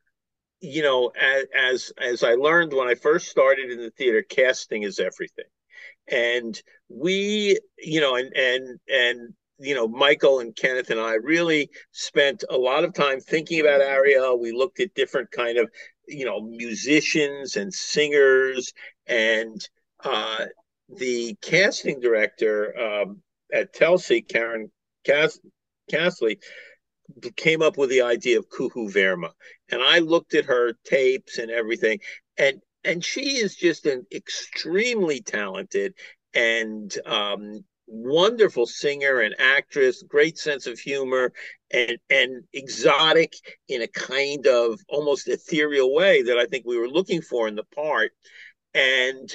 you 0.61 0.83
know, 0.83 1.13
as, 1.21 1.45
as 1.55 1.93
as 1.99 2.25
I 2.25 2.35
learned 2.35 2.73
when 2.73 2.89
I 2.89 2.95
first 2.95 3.29
started 3.29 3.71
in 3.71 3.79
the 3.79 3.91
theater, 3.91 4.23
casting 4.23 4.83
is 4.83 4.99
everything, 4.99 5.45
and 6.09 6.61
we, 6.89 7.59
you 7.79 8.01
know, 8.01 8.17
and 8.17 8.33
and 8.37 8.81
and 8.89 9.35
you 9.59 9.75
know, 9.75 9.87
Michael 9.87 10.41
and 10.41 10.55
Kenneth 10.55 10.91
and 10.91 11.01
I 11.01 11.15
really 11.15 11.71
spent 11.93 12.45
a 12.51 12.57
lot 12.57 12.85
of 12.85 12.93
time 12.93 13.21
thinking 13.21 13.61
about 13.61 13.81
Ariel. 13.81 14.39
We 14.39 14.53
looked 14.53 14.81
at 14.81 14.95
different 14.95 15.31
kind 15.31 15.59
of, 15.59 15.71
you 16.09 16.25
know, 16.25 16.41
musicians 16.41 17.57
and 17.57 17.73
singers, 17.73 18.73
and 19.07 19.67
uh, 20.03 20.47
the 20.89 21.37
casting 21.41 22.01
director 22.01 22.77
um, 22.79 23.23
at 23.53 23.73
Telsey, 23.73 24.27
Karen 24.27 24.71
Castley, 25.05 26.39
came 27.37 27.63
up 27.63 27.77
with 27.79 27.91
the 27.91 28.03
idea 28.03 28.39
of 28.39 28.49
Kuhu 28.49 28.93
Verma, 28.93 29.31
and 29.71 29.83
I 29.83 30.01
looked 30.01 30.35
at 30.35 30.47
her 30.47 30.73
tapes 30.85 31.39
and 31.39 31.51
everything, 31.51 32.01
and 32.39 32.61
and 32.85 33.05
she 33.05 33.37
is 33.39 33.57
just 33.57 33.87
an 33.87 34.07
extremely 34.13 35.21
talented 35.21 35.95
and 36.35 36.97
um, 37.07 37.65
wonderful 37.87 38.67
singer 38.67 39.21
and 39.21 39.35
actress, 39.39 40.03
great 40.03 40.39
sense 40.39 40.67
of 40.67 40.79
humor, 40.79 41.33
and 41.73 41.99
and 42.11 42.45
exotic 42.53 43.33
in 43.69 43.83
a 43.83 43.89
kind 43.89 44.47
of 44.47 44.81
almost 44.89 45.29
ethereal 45.29 45.95
way 45.95 46.23
that 46.23 46.39
I 46.39 46.47
think 46.47 46.65
we 46.67 46.79
were 46.79 46.89
looking 46.89 47.23
for 47.23 47.49
in 47.49 47.55
the 47.55 47.65
part. 47.75 48.13
And 48.75 49.33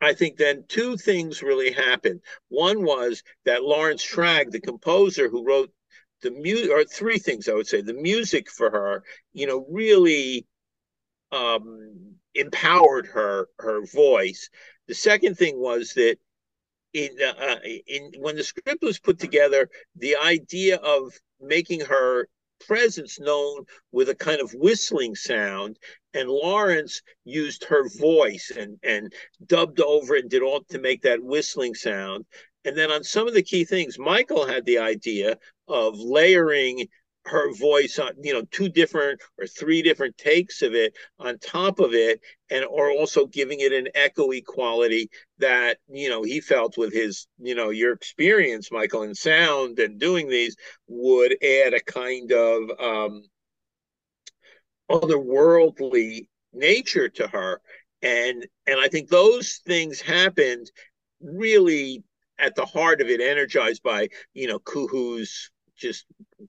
I 0.00 0.14
think 0.14 0.36
then 0.36 0.64
two 0.68 0.96
things 0.96 1.42
really 1.42 1.72
happened. 1.72 2.20
One 2.48 2.84
was 2.84 3.22
that 3.44 3.62
Lawrence 3.62 4.04
Schrag, 4.04 4.50
the 4.50 4.60
composer 4.60 5.28
who 5.28 5.46
wrote 5.46 5.70
the 6.22 6.30
music, 6.30 6.70
or 6.70 6.84
three 6.84 7.18
things 7.18 7.48
I 7.48 7.54
would 7.54 7.66
say, 7.68 7.82
the 7.82 7.94
music 7.94 8.50
for 8.50 8.70
her, 8.70 9.04
you 9.32 9.46
know, 9.46 9.66
really 9.70 10.46
um, 11.30 12.16
empowered 12.34 13.06
her 13.06 13.48
her 13.58 13.84
voice. 13.86 14.48
The 14.88 14.94
second 14.94 15.36
thing 15.36 15.58
was 15.58 15.94
that 15.94 16.18
in 16.92 17.10
uh, 17.22 17.56
in 17.86 18.12
when 18.18 18.36
the 18.36 18.44
script 18.44 18.82
was 18.82 18.98
put 18.98 19.18
together, 19.18 19.68
the 19.96 20.16
idea 20.16 20.76
of 20.76 21.12
making 21.40 21.80
her 21.80 22.28
presence 22.66 23.18
known 23.18 23.64
with 23.90 24.08
a 24.08 24.14
kind 24.14 24.40
of 24.40 24.54
whistling 24.54 25.14
sound 25.14 25.78
and 26.14 26.28
Lawrence 26.28 27.02
used 27.24 27.64
her 27.64 27.88
voice 27.88 28.52
and 28.56 28.78
and 28.82 29.12
dubbed 29.46 29.80
over 29.80 30.14
and 30.14 30.30
did 30.30 30.42
all 30.42 30.62
to 30.70 30.78
make 30.78 31.02
that 31.02 31.22
whistling 31.22 31.74
sound 31.74 32.24
and 32.64 32.76
then 32.76 32.90
on 32.90 33.02
some 33.02 33.26
of 33.26 33.34
the 33.34 33.42
key 33.42 33.64
things 33.64 33.98
Michael 33.98 34.46
had 34.46 34.64
the 34.64 34.78
idea 34.78 35.38
of 35.66 35.98
layering 35.98 36.86
her 37.24 37.54
voice 37.54 37.98
on 37.98 38.12
you 38.22 38.32
know 38.32 38.42
two 38.50 38.68
different 38.68 39.20
or 39.38 39.46
three 39.46 39.80
different 39.82 40.16
takes 40.18 40.62
of 40.62 40.74
it 40.74 40.92
on 41.20 41.38
top 41.38 41.78
of 41.78 41.94
it 41.94 42.20
and 42.50 42.64
or 42.64 42.90
also 42.90 43.26
giving 43.26 43.60
it 43.60 43.72
an 43.72 43.88
echoey 43.94 44.44
quality 44.44 45.08
that 45.38 45.78
you 45.88 46.08
know 46.08 46.22
he 46.22 46.40
felt 46.40 46.76
with 46.76 46.92
his 46.92 47.28
you 47.38 47.54
know 47.54 47.70
your 47.70 47.92
experience 47.92 48.72
michael 48.72 49.02
in 49.02 49.14
sound 49.14 49.78
and 49.78 50.00
doing 50.00 50.28
these 50.28 50.56
would 50.88 51.32
add 51.42 51.74
a 51.74 51.80
kind 51.80 52.32
of 52.32 52.70
um 52.80 53.22
otherworldly 54.90 56.28
nature 56.52 57.08
to 57.08 57.26
her. 57.28 57.60
And 58.02 58.46
and 58.66 58.80
i 58.80 58.88
think 58.88 59.08
those 59.08 59.60
things 59.64 60.00
happened 60.00 60.70
really 61.20 62.02
at 62.36 62.56
the 62.56 62.66
heart 62.66 63.00
of 63.00 63.08
it 63.08 63.20
energized 63.20 63.82
by 63.84 64.08
you 64.34 64.48
know 64.48 64.58
kuhu's 64.58 65.50
just 65.76 66.04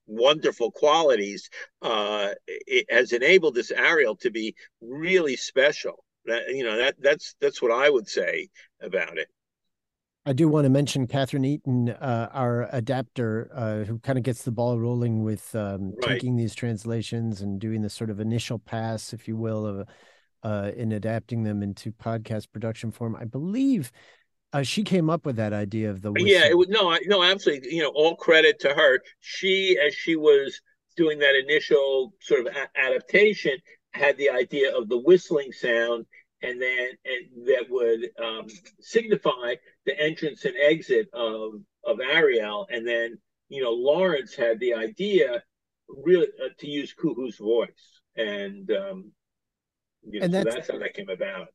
wonderful 0.05 0.71
qualities 0.71 1.49
uh, 1.81 2.29
it 2.47 2.85
has 2.89 3.11
enabled 3.11 3.55
this 3.55 3.71
Ariel 3.71 4.15
to 4.17 4.31
be 4.31 4.55
really 4.81 5.35
special. 5.35 6.03
That 6.25 6.43
you 6.49 6.63
know 6.63 6.77
that 6.77 6.95
that's 6.99 7.35
that's 7.41 7.61
what 7.61 7.71
I 7.71 7.89
would 7.89 8.07
say 8.07 8.49
about 8.81 9.17
it. 9.17 9.27
I 10.25 10.31
do 10.31 10.47
want 10.47 10.63
to 10.63 10.69
mention 10.69 11.05
Catherine 11.05 11.43
Eaton, 11.43 11.89
uh, 11.89 12.29
our 12.31 12.69
adapter, 12.71 13.51
uh, 13.53 13.83
who 13.83 13.99
kind 13.99 14.17
of 14.17 14.23
gets 14.23 14.43
the 14.43 14.51
ball 14.51 14.79
rolling 14.79 15.21
with 15.21 15.53
um, 15.53 15.93
right. 16.01 16.13
taking 16.13 16.37
these 16.37 16.55
translations 16.55 17.41
and 17.41 17.59
doing 17.59 17.81
the 17.81 17.89
sort 17.89 18.09
of 18.09 18.21
initial 18.21 18.57
pass, 18.57 19.11
if 19.11 19.27
you 19.27 19.35
will, 19.35 19.65
of 19.65 19.87
uh, 20.43 20.71
in 20.77 20.93
adapting 20.93 21.43
them 21.43 21.61
into 21.61 21.91
podcast 21.91 22.51
production 22.53 22.89
form. 22.89 23.17
I 23.17 23.25
believe 23.25 23.91
uh, 24.53 24.61
she 24.61 24.83
came 24.83 25.09
up 25.09 25.25
with 25.25 25.35
that 25.37 25.51
idea 25.51 25.89
of 25.89 26.01
the 26.01 26.11
whistle. 26.11 26.27
yeah. 26.27 26.45
It 26.45 26.57
was 26.57 26.67
no, 26.69 26.95
no, 27.05 27.23
absolutely. 27.23 27.73
You 27.73 27.83
know, 27.83 27.91
all 27.95 28.15
credit 28.15 28.59
to 28.61 28.69
her. 28.69 29.01
She, 29.19 29.77
as 29.83 29.95
she 29.95 30.15
was 30.15 30.61
doing 30.95 31.19
that 31.19 31.35
initial 31.35 32.13
sort 32.21 32.41
of 32.41 32.55
a- 32.55 32.79
adaptation, 32.79 33.57
had 33.91 34.15
the 34.17 34.29
idea 34.29 34.75
of 34.75 34.89
the 34.89 34.97
whistling 34.97 35.51
sound, 35.51 36.05
and 36.41 36.61
then 36.61 36.89
and 37.03 37.47
that 37.47 37.65
would 37.69 38.09
um, 38.23 38.47
signify 38.79 39.55
the 39.85 39.99
entrance 39.99 40.45
and 40.45 40.55
exit 40.55 41.07
of 41.13 41.53
of 41.83 41.99
Ariel, 41.99 42.67
and 42.69 42.87
then 42.87 43.17
you 43.49 43.63
know 43.63 43.71
Lawrence 43.71 44.35
had 44.35 44.59
the 44.59 44.75
idea 44.75 45.43
really 45.89 46.27
uh, 46.43 46.49
to 46.59 46.67
use 46.67 46.93
Kuhu's 46.93 47.37
voice, 47.37 48.01
and 48.15 48.69
um, 48.71 49.11
you 50.03 50.19
know, 50.19 50.25
and 50.25 50.33
that's, 50.33 50.43
so 50.45 50.51
that's 50.51 50.71
how 50.71 50.77
that 50.79 50.93
came 50.93 51.09
about 51.09 51.47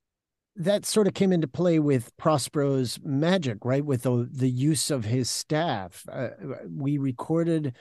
that 0.59 0.85
sort 0.85 1.07
of 1.07 1.15
came 1.15 1.33
into 1.33 1.47
play 1.47 1.79
with 1.79 2.15
Prospero's 2.17 2.99
magic, 3.05 3.59
right? 3.65 3.85
With 3.85 4.03
the 4.03 4.29
the 4.31 4.51
use 4.51 4.91
of 4.91 5.05
his 5.05 5.31
staff. 5.31 6.05
Uh, 6.11 6.31
we 6.69 6.99
recorded 6.99 7.77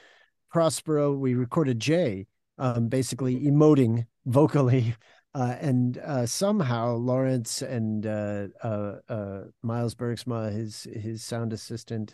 Prospero, 0.52 1.14
we 1.14 1.34
recorded 1.34 1.80
Jay, 1.80 2.28
um, 2.58 2.88
basically 2.88 3.42
emoting 3.42 4.06
vocally, 4.26 4.96
uh, 5.34 5.56
and 5.60 5.98
uh, 5.98 6.26
somehow 6.28 6.94
Lawrence 6.96 7.64
and 7.64 8.06
uh, 8.06 8.48
uh, 8.64 8.96
uh, 9.10 9.42
Miles 9.64 9.96
Bergsma, 9.96 10.54
his 10.54 10.84
his 10.84 11.24
sound 11.24 11.54
assistant, 11.54 12.14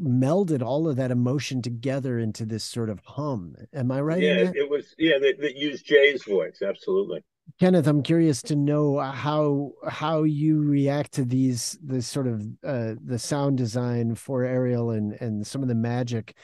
melded 0.00 0.62
all 0.62 0.88
of 0.88 0.96
that 0.96 1.10
emotion 1.10 1.60
together 1.60 2.18
into 2.18 2.46
this 2.46 2.64
sort 2.64 2.88
of 2.88 3.00
hum. 3.04 3.54
Am 3.74 3.92
I 3.92 4.00
right? 4.00 4.22
Yeah, 4.22 4.50
it 4.54 4.68
was. 4.68 4.94
Yeah, 4.98 5.18
that, 5.18 5.40
that 5.40 5.56
used 5.56 5.84
Jay's 5.84 6.24
voice. 6.24 6.62
Absolutely. 6.62 7.22
Kenneth, 7.60 7.86
I'm 7.86 8.02
curious 8.02 8.42
to 8.42 8.56
know 8.56 8.98
how 8.98 9.72
how 9.88 10.24
you 10.24 10.60
react 10.60 11.12
to 11.12 11.24
these 11.24 11.78
the 11.84 12.02
sort 12.02 12.26
of 12.26 12.42
uh, 12.64 12.94
the 13.04 13.18
sound 13.18 13.58
design 13.58 14.14
for 14.14 14.42
Ariel 14.42 14.90
and 14.90 15.12
and 15.20 15.46
some 15.46 15.62
of 15.62 15.68
the 15.68 15.74
magic 15.74 16.36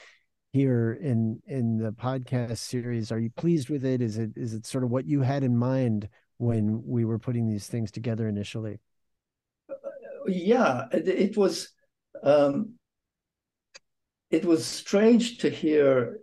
here 0.53 0.99
in 1.01 1.41
in 1.47 1.79
the 1.79 1.91
podcast 1.91 2.59
series. 2.59 3.11
Are 3.11 3.19
you 3.19 3.31
pleased 3.31 3.71
with 3.71 3.85
it? 3.85 4.01
Is 4.01 4.19
it 4.19 4.31
is 4.37 4.55
it 4.55 4.67
sort 4.67 4.85
of 4.85 4.91
what 4.91 5.07
you 5.07 5.23
had 5.23 5.43
in 5.43 5.57
mind 5.57 6.09
when 6.39 6.83
we 6.87 7.05
were 7.05 7.19
putting 7.19 7.49
these 7.49 7.67
things 7.67 7.91
together 7.91 8.29
initially? 8.29 8.79
Yeah, 10.27 10.87
it, 10.93 11.09
it 11.09 11.37
was 11.37 11.73
um, 12.23 12.75
it 14.31 14.45
was 14.45 14.65
strange 14.65 15.39
to 15.39 15.51
hear 15.51 16.21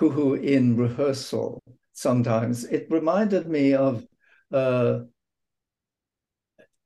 Kuhu 0.00 0.42
in 0.42 0.76
rehearsal 0.76 1.60
sometimes. 1.92 2.64
It 2.64 2.86
reminded 2.88 3.46
me 3.46 3.74
of 3.74 4.06
uh, 4.52 5.00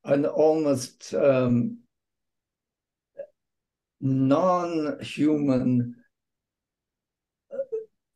an 0.05 0.25
almost 0.27 1.15
um, 1.15 1.79
non-human 4.01 5.95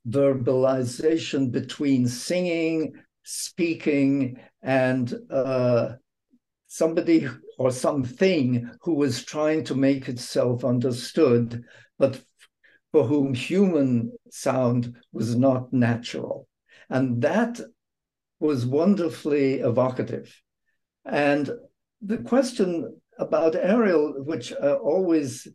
verbalization 0.08 1.50
between 1.50 2.06
singing, 2.06 2.92
speaking, 3.22 4.38
and 4.62 5.14
uh, 5.30 5.92
somebody 6.66 7.28
or 7.58 7.70
something 7.70 8.70
who 8.80 8.94
was 8.94 9.24
trying 9.24 9.64
to 9.64 9.74
make 9.74 10.08
itself 10.08 10.64
understood, 10.64 11.62
but 11.98 12.20
for 12.92 13.04
whom 13.04 13.34
human 13.34 14.12
sound 14.30 14.96
was 15.12 15.36
not 15.36 15.72
natural. 15.72 16.48
And 16.88 17.22
that 17.22 17.60
was 18.40 18.66
wonderfully 18.66 19.60
evocative. 19.60 20.34
And 21.04 21.50
the 22.02 22.18
question 22.18 22.98
about 23.18 23.54
Ariel, 23.54 24.24
which 24.24 24.52
uh, 24.52 24.74
always 24.76 25.46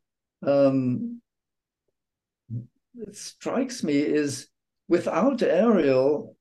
um, 0.45 1.21
strikes 3.11 3.83
me, 3.83 3.97
is 3.97 4.47
without 4.87 5.41
Ariel, 5.41 6.35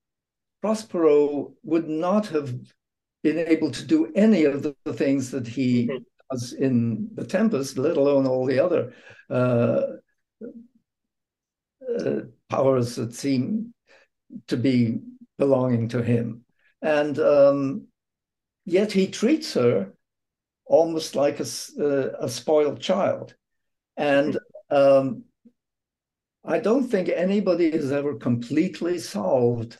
Prospero 0.60 1.52
would 1.62 1.88
not 1.88 2.26
have 2.28 2.54
been 3.22 3.38
able 3.38 3.70
to 3.70 3.84
do 3.84 4.12
any 4.14 4.44
of 4.44 4.62
the, 4.62 4.74
things 4.92 5.30
that 5.30 5.46
he 5.46 5.86
mm-hmm. 5.86 6.02
does 6.30 6.52
in 6.52 7.08
The 7.14 7.26
Tempest, 7.26 7.78
let 7.78 7.96
alone 7.96 8.26
all 8.26 8.46
the 8.46 8.60
other 8.60 8.92
uh, 9.30 9.82
uh, 11.98 12.20
powers 12.48 12.96
that 12.96 13.14
seem 13.14 13.74
to 14.46 14.56
be 14.56 15.00
belonging 15.38 15.88
to 15.90 16.02
him. 16.02 16.44
And 16.82 17.18
um, 17.18 17.86
yet 18.64 18.92
he 18.92 19.08
treats 19.08 19.54
her 19.54 19.92
almost 20.66 21.14
like 21.14 21.40
a, 21.40 21.46
uh, 21.78 22.24
a 22.24 22.28
spoiled 22.28 22.80
child. 22.80 23.34
And 23.96 24.38
um, 24.70 25.24
I 26.44 26.58
don't 26.58 26.88
think 26.88 27.08
anybody 27.08 27.70
has 27.70 27.92
ever 27.92 28.16
completely 28.16 28.98
solved 28.98 29.78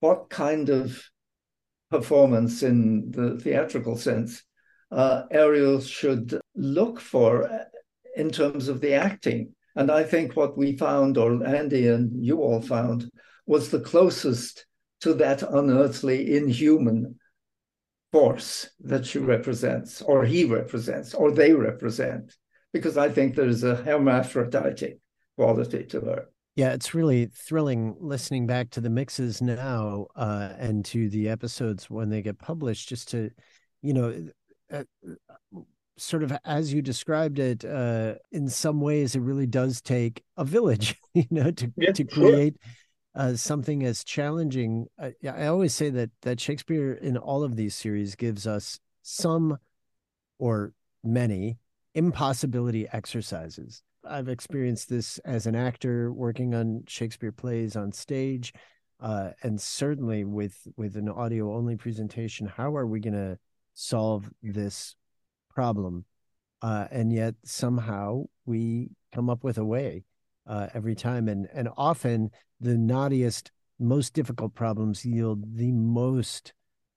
what 0.00 0.30
kind 0.30 0.68
of 0.68 1.02
performance 1.90 2.62
in 2.62 3.10
the 3.10 3.38
theatrical 3.38 3.96
sense 3.96 4.42
uh, 4.90 5.22
Ariel 5.30 5.80
should 5.80 6.38
look 6.54 7.00
for 7.00 7.50
uh, 7.50 7.64
in 8.16 8.30
terms 8.30 8.68
of 8.68 8.80
the 8.80 8.94
acting. 8.94 9.52
And 9.74 9.90
I 9.90 10.04
think 10.04 10.36
what 10.36 10.56
we 10.56 10.76
found, 10.76 11.18
or 11.18 11.44
Andy 11.44 11.88
and 11.88 12.24
you 12.24 12.38
all 12.38 12.62
found, 12.62 13.10
was 13.46 13.70
the 13.70 13.80
closest 13.80 14.66
to 15.00 15.14
that 15.14 15.42
unearthly, 15.42 16.36
inhuman 16.36 17.16
force 18.12 18.70
that 18.80 19.04
she 19.04 19.18
represents, 19.18 20.00
or 20.02 20.24
he 20.24 20.44
represents, 20.44 21.14
or 21.14 21.30
they 21.30 21.52
represent, 21.52 22.34
because 22.72 22.96
I 22.96 23.08
think 23.08 23.34
there's 23.34 23.62
a 23.62 23.76
hermaphroditic 23.76 24.98
quality 25.36 25.84
to 25.84 26.00
her. 26.00 26.26
Yeah, 26.54 26.72
it's 26.72 26.94
really 26.94 27.26
thrilling 27.26 27.96
listening 28.00 28.46
back 28.46 28.70
to 28.70 28.80
the 28.80 28.88
mixes 28.88 29.42
now 29.42 30.06
uh, 30.16 30.54
and 30.58 30.84
to 30.86 31.10
the 31.10 31.28
episodes 31.28 31.90
when 31.90 32.08
they 32.08 32.22
get 32.22 32.38
published, 32.38 32.88
just 32.88 33.10
to, 33.10 33.30
you 33.82 33.92
know, 33.92 34.28
uh, 34.72 34.84
sort 35.98 36.22
of 36.22 36.32
as 36.44 36.72
you 36.72 36.80
described 36.80 37.38
it, 37.38 37.64
uh, 37.64 38.14
in 38.32 38.48
some 38.48 38.80
ways, 38.80 39.14
it 39.14 39.20
really 39.20 39.46
does 39.46 39.82
take 39.82 40.22
a 40.38 40.44
village, 40.44 40.96
you 41.14 41.26
know, 41.30 41.50
to 41.50 41.70
yeah, 41.76 41.92
to 41.92 42.04
create 42.04 42.56
sure 42.62 42.72
uh, 43.16 43.34
something 43.34 43.82
as 43.82 44.04
challenging. 44.04 44.86
I, 44.98 45.14
I 45.26 45.46
always 45.46 45.74
say 45.74 45.90
that 45.90 46.10
that 46.22 46.38
Shakespeare 46.38 46.92
in 46.92 47.16
all 47.16 47.42
of 47.42 47.56
these 47.56 47.74
series 47.74 48.14
gives 48.14 48.46
us 48.46 48.78
some 49.02 49.58
or 50.38 50.74
many 51.02 51.58
impossibility 51.94 52.86
exercises. 52.92 53.82
I've 54.04 54.28
experienced 54.28 54.90
this 54.90 55.18
as 55.20 55.46
an 55.46 55.56
actor 55.56 56.12
working 56.12 56.54
on 56.54 56.84
Shakespeare 56.86 57.32
plays 57.32 57.74
on 57.74 57.90
stage, 57.90 58.52
uh, 59.00 59.30
and 59.42 59.60
certainly 59.60 60.24
with 60.24 60.68
with 60.76 60.96
an 60.96 61.08
audio 61.08 61.56
only 61.56 61.76
presentation. 61.76 62.46
How 62.46 62.76
are 62.76 62.86
we 62.86 63.00
going 63.00 63.14
to 63.14 63.38
solve 63.72 64.30
this 64.42 64.94
problem? 65.48 66.04
Uh, 66.60 66.86
and 66.90 67.12
yet 67.12 67.34
somehow 67.44 68.24
we 68.44 68.90
come 69.12 69.30
up 69.30 69.42
with 69.42 69.56
a 69.56 69.64
way 69.64 70.04
uh, 70.46 70.68
every 70.74 70.94
time, 70.94 71.28
and 71.28 71.48
and 71.52 71.68
often 71.76 72.30
the 72.60 72.76
naughtiest, 72.76 73.50
most 73.78 74.14
difficult 74.14 74.54
problems 74.54 75.04
yield 75.04 75.56
the 75.56 75.72
most 75.72 76.52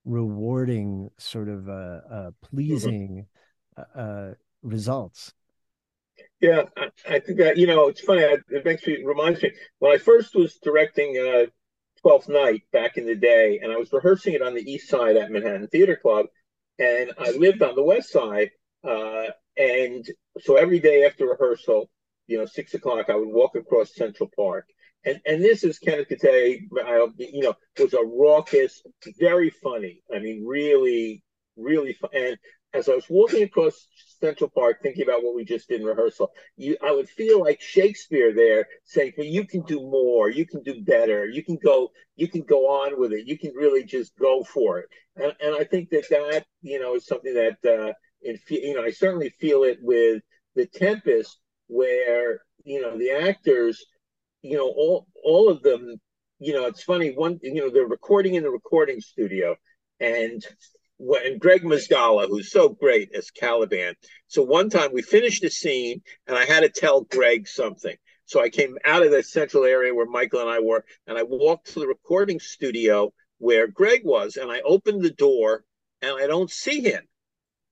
rewarding, 0.05 1.09
sort 1.17 1.49
of 1.49 1.67
uh, 1.67 1.71
uh, 1.71 1.97
mm-hmm. 2.11 2.55
pleasing 2.55 3.27
mm-hmm. 3.77 4.31
results. 4.67 5.33
Yeah, 6.41 6.63
I, 6.77 6.89
I, 7.07 7.19
think 7.19 7.39
that 7.39 7.57
you 7.57 7.67
know 7.67 7.87
it's 7.87 8.01
funny. 8.01 8.21
It 8.21 8.65
makes 8.65 8.85
me 8.87 9.03
reminds 9.03 9.41
me 9.41 9.51
when 9.79 9.91
I 9.91 9.97
first 9.97 10.35
was 10.35 10.57
directing 10.63 11.17
uh, 11.17 11.45
Twelfth 12.01 12.29
Night 12.29 12.63
back 12.71 12.97
in 12.97 13.05
the 13.05 13.15
day, 13.15 13.59
and 13.61 13.71
I 13.71 13.77
was 13.77 13.91
rehearsing 13.91 14.33
it 14.33 14.41
on 14.41 14.53
the 14.53 14.61
East 14.61 14.89
Side 14.89 15.17
at 15.17 15.31
Manhattan 15.31 15.67
Theater 15.67 15.97
Club, 16.01 16.27
and 16.77 17.11
I 17.17 17.31
lived 17.31 17.61
on 17.61 17.75
the 17.75 17.83
West 17.83 18.11
Side, 18.11 18.51
uh, 18.87 19.25
and 19.57 20.05
so 20.39 20.55
every 20.55 20.79
day 20.79 21.05
after 21.05 21.25
rehearsal, 21.25 21.89
you 22.29 22.37
know, 22.37 22.45
six 22.45 22.73
o'clock, 22.75 23.09
I 23.09 23.15
would 23.15 23.27
walk 23.27 23.55
across 23.55 23.95
Central 23.95 24.29
Park, 24.35 24.65
and 25.03 25.19
and 25.25 25.43
this 25.43 25.63
is 25.63 25.79
Kenneth 25.79 26.09
Katay, 26.09 26.59
you 27.17 27.41
know, 27.41 27.55
was 27.79 27.93
a 27.93 28.03
raucous, 28.03 28.83
very 29.19 29.49
funny. 29.49 30.03
I 30.13 30.19
mean, 30.19 30.45
really, 30.45 31.23
really 31.57 31.93
fun. 31.93 32.11
And 32.13 32.37
as 32.73 32.87
I 32.87 32.93
was 32.93 33.05
walking 33.09 33.41
across 33.41 33.87
Central 34.21 34.51
Park, 34.51 34.77
thinking 34.83 35.03
about 35.03 35.23
what 35.23 35.33
we 35.33 35.43
just 35.43 35.69
did 35.69 35.81
in 35.81 35.87
rehearsal, 35.87 36.29
you, 36.55 36.77
I 36.83 36.91
would 36.91 37.09
feel 37.09 37.39
like 37.39 37.61
Shakespeare 37.61 38.31
there 38.31 38.67
saying, 38.83 39.13
"Well, 39.17 39.25
you 39.25 39.47
can 39.47 39.63
do 39.63 39.79
more. 39.79 40.29
You 40.29 40.45
can 40.45 40.61
do 40.61 40.83
better. 40.83 41.27
You 41.27 41.43
can 41.43 41.57
go. 41.57 41.89
You 42.15 42.27
can 42.27 42.43
go 42.43 42.67
on 42.67 42.99
with 42.99 43.11
it. 43.11 43.25
You 43.25 43.39
can 43.39 43.53
really 43.55 43.83
just 43.83 44.15
go 44.19 44.43
for 44.43 44.79
it." 44.79 44.85
And 45.15 45.33
and 45.41 45.55
I 45.55 45.63
think 45.63 45.89
that 45.89 46.07
that 46.11 46.45
you 46.61 46.79
know 46.79 46.95
is 46.95 47.07
something 47.07 47.33
that 47.33 47.57
uh, 47.65 47.93
in 48.21 48.37
you 48.49 48.75
know 48.75 48.83
I 48.83 48.91
certainly 48.91 49.33
feel 49.39 49.63
it 49.63 49.79
with 49.81 50.21
the 50.55 50.67
Tempest, 50.67 51.39
where 51.69 52.41
you 52.65 52.81
know 52.81 52.97
the 52.97 53.11
actors 53.11 53.85
you 54.41 54.57
know, 54.57 54.67
all 54.67 55.07
all 55.23 55.49
of 55.49 55.61
them, 55.63 55.95
you 56.39 56.53
know, 56.53 56.65
it's 56.65 56.83
funny. 56.83 57.11
One, 57.11 57.39
you 57.41 57.55
know, 57.55 57.69
they're 57.69 57.85
recording 57.85 58.35
in 58.35 58.43
the 58.43 58.49
recording 58.49 59.01
studio, 59.01 59.55
and 59.99 60.45
when 60.97 61.37
Greg 61.37 61.63
Mazgala, 61.63 62.27
who's 62.27 62.51
so 62.51 62.69
great 62.69 63.09
as 63.15 63.31
Caliban. 63.31 63.95
So 64.27 64.43
one 64.43 64.69
time 64.69 64.91
we 64.93 65.01
finished 65.01 65.43
a 65.43 65.49
scene, 65.49 66.01
and 66.27 66.37
I 66.37 66.45
had 66.45 66.61
to 66.61 66.69
tell 66.69 67.01
Greg 67.01 67.47
something. 67.47 67.95
So 68.25 68.41
I 68.41 68.49
came 68.49 68.77
out 68.85 69.03
of 69.03 69.11
the 69.11 69.23
central 69.23 69.63
area 69.63 69.93
where 69.93 70.05
Michael 70.05 70.41
and 70.41 70.49
I 70.49 70.59
were, 70.59 70.85
and 71.07 71.17
I 71.17 71.23
walked 71.23 71.73
to 71.73 71.79
the 71.79 71.87
recording 71.87 72.39
studio 72.39 73.11
where 73.39 73.67
Greg 73.67 74.01
was, 74.03 74.35
and 74.35 74.51
I 74.51 74.61
opened 74.61 75.01
the 75.01 75.11
door, 75.11 75.63
and 76.01 76.21
I 76.21 76.27
don't 76.27 76.51
see 76.51 76.81
him. 76.81 77.07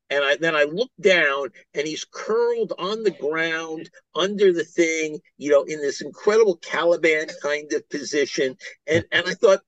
And 0.10 0.24
I, 0.24 0.38
then 0.38 0.56
I 0.56 0.64
look 0.64 0.92
down 1.02 1.50
and 1.74 1.88
he's 1.88 2.06
curled 2.10 2.74
on 2.78 3.04
the 3.04 3.12
ground 3.12 3.90
under 4.16 4.54
the 4.54 4.64
thing, 4.64 5.20
you 5.38 5.52
know, 5.52 5.64
in 5.64 5.82
this 5.82 6.02
incredible 6.02 6.58
Caliban 6.58 7.28
kind 7.42 7.72
of 7.74 7.90
position. 7.90 8.56
And 8.88 9.06
and 9.12 9.28
I 9.28 9.34
thought, 9.34 9.62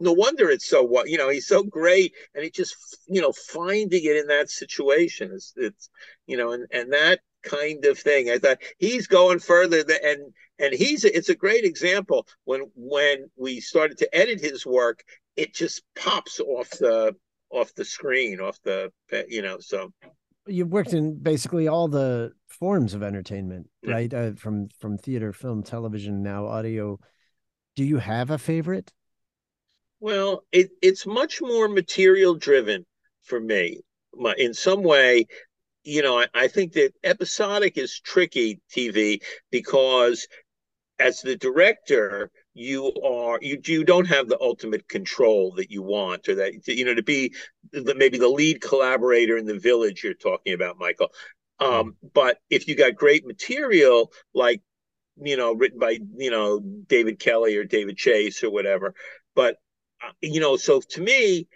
no 0.00 0.12
wonder 0.12 0.50
it's 0.50 0.68
so 0.68 0.82
what 0.82 1.08
you 1.08 1.16
know 1.16 1.28
he's 1.28 1.46
so 1.46 1.62
great. 1.62 2.12
And 2.34 2.44
it 2.44 2.54
just 2.54 2.76
you 3.06 3.20
know 3.20 3.32
finding 3.32 4.04
it 4.04 4.16
in 4.16 4.26
that 4.26 4.50
situation 4.50 5.30
is 5.32 5.52
it's 5.56 5.88
you 6.26 6.36
know 6.36 6.52
and 6.52 6.66
and 6.72 6.92
that 6.92 7.20
kind 7.42 7.84
of 7.84 7.98
thing. 7.98 8.28
I 8.28 8.38
thought 8.38 8.58
he's 8.78 9.06
going 9.06 9.38
further 9.38 9.84
than, 9.84 9.98
and 10.02 10.34
and 10.58 10.74
he's 10.74 11.04
it's 11.04 11.28
a 11.28 11.36
great 11.36 11.64
example. 11.64 12.26
When 12.44 12.62
when 12.74 13.30
we 13.36 13.60
started 13.60 13.98
to 13.98 14.16
edit 14.16 14.40
his 14.40 14.66
work 14.66 15.04
it 15.36 15.54
just 15.54 15.82
pops 15.94 16.40
off 16.40 16.70
the 16.70 17.14
off 17.56 17.74
the 17.74 17.84
screen, 17.84 18.40
off 18.40 18.58
the 18.62 18.90
you 19.28 19.42
know. 19.42 19.58
So 19.60 19.92
you've 20.46 20.70
worked 20.70 20.92
in 20.92 21.18
basically 21.18 21.68
all 21.68 21.88
the 21.88 22.32
forms 22.46 22.94
of 22.94 23.02
entertainment, 23.02 23.68
right? 23.84 24.12
Uh, 24.12 24.32
from 24.34 24.68
from 24.78 24.98
theater, 24.98 25.32
film, 25.32 25.62
television, 25.62 26.22
now 26.22 26.46
audio. 26.46 26.98
Do 27.74 27.84
you 27.84 27.98
have 27.98 28.30
a 28.30 28.38
favorite? 28.38 28.92
Well, 30.00 30.44
it, 30.52 30.70
it's 30.82 31.06
much 31.06 31.40
more 31.40 31.68
material 31.68 32.34
driven 32.34 32.84
for 33.22 33.40
me. 33.40 33.80
My, 34.14 34.34
in 34.36 34.54
some 34.54 34.82
way, 34.82 35.26
you 35.84 36.02
know, 36.02 36.20
I, 36.20 36.26
I 36.34 36.48
think 36.48 36.72
that 36.72 36.92
episodic 37.04 37.78
is 37.78 38.00
tricky 38.00 38.60
TV 38.74 39.22
because 39.50 40.26
as 40.98 41.20
the 41.20 41.36
director, 41.36 42.30
you 42.56 42.90
are 43.04 43.38
you 43.42 43.60
you 43.66 43.84
don't 43.84 44.06
have 44.06 44.28
the 44.28 44.40
ultimate 44.40 44.88
control 44.88 45.52
that 45.52 45.70
you 45.70 45.82
want 45.82 46.26
or 46.26 46.36
that 46.36 46.66
you 46.66 46.86
know 46.86 46.94
to 46.94 47.02
be 47.02 47.34
the, 47.70 47.94
maybe 47.94 48.16
the 48.16 48.28
lead 48.28 48.62
collaborator 48.62 49.36
in 49.36 49.44
the 49.44 49.58
village 49.58 50.02
you're 50.02 50.14
talking 50.14 50.54
about 50.54 50.78
michael 50.78 51.08
um, 51.60 51.68
mm-hmm. 51.70 51.90
but 52.14 52.38
if 52.48 52.66
you 52.66 52.74
got 52.74 52.94
great 52.94 53.26
material 53.26 54.10
like 54.34 54.62
you 55.22 55.36
know 55.36 55.52
written 55.52 55.78
by 55.78 55.98
you 56.16 56.30
know 56.30 56.58
david 56.60 57.18
kelley 57.18 57.56
or 57.56 57.64
david 57.64 57.96
chase 57.98 58.42
or 58.42 58.50
whatever 58.50 58.94
but 59.34 59.56
uh, 60.02 60.12
you 60.22 60.40
know 60.40 60.56
so 60.56 60.80
to 60.80 61.02
me 61.02 61.46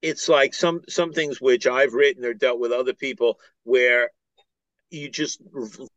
it's 0.00 0.28
like 0.28 0.54
some 0.54 0.80
some 0.88 1.12
things 1.12 1.40
which 1.40 1.66
i've 1.66 1.92
written 1.92 2.24
or 2.24 2.34
dealt 2.34 2.60
with 2.60 2.70
other 2.70 2.94
people 2.94 3.40
where 3.64 4.10
you 4.90 5.10
just 5.10 5.40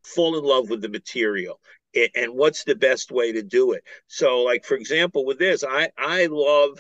fall 0.04 0.40
in 0.40 0.44
love 0.44 0.72
with 0.72 0.82
the 0.82 0.90
material 0.90 1.60
and 2.16 2.34
what's 2.34 2.64
the 2.64 2.76
best 2.76 3.12
way 3.12 3.32
to 3.32 3.42
do 3.42 3.72
it 3.72 3.84
so 4.08 4.42
like 4.42 4.64
for 4.64 4.76
example 4.76 5.26
with 5.26 5.40
this 5.40 5.64
i 5.64 5.90
i 5.98 6.28
love 6.28 6.80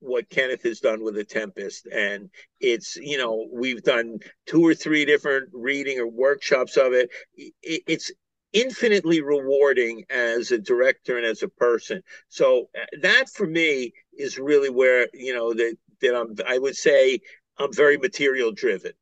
what 0.00 0.28
kenneth 0.28 0.62
has 0.62 0.80
done 0.80 1.02
with 1.02 1.14
the 1.14 1.24
tempest 1.24 1.86
and 1.86 2.30
it's 2.60 2.96
you 2.96 3.18
know 3.18 3.48
we've 3.52 3.82
done 3.82 4.18
two 4.46 4.64
or 4.64 4.74
three 4.74 5.04
different 5.04 5.48
reading 5.52 5.98
or 5.98 6.06
workshops 6.06 6.76
of 6.76 6.92
it, 6.92 7.10
it 7.36 7.82
it's 7.86 8.12
infinitely 8.52 9.20
rewarding 9.20 10.04
as 10.10 10.52
a 10.52 10.58
director 10.58 11.16
and 11.16 11.26
as 11.26 11.42
a 11.42 11.48
person 11.48 12.00
so 12.28 12.68
uh, 12.78 12.84
that 13.02 13.28
for 13.28 13.46
me 13.46 13.92
is 14.16 14.38
really 14.38 14.70
where 14.70 15.08
you 15.12 15.34
know 15.34 15.52
that 15.52 15.76
that 16.00 16.14
i'm 16.14 16.34
i 16.46 16.58
would 16.58 16.76
say 16.76 17.18
i'm 17.58 17.72
very 17.72 17.96
material 17.96 18.52
driven 18.52 18.92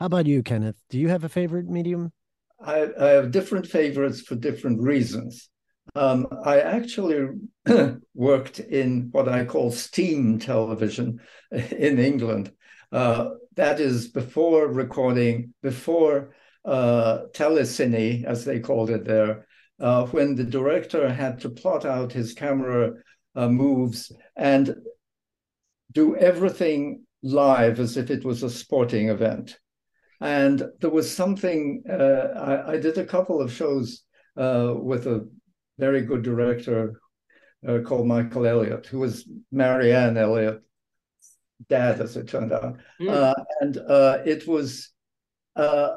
How 0.00 0.06
about 0.06 0.26
you, 0.26 0.42
Kenneth? 0.42 0.82
Do 0.90 0.98
you 0.98 1.08
have 1.08 1.22
a 1.22 1.28
favorite 1.28 1.68
medium? 1.68 2.12
I, 2.64 2.88
I 2.98 3.08
have 3.10 3.30
different 3.30 3.66
favorites 3.66 4.22
for 4.22 4.34
different 4.34 4.80
reasons. 4.80 5.50
Um, 5.94 6.26
I 6.44 6.60
actually 6.60 7.28
worked 8.14 8.58
in 8.58 9.08
what 9.12 9.28
I 9.28 9.44
call 9.44 9.70
steam 9.70 10.38
television 10.38 11.20
in 11.50 11.98
England. 11.98 12.52
Uh, 12.90 13.30
that 13.56 13.80
is 13.80 14.08
before 14.08 14.68
recording, 14.68 15.52
before 15.62 16.34
uh, 16.64 17.24
telecine, 17.32 18.24
as 18.24 18.44
they 18.44 18.60
called 18.60 18.90
it 18.90 19.04
there, 19.04 19.46
uh, 19.80 20.06
when 20.06 20.34
the 20.34 20.44
director 20.44 21.12
had 21.12 21.40
to 21.40 21.50
plot 21.50 21.84
out 21.84 22.12
his 22.12 22.32
camera 22.32 22.92
uh, 23.34 23.48
moves 23.48 24.10
and 24.36 24.74
do 25.92 26.16
everything 26.16 27.04
live 27.22 27.80
as 27.80 27.96
if 27.96 28.10
it 28.10 28.24
was 28.24 28.42
a 28.42 28.50
sporting 28.50 29.08
event. 29.08 29.58
And 30.20 30.62
there 30.80 30.90
was 30.90 31.14
something, 31.14 31.82
uh, 31.88 31.94
I, 32.36 32.72
I, 32.72 32.76
did 32.78 32.98
a 32.98 33.04
couple 33.04 33.40
of 33.40 33.52
shows 33.52 34.02
uh, 34.36 34.74
with 34.76 35.06
a 35.06 35.28
very 35.78 36.02
good 36.02 36.22
director 36.22 37.00
uh, 37.66 37.78
called 37.80 38.06
Michael 38.06 38.46
Elliott, 38.46 38.86
who 38.86 39.00
was 39.00 39.28
Marianne 39.50 40.16
Elliott 40.16 40.62
dad, 41.68 42.00
as 42.00 42.16
it 42.16 42.28
turned 42.28 42.52
out. 42.52 42.78
Mm. 43.00 43.34
and 43.60 43.76
it 44.26 44.46
was 44.46 44.94
uh, 45.56 45.90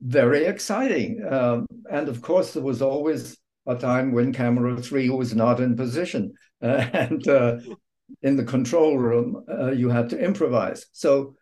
very 0.00 0.44
exciting. 0.44 1.24
Um, 1.28 1.66
and 1.90 2.08
of 2.08 2.22
course, 2.22 2.52
there 2.52 2.62
was 2.62 2.82
always 2.82 3.36
a 3.66 3.76
time 3.76 4.12
when 4.12 4.32
camera 4.32 4.80
three 4.80 5.10
was 5.10 5.34
not 5.34 5.60
in 5.60 5.76
position. 5.76 6.32
Uh, 6.62 6.86
and 6.92 7.26
uh, 7.28 7.58
in 8.22 8.36
the 8.36 8.44
control 8.44 8.98
room, 8.98 9.44
uh, 9.50 9.70
you 9.70 9.88
had 9.88 10.08
to 10.10 10.18
improvise. 10.18 10.86
So 10.92 11.34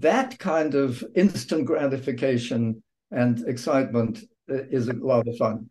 that 0.00 0.38
kind 0.38 0.74
of 0.74 1.04
instant 1.14 1.66
gratification 1.66 2.82
and 3.10 3.46
excitement 3.48 4.24
uh, 4.50 4.64
is 4.70 4.88
a 4.88 4.92
lot 4.94 5.28
of 5.28 5.36
fun. 5.36 5.68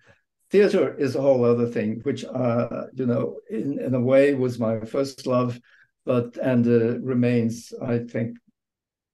Theater 0.52 0.96
is 0.96 1.16
a 1.16 1.22
whole 1.22 1.44
other 1.44 1.68
thing, 1.68 2.00
which, 2.04 2.24
you 2.24 3.06
know, 3.06 3.38
in, 3.50 3.80
in 3.80 3.96
a 3.96 4.00
way 4.00 4.36
was 4.36 4.60
my 4.60 4.80
first 4.82 5.26
love, 5.26 5.60
but 6.06 6.38
and 6.38 6.66
remains, 7.04 7.74
I 7.82 8.00
think, 8.00 8.38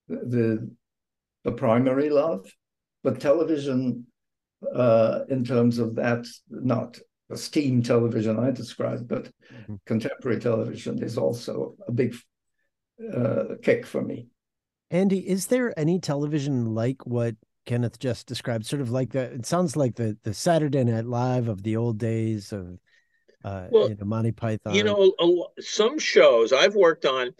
the 0.07 0.69
the 1.43 1.51
primary 1.51 2.09
love, 2.09 2.45
but 3.03 3.19
television, 3.19 4.05
uh, 4.75 5.21
in 5.29 5.43
terms 5.43 5.79
of 5.79 5.95
that, 5.95 6.27
not 6.49 6.99
the 7.29 7.37
steam 7.37 7.81
television 7.81 8.37
I 8.37 8.51
described, 8.51 9.07
but 9.07 9.25
mm-hmm. 9.25 9.75
contemporary 9.85 10.39
television 10.39 11.01
is 11.01 11.17
also 11.17 11.75
a 11.87 11.91
big 11.91 12.15
uh, 13.11 13.55
kick 13.63 13.85
for 13.85 14.01
me. 14.01 14.27
Andy, 14.91 15.19
is 15.19 15.47
there 15.47 15.77
any 15.79 15.99
television 15.99 16.75
like 16.75 17.05
what 17.07 17.35
Kenneth 17.65 17.97
just 17.97 18.27
described? 18.27 18.65
Sort 18.65 18.81
of 18.81 18.91
like 18.91 19.13
the, 19.13 19.21
it 19.21 19.45
sounds 19.45 19.77
like 19.77 19.95
the 19.95 20.17
the 20.23 20.33
Saturday 20.33 20.83
Night 20.83 21.05
Live 21.05 21.47
of 21.47 21.63
the 21.63 21.77
old 21.77 21.97
days 21.97 22.51
of 22.51 22.77
uh, 23.43 23.67
well, 23.71 23.89
you 23.89 23.95
know, 23.95 24.05
Monty 24.05 24.33
Python. 24.33 24.75
You 24.75 24.83
know, 24.83 25.13
a, 25.19 25.61
some 25.61 25.97
shows 25.97 26.51
I've 26.51 26.75
worked 26.75 27.05
on 27.05 27.31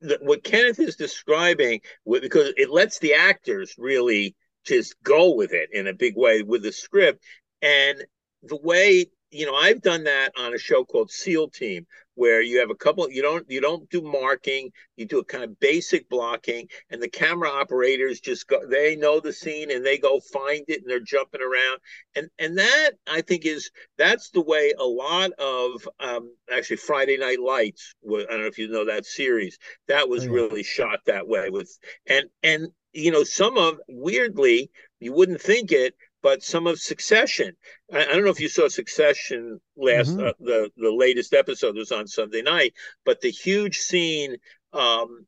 the, 0.00 0.18
what 0.22 0.42
Kenneth 0.42 0.80
is 0.80 0.96
describing, 0.96 1.80
because 2.04 2.52
it 2.56 2.70
lets 2.70 2.98
the 2.98 3.14
actors 3.14 3.76
really 3.78 4.34
just 4.64 5.00
go 5.04 5.34
with 5.34 5.52
it 5.52 5.70
in 5.72 5.86
a 5.86 5.94
big 5.94 6.16
way 6.16 6.42
with 6.42 6.64
the 6.64 6.72
script, 6.72 7.22
and 7.62 8.04
the 8.42 8.58
way 8.60 9.06
you 9.30 9.46
know 9.46 9.54
I've 9.54 9.82
done 9.82 10.04
that 10.04 10.32
on 10.38 10.54
a 10.54 10.58
show 10.58 10.84
called 10.84 11.10
SEAL 11.10 11.50
Team, 11.50 11.86
where 12.16 12.40
you 12.40 12.58
have 12.58 12.70
a 12.70 12.74
couple 12.74 13.08
you 13.10 13.22
don't 13.22 13.48
you 13.48 13.60
don't 13.60 13.88
do 13.90 14.02
marking 14.02 14.72
you 14.96 15.06
do 15.06 15.20
a 15.20 15.24
kind 15.24 15.44
of 15.44 15.60
basic 15.60 16.08
blocking 16.08 16.66
and 16.90 17.00
the 17.00 17.08
camera 17.08 17.48
operators 17.48 18.20
just 18.20 18.48
go 18.48 18.66
they 18.66 18.96
know 18.96 19.20
the 19.20 19.32
scene 19.32 19.70
and 19.70 19.86
they 19.86 19.98
go 19.98 20.18
find 20.18 20.64
it 20.66 20.80
and 20.80 20.90
they're 20.90 20.98
jumping 20.98 21.42
around 21.42 21.78
and 22.16 22.28
and 22.38 22.58
that 22.58 22.92
i 23.06 23.20
think 23.20 23.44
is 23.44 23.70
that's 23.96 24.30
the 24.30 24.42
way 24.42 24.72
a 24.78 24.84
lot 24.84 25.30
of 25.32 25.86
um 26.00 26.34
actually 26.50 26.76
friday 26.76 27.18
night 27.18 27.40
lights 27.40 27.94
i 28.04 28.08
don't 28.08 28.40
know 28.40 28.46
if 28.46 28.58
you 28.58 28.68
know 28.68 28.86
that 28.86 29.04
series 29.04 29.58
that 29.86 30.08
was 30.08 30.24
oh, 30.24 30.26
yeah. 30.26 30.32
really 30.32 30.62
shot 30.62 31.00
that 31.06 31.28
way 31.28 31.50
with 31.50 31.78
and 32.08 32.24
and 32.42 32.68
you 32.92 33.10
know 33.10 33.24
some 33.24 33.58
of 33.58 33.78
weirdly 33.88 34.70
you 35.00 35.12
wouldn't 35.12 35.40
think 35.40 35.70
it 35.70 35.94
but 36.26 36.42
some 36.42 36.66
of 36.66 36.80
Succession. 36.80 37.56
I, 37.94 38.00
I, 38.00 38.04
don't 38.06 38.24
know 38.24 38.32
if 38.32 38.40
you 38.40 38.48
saw 38.48 38.66
Succession 38.66 39.60
last 39.76 40.10
mm-hmm. 40.10 40.26
uh, 40.26 40.32
the 40.40 40.72
the 40.76 40.90
latest 40.90 41.32
episode 41.32 41.76
was 41.76 41.92
on 41.92 42.08
Sunday 42.08 42.42
night, 42.42 42.74
but 43.04 43.20
the 43.20 43.30
huge 43.30 43.78
scene. 43.78 44.34
Um, 44.72 45.24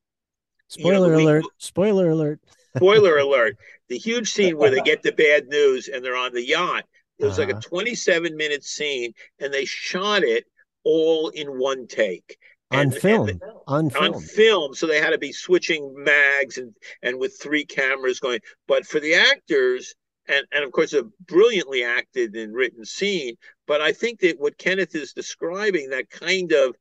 spoiler 0.67 1.13
you 1.13 1.19
know, 1.19 1.25
alert! 1.25 1.45
We, 1.45 1.51
spoiler 1.59 2.11
alert! 2.11 2.41
spoiler 2.77 3.17
alert! 3.19 3.57
The 3.89 3.97
huge 3.97 4.29
scene 4.29 4.59
where 4.59 4.73
they 4.73 4.81
get 4.85 5.05
the 5.05 5.13
bad 5.13 5.47
news 5.47 5.87
and 5.87 6.05
they're 6.05 6.17
on 6.17 6.33
the 6.33 6.45
yacht. 6.45 6.83
It 7.21 7.27
was 7.27 7.39
uh-huh. 7.39 7.43
like 7.43 7.55
a 7.55 7.59
uh-huh. 7.59 7.69
27 7.69 8.37
minute 8.37 8.65
scene, 8.65 9.13
and 9.39 9.55
they 9.55 9.67
shot 9.67 10.25
it 10.25 10.47
all 10.83 11.29
in 11.29 11.61
one 11.61 11.87
take 11.87 12.39
on 12.73 12.91
film 12.91 13.29
and 13.29 13.43
on 13.67 13.89
film 13.89 14.15
on 14.15 14.21
film 14.21 14.75
so 14.75 14.87
they 14.87 15.01
had 15.01 15.11
to 15.11 15.19
be 15.19 15.33
switching 15.33 15.95
mags 15.97 16.59
and 16.59 16.75
and 17.03 17.19
with 17.19 17.39
three 17.41 17.65
cameras 17.65 18.21
going 18.21 18.41
but 18.67 18.85
for 18.85 19.01
the 19.01 19.15
actors 19.15 19.95
and 20.29 20.47
and 20.53 20.65
of 20.65 20.73
course 20.73 20.93
a 20.93 21.05
brilliantly 21.27 21.85
acted 21.85 22.35
and 22.37 22.55
written 22.55 22.85
scene 22.85 23.37
but 23.67 23.81
i 23.81 23.93
think 23.93 24.21
that 24.21 24.39
what 24.39 24.59
kenneth 24.59 24.95
is 24.95 25.13
describing 25.13 25.91
that 25.91 26.11
kind 26.11 26.53
of 26.53 26.75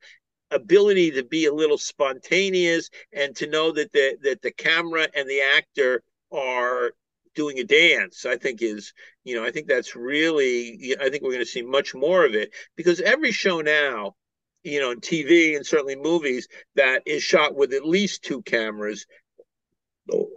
ability 0.51 1.11
to 1.11 1.23
be 1.23 1.45
a 1.45 1.53
little 1.53 1.77
spontaneous 1.77 2.89
and 3.13 3.35
to 3.35 3.47
know 3.47 3.71
that 3.71 3.91
the 3.91 4.17
that 4.21 4.41
the 4.41 4.51
camera 4.51 5.07
and 5.13 5.29
the 5.29 5.41
actor 5.55 6.01
are 6.31 6.91
doing 7.35 7.59
a 7.59 7.63
dance 7.63 8.25
i 8.25 8.35
think 8.35 8.61
is 8.61 8.93
you 9.23 9.35
know 9.35 9.43
i 9.45 9.51
think 9.51 9.67
that's 9.67 9.95
really 9.95 10.95
i 11.01 11.09
think 11.09 11.21
we're 11.21 11.31
going 11.31 11.39
to 11.39 11.45
see 11.45 11.61
much 11.61 11.93
more 11.93 12.25
of 12.25 12.33
it. 12.33 12.51
Because 12.75 13.01
every 13.01 13.31
show 13.31 13.61
now 13.61 14.15
you 14.63 14.79
know 14.79 14.91
in 14.91 15.01
tv 15.01 15.55
and 15.55 15.65
certainly 15.65 15.95
movies 15.95 16.47
that 16.75 17.03
is 17.05 17.23
shot 17.23 17.55
with 17.55 17.73
at 17.73 17.85
least 17.85 18.23
two 18.23 18.41
cameras 18.41 19.05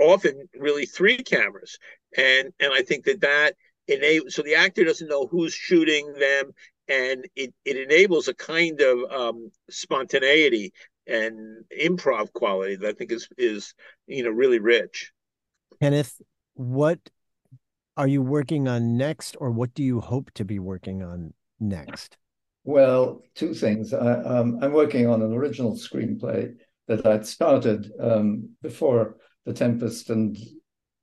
often 0.00 0.48
really 0.58 0.86
three 0.86 1.18
cameras 1.18 1.78
and 2.16 2.52
and 2.60 2.72
I 2.72 2.82
think 2.82 3.04
that 3.04 3.20
that 3.20 3.54
enables 3.88 4.34
so 4.34 4.42
the 4.42 4.54
actor 4.54 4.84
doesn't 4.84 5.08
know 5.08 5.26
who's 5.26 5.54
shooting 5.54 6.12
them, 6.14 6.52
and 6.88 7.26
it 7.36 7.52
it 7.64 7.76
enables 7.76 8.28
a 8.28 8.34
kind 8.34 8.80
of 8.80 9.10
um, 9.10 9.50
spontaneity 9.68 10.72
and 11.06 11.64
improv 11.78 12.32
quality 12.32 12.76
that 12.76 12.88
I 12.88 12.92
think 12.92 13.12
is 13.12 13.28
is 13.36 13.74
you 14.06 14.24
know 14.24 14.30
really 14.30 14.58
rich. 14.58 15.12
Kenneth, 15.80 16.20
what 16.54 16.98
are 17.96 18.08
you 18.08 18.22
working 18.22 18.68
on 18.68 18.96
next, 18.96 19.36
or 19.40 19.50
what 19.50 19.74
do 19.74 19.82
you 19.82 20.00
hope 20.00 20.30
to 20.34 20.44
be 20.44 20.58
working 20.58 21.02
on 21.02 21.34
next? 21.58 22.16
Well, 22.64 23.22
two 23.34 23.54
things. 23.54 23.92
I, 23.94 24.14
um, 24.22 24.58
I'm 24.62 24.72
working 24.72 25.06
on 25.06 25.22
an 25.22 25.32
original 25.32 25.74
screenplay 25.74 26.54
that 26.88 27.06
I'd 27.06 27.26
started 27.26 27.90
um, 27.98 28.50
before 28.62 29.16
The 29.46 29.52
Tempest 29.52 30.10
and 30.10 30.36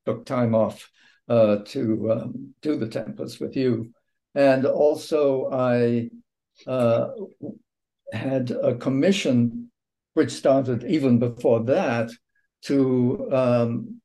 took 0.08 0.26
time 0.26 0.56
off 0.56 0.90
uh, 1.28 1.58
to 1.66 2.12
um, 2.14 2.54
do 2.62 2.78
the 2.78 2.88
Tempest 2.88 3.42
with 3.42 3.58
you. 3.58 3.92
And 4.36 4.66
also, 4.66 5.50
I 5.52 6.10
uh, 6.66 7.10
had 8.14 8.52
a 8.52 8.76
commission 8.76 9.70
which 10.14 10.32
started 10.32 10.86
even 10.86 11.20
before 11.20 11.66
that 11.66 12.10
to 12.64 13.30
um, 13.34 14.02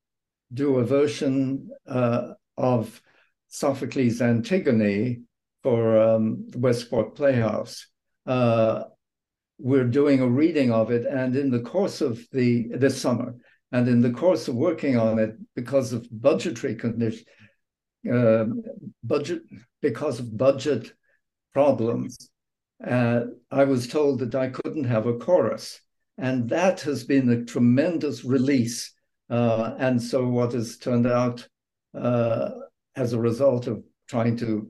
do 0.52 0.78
a 0.78 0.84
version 0.84 1.70
uh, 1.86 2.32
of 2.56 3.00
Sophocles' 3.46 4.20
Antigone 4.20 5.20
for 5.62 5.96
um, 5.96 6.46
the 6.48 6.58
Westport 6.58 7.14
Playhouse. 7.14 7.86
Uh, 8.26 8.84
we're 9.58 9.84
doing 9.84 10.20
a 10.20 10.26
reading 10.26 10.72
of 10.72 10.90
it, 10.90 11.06
and 11.06 11.36
in 11.36 11.52
the 11.52 11.60
course 11.60 12.00
of 12.00 12.20
the 12.32 12.66
this 12.74 13.00
summer, 13.00 13.36
and 13.72 13.88
in 13.88 14.00
the 14.02 14.10
course 14.10 14.48
of 14.48 14.54
working 14.54 14.98
on 14.98 15.18
it, 15.18 15.34
because 15.54 15.92
of 15.92 16.06
budgetary 16.10 16.74
conditions, 16.74 17.26
uh, 18.12 18.44
budget 19.02 19.42
because 19.80 20.20
of 20.20 20.36
budget 20.36 20.92
problems, 21.52 22.30
uh, 22.86 23.22
I 23.50 23.64
was 23.64 23.88
told 23.88 24.20
that 24.20 24.34
I 24.34 24.48
couldn't 24.48 24.84
have 24.84 25.06
a 25.06 25.18
chorus, 25.18 25.80
and 26.18 26.48
that 26.50 26.80
has 26.82 27.04
been 27.04 27.30
a 27.30 27.44
tremendous 27.44 28.24
release. 28.24 28.92
Uh, 29.30 29.74
and 29.78 30.02
so, 30.02 30.28
what 30.28 30.52
has 30.52 30.78
turned 30.78 31.06
out 31.06 31.48
uh, 31.94 32.50
as 32.96 33.12
a 33.12 33.20
result 33.20 33.66
of 33.66 33.82
trying 34.08 34.36
to 34.36 34.68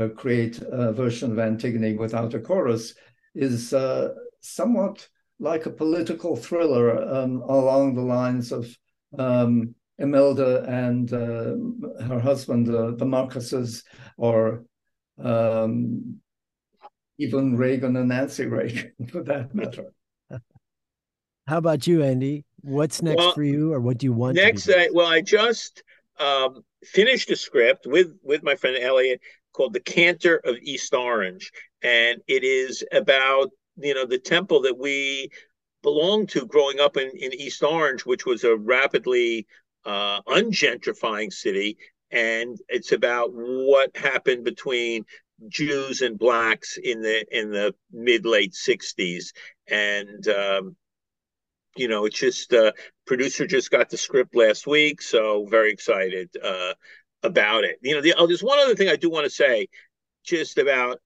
uh, 0.00 0.08
create 0.08 0.60
a 0.62 0.92
version 0.92 1.32
of 1.32 1.38
Antigone 1.38 1.96
without 1.96 2.34
a 2.34 2.40
chorus 2.40 2.94
is 3.34 3.74
uh, 3.74 4.14
somewhat 4.40 5.08
like 5.38 5.66
a 5.66 5.70
political 5.70 6.36
thriller 6.36 7.02
um, 7.14 7.42
along 7.42 7.94
the 7.94 8.02
lines 8.02 8.52
of 8.52 8.76
um, 9.18 9.74
Imelda 9.98 10.64
and 10.64 11.12
uh, 11.12 12.04
her 12.04 12.20
husband, 12.20 12.68
uh, 12.68 12.92
the 12.92 13.04
Marcoses, 13.04 13.82
or 14.16 14.64
um, 15.22 16.20
even 17.18 17.56
Reagan 17.56 17.96
and 17.96 18.08
Nancy 18.08 18.46
Reagan, 18.46 18.92
for 19.08 19.22
that 19.24 19.54
matter. 19.54 19.92
How 21.46 21.58
about 21.58 21.86
you, 21.86 22.02
Andy? 22.02 22.44
What's 22.62 23.02
next 23.02 23.18
Well, 23.18 23.32
for 23.32 23.44
you, 23.44 23.72
or 23.72 23.80
what 23.80 23.98
do 23.98 24.06
you 24.06 24.12
want? 24.12 24.34
Next, 24.34 24.64
to 24.64 24.72
be 24.72 24.78
I, 24.78 24.88
well, 24.92 25.06
I 25.06 25.20
just 25.20 25.82
um, 26.18 26.64
finished 26.82 27.30
a 27.30 27.36
script 27.36 27.86
with 27.86 28.08
with 28.22 28.42
my 28.42 28.56
friend 28.56 28.76
Elliot 28.76 29.20
called 29.52 29.72
"The 29.72 29.80
Cantor 29.80 30.40
of 30.44 30.56
East 30.60 30.92
Orange," 30.92 31.52
and 31.82 32.20
it 32.26 32.42
is 32.42 32.84
about 32.90 33.50
you 33.76 33.94
know 33.94 34.06
the 34.06 34.18
temple 34.18 34.62
that 34.62 34.78
we 34.78 35.30
belonged 35.82 36.28
to 36.30 36.46
growing 36.46 36.80
up 36.80 36.96
in 36.96 37.10
in 37.10 37.32
East 37.34 37.62
Orange, 37.62 38.04
which 38.04 38.26
was 38.26 38.44
a 38.44 38.56
rapidly 38.56 39.46
uh, 39.84 40.20
ungentrifying 40.22 41.32
city, 41.32 41.78
and 42.10 42.58
it's 42.68 42.92
about 42.92 43.30
what 43.32 43.96
happened 43.96 44.44
between 44.44 45.04
Jews 45.48 46.02
and 46.02 46.18
blacks 46.18 46.78
in 46.82 47.02
the 47.02 47.24
in 47.30 47.50
the 47.50 47.74
mid 47.92 48.26
late 48.26 48.52
'60s, 48.52 49.32
and 49.68 50.26
um, 50.28 50.76
you 51.76 51.88
know, 51.88 52.06
it's 52.06 52.18
just 52.18 52.52
uh, 52.52 52.72
producer 53.06 53.46
just 53.46 53.70
got 53.70 53.90
the 53.90 53.96
script 53.96 54.34
last 54.34 54.66
week, 54.66 55.02
so 55.02 55.46
very 55.46 55.70
excited 55.70 56.30
uh, 56.42 56.74
about 57.22 57.64
it. 57.64 57.78
You 57.82 57.94
know, 57.94 58.00
the, 58.00 58.14
oh, 58.16 58.26
there's 58.26 58.42
one 58.42 58.58
other 58.58 58.74
thing 58.74 58.88
I 58.88 58.96
do 58.96 59.10
want 59.10 59.24
to 59.24 59.30
say, 59.30 59.68
just 60.24 60.58
about 60.58 61.00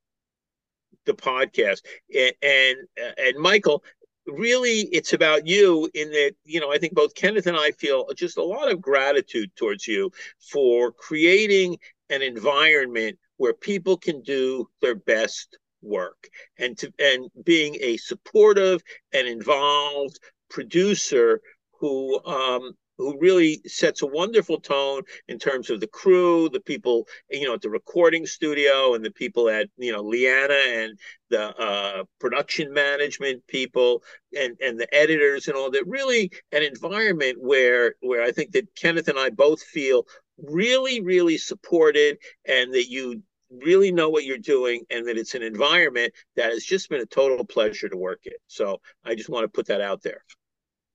the 1.07 1.15
podcast, 1.15 1.81
and 2.15 2.33
and, 2.43 2.79
and 3.19 3.39
Michael. 3.39 3.83
Really, 4.27 4.83
it's 4.93 5.13
about 5.13 5.47
you 5.47 5.89
in 5.95 6.11
that, 6.11 6.35
you 6.45 6.61
know, 6.61 6.71
I 6.71 6.79
think 6.79 6.95
both 6.95 7.15
Kenneth 7.15 7.47
and 7.47 7.57
I 7.57 7.73
feel 7.73 8.07
just 8.15 8.37
a 8.37 8.45
lot 8.45 8.71
of 8.71 8.81
gratitude 8.81 9.51
towards 9.57 9.89
you 9.89 10.13
for 10.39 10.93
creating 10.93 11.79
an 12.11 12.23
environment 12.23 13.19
where 13.39 13.55
people 13.55 13.97
can 13.97 14.23
do 14.23 14.69
their 14.83 14.95
best 14.95 15.57
work 15.83 16.29
and 16.59 16.77
to 16.79 16.93
and 16.99 17.31
being 17.45 17.77
a 17.81 17.97
supportive 17.97 18.83
and 19.13 19.27
involved 19.27 20.21
producer 20.51 21.41
who 21.81 22.23
um, 22.27 22.73
who 23.01 23.19
really 23.19 23.61
sets 23.67 24.03
a 24.03 24.07
wonderful 24.07 24.61
tone 24.61 25.03
in 25.29 25.39
terms 25.39 25.71
of 25.71 25.81
the 25.81 25.87
crew, 25.87 26.49
the 26.51 26.61
people 26.61 27.07
you 27.31 27.47
know 27.47 27.55
at 27.55 27.63
the 27.63 27.71
recording 27.71 28.27
studio, 28.27 28.95
and 28.95 29.05
the 29.05 29.11
people 29.11 29.49
at 29.49 29.69
you 29.79 29.93
know 29.93 30.03
Leanna 30.03 30.61
and 30.69 30.99
the 31.31 31.57
uh, 31.57 32.05
production 32.19 32.73
management 32.73 33.47
people 33.47 34.03
and 34.37 34.57
and 34.61 34.79
the 34.79 34.93
editors 34.95 35.49
and 35.49 35.57
all 35.57 35.71
that. 35.71 35.87
Really, 35.87 36.31
an 36.53 36.63
environment 36.63 37.39
where 37.41 37.95
where 38.01 38.23
I 38.23 38.33
think 38.33 38.53
that 38.53 38.75
Kenneth 38.77 39.09
and 39.09 39.19
I 39.19 39.31
both 39.31 39.63
feel 39.63 40.07
really 40.39 41.01
really 41.01 41.39
supported, 41.39 42.19
and 42.47 42.73
that 42.75 42.89
you 42.89 43.23
really 43.51 43.91
know 43.91 44.09
what 44.09 44.25
you're 44.25 44.39
doing 44.39 44.85
and 44.91 45.07
that 45.09 45.19
it's 45.19 45.35
an 45.35 45.43
environment 45.43 46.13
that 46.37 46.53
has 46.53 46.65
just 46.65 46.89
been 46.89 47.01
a 47.01 47.07
total 47.07 47.45
pleasure 47.45 47.89
to 47.89 47.97
work 47.97 48.21
in. 48.25 48.33
So 48.47 48.81
I 49.05 49.15
just 49.15 49.29
want 49.29 49.45
to 49.45 49.49
put 49.49 49.67
that 49.67 49.81
out 49.81 50.03
there. 50.03 50.23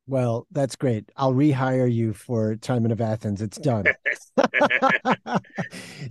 Well, 0.08 0.46
that's 0.52 0.76
great. 0.76 1.12
I'll 1.18 1.34
rehire 1.34 1.92
you 1.92 2.14
for 2.14 2.56
Timon 2.58 2.92
of 2.92 3.02
Athens. 3.02 3.42
It's 3.42 3.58
done. 3.58 3.86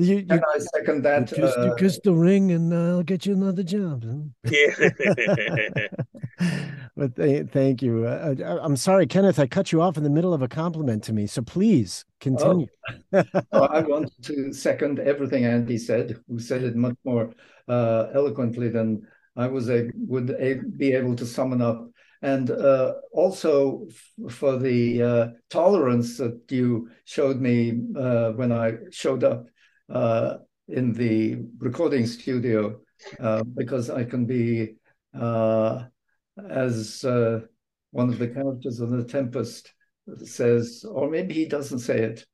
you, 0.01 0.16
you, 0.16 0.26
And 0.28 0.42
I 0.53 0.59
second 0.59 1.03
that. 1.05 1.30
you 1.30 1.36
kiss, 1.36 1.55
you 1.57 1.62
uh, 1.62 1.74
kiss 1.76 2.01
the 2.03 2.12
ring, 2.12 2.51
and 2.51 2.72
uh, 2.72 2.97
I'll 2.97 3.03
get 3.05 3.24
you 3.24 3.34
another 3.34 3.62
job. 3.62 4.05
huh? 4.05 4.51
Yeah. 4.51 5.86
but 6.97 7.14
th- 7.14 7.47
thank 7.53 7.82
you. 7.82 8.05
Uh, 8.07 8.34
I- 8.45 8.64
I'm 8.64 8.76
sorry, 8.76 9.07
Kenneth. 9.07 9.38
I 9.38 9.47
cut 9.47 9.70
you 9.70 9.80
off 9.80 9.97
in 9.97 10.03
the 10.03 10.11
middle 10.11 10.34
of 10.34 10.42
a 10.42 10.49
compliment 10.49 11.05
to 11.05 11.12
me. 11.12 11.28
So 11.28 11.42
please 11.42 12.05
continue. 12.20 12.66
oh, 13.12 13.22
I 13.53 13.80
want 13.82 14.11
to 14.24 14.53
second 14.53 14.99
everything 14.99 15.45
Andy 15.45 15.78
said, 15.78 16.16
who 16.28 16.40
said 16.40 16.64
it 16.64 16.74
much 16.74 16.97
more 17.05 17.32
uh, 17.68 18.09
eloquently 18.12 18.70
than 18.70 19.07
I 19.36 19.47
was 19.47 19.70
a, 19.70 19.88
would 19.95 20.30
a, 20.30 20.55
be 20.55 20.92
able 20.95 21.14
to 21.14 21.24
summon 21.26 21.62
up. 21.62 21.88
And 22.25 22.51
uh, 22.51 22.95
also 23.12 23.87
f- 23.91 24.33
for 24.33 24.57
the 24.57 25.03
uh, 25.03 25.27
tolerance 25.51 26.16
that 26.16 26.41
you 26.49 26.89
showed 27.05 27.39
me 27.39 27.83
uh, 27.95 28.31
when 28.31 28.51
I 28.51 28.79
showed 28.91 29.22
up 29.25 29.47
uh, 29.91 30.39
in 30.68 30.95
the 30.95 31.37
recording 31.59 32.07
studio, 32.07 32.81
uh, 33.20 33.43
because 33.43 33.91
I 33.91 34.05
can 34.05 34.25
be, 34.25 34.77
uh, 35.12 35.85
as 36.49 37.05
uh, 37.05 37.41
one 37.91 38.09
of 38.09 38.18
the 38.18 38.29
characters 38.29 38.81
in 38.81 38.97
The 38.97 39.05
Tempest 39.05 39.75
says, 40.25 40.83
or 40.91 41.11
maybe 41.11 41.35
he 41.35 41.45
doesn't 41.45 41.81
say 41.81 41.99
it, 41.99 42.25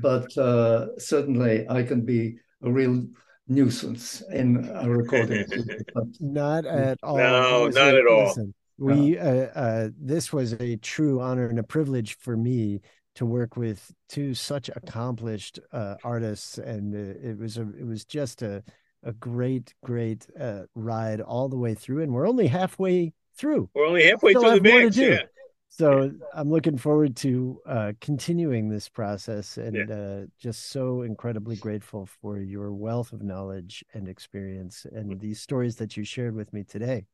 but 0.00 0.34
uh, 0.38 0.96
certainly 0.96 1.68
I 1.68 1.82
can 1.82 2.06
be 2.06 2.38
a 2.62 2.70
real 2.72 3.06
nuisance 3.48 4.22
in 4.32 4.66
a 4.74 4.88
recording. 4.88 5.44
studio. 5.46 5.76
Not 6.20 6.64
at 6.64 6.98
all. 7.02 7.18
No, 7.18 7.68
not 7.68 7.94
at 7.94 8.06
all. 8.06 8.34
Listen, 8.78 9.02
we 9.04 9.18
uh, 9.18 9.46
uh, 9.54 9.88
this 9.98 10.32
was 10.32 10.52
a 10.54 10.76
true 10.76 11.20
honor 11.20 11.46
and 11.48 11.58
a 11.58 11.62
privilege 11.62 12.16
for 12.18 12.36
me 12.36 12.80
to 13.14 13.24
work 13.26 13.56
with 13.56 13.90
two 14.08 14.34
such 14.34 14.68
accomplished 14.76 15.58
uh, 15.72 15.96
artists, 16.04 16.58
and 16.58 16.94
uh, 16.94 17.18
it 17.28 17.38
was 17.38 17.56
a 17.58 17.62
it 17.78 17.86
was 17.86 18.04
just 18.04 18.42
a 18.42 18.62
a 19.02 19.12
great 19.12 19.74
great 19.84 20.26
uh, 20.38 20.62
ride 20.74 21.20
all 21.20 21.48
the 21.48 21.56
way 21.58 21.74
through, 21.74 22.02
and 22.02 22.12
we're 22.12 22.28
only 22.28 22.46
halfway 22.46 23.12
through. 23.36 23.68
We're 23.74 23.86
only 23.86 24.04
halfway 24.04 24.32
Still 24.32 24.42
through 24.42 24.60
the 24.60 24.68
have 24.70 24.72
more 24.72 24.78
to 24.80 24.84
mix. 24.86 24.96
do. 24.96 25.10
Yeah. 25.12 25.22
So 25.68 26.10
I'm 26.32 26.48
looking 26.48 26.78
forward 26.78 27.16
to 27.16 27.60
uh, 27.66 27.92
continuing 28.00 28.68
this 28.70 28.88
process 28.88 29.58
and 29.58 29.88
Yeah. 29.88 29.94
uh, 29.94 30.26
just 30.38 30.70
so 30.70 31.02
incredibly 31.02 31.56
grateful 31.56 32.06
for 32.22 32.38
your 32.38 32.72
wealth 32.72 33.12
of 33.12 33.22
knowledge 33.22 33.84
and 33.92 34.08
experience 34.08 34.86
Mm-hmm. 34.88 34.96
and 35.10 35.20
these 35.20 35.40
stories 35.40 35.76
that 35.76 35.96
you 35.96 36.04
shared 36.04 36.34
with 36.34 36.52
me 36.52 36.64
today. 36.64 37.04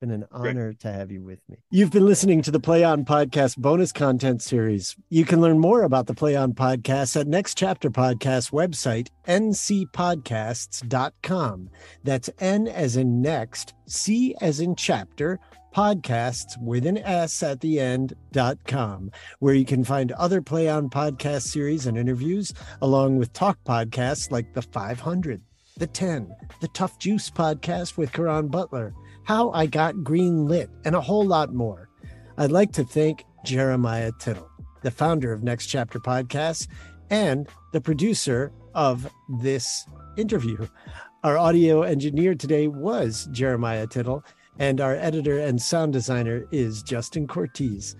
Been 0.00 0.10
an 0.12 0.24
Great. 0.32 0.50
honor 0.52 0.72
to 0.72 0.90
have 0.90 1.12
you 1.12 1.22
with 1.22 1.40
me. 1.46 1.58
You've 1.70 1.90
been 1.90 2.06
listening 2.06 2.40
to 2.42 2.50
the 2.50 2.58
Play 2.58 2.82
On 2.82 3.04
Podcast 3.04 3.58
bonus 3.58 3.92
content 3.92 4.40
series. 4.40 4.96
You 5.10 5.26
can 5.26 5.42
learn 5.42 5.58
more 5.58 5.82
about 5.82 6.06
the 6.06 6.14
Play 6.14 6.34
On 6.36 6.54
Podcast 6.54 7.20
at 7.20 7.26
Next 7.26 7.58
Chapter 7.58 7.90
Podcast 7.90 8.50
website, 8.50 9.08
ncpodcasts.com. 9.28 11.68
That's 12.02 12.30
N 12.38 12.66
as 12.66 12.96
in 12.96 13.20
next, 13.20 13.74
C 13.88 14.34
as 14.40 14.60
in 14.60 14.74
chapter, 14.74 15.38
podcasts 15.76 16.58
with 16.62 16.86
an 16.86 16.96
S 16.96 17.42
at 17.42 17.60
the 17.60 17.78
end 17.78 18.14
dot 18.32 18.56
com, 18.66 19.10
where 19.40 19.52
you 19.52 19.66
can 19.66 19.84
find 19.84 20.12
other 20.12 20.40
Play 20.40 20.70
On 20.70 20.88
podcast 20.88 21.42
series 21.42 21.84
and 21.84 21.98
interviews, 21.98 22.54
along 22.80 23.18
with 23.18 23.34
talk 23.34 23.58
podcasts 23.66 24.30
like 24.30 24.54
the 24.54 24.62
500, 24.62 25.42
the 25.76 25.86
10, 25.86 26.34
the 26.62 26.68
Tough 26.68 26.98
Juice 26.98 27.28
podcast 27.28 27.98
with 27.98 28.12
Karan 28.12 28.48
Butler, 28.48 28.94
How 29.30 29.52
I 29.52 29.66
Got 29.66 30.02
Green 30.02 30.46
Lit, 30.48 30.70
and 30.84 30.96
a 30.96 31.00
whole 31.00 31.24
lot 31.24 31.54
more. 31.54 31.88
I'd 32.36 32.50
like 32.50 32.72
to 32.72 32.82
thank 32.82 33.22
Jeremiah 33.44 34.10
Tittle, 34.18 34.50
the 34.82 34.90
founder 34.90 35.32
of 35.32 35.44
Next 35.44 35.66
Chapter 35.66 36.00
Podcasts 36.00 36.66
and 37.10 37.48
the 37.72 37.80
producer 37.80 38.50
of 38.74 39.08
this 39.40 39.86
interview. 40.16 40.66
Our 41.22 41.38
audio 41.38 41.82
engineer 41.82 42.34
today 42.34 42.66
was 42.66 43.28
Jeremiah 43.30 43.86
Tittle, 43.86 44.24
and 44.58 44.80
our 44.80 44.96
editor 44.96 45.38
and 45.38 45.62
sound 45.62 45.92
designer 45.92 46.44
is 46.50 46.82
Justin 46.82 47.28
Cortez. 47.28 47.94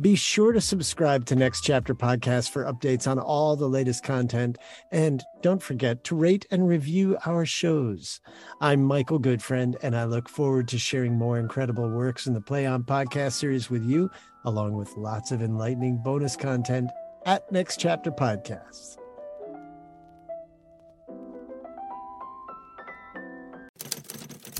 Be 0.00 0.16
sure 0.16 0.52
to 0.52 0.60
subscribe 0.60 1.24
to 1.26 1.36
Next 1.36 1.60
Chapter 1.60 1.94
Podcast 1.94 2.50
for 2.50 2.64
updates 2.64 3.08
on 3.08 3.20
all 3.20 3.54
the 3.54 3.68
latest 3.68 4.02
content. 4.02 4.58
And 4.90 5.22
don't 5.40 5.62
forget 5.62 6.02
to 6.04 6.16
rate 6.16 6.46
and 6.50 6.66
review 6.66 7.16
our 7.24 7.46
shows. 7.46 8.20
I'm 8.60 8.82
Michael 8.82 9.20
Goodfriend, 9.20 9.76
and 9.82 9.96
I 9.96 10.04
look 10.04 10.28
forward 10.28 10.66
to 10.68 10.78
sharing 10.78 11.14
more 11.14 11.38
incredible 11.38 11.88
works 11.88 12.26
in 12.26 12.34
the 12.34 12.40
Play 12.40 12.66
On 12.66 12.82
podcast 12.82 13.34
series 13.34 13.70
with 13.70 13.84
you, 13.84 14.10
along 14.44 14.76
with 14.76 14.96
lots 14.96 15.30
of 15.30 15.42
enlightening 15.42 15.98
bonus 15.98 16.34
content 16.34 16.90
at 17.24 17.50
Next 17.52 17.78
Chapter 17.78 18.10
Podcasts. 18.10 18.98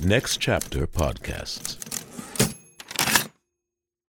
Next 0.01 0.37
Chapter 0.37 0.87
Podcasts. 0.87 1.84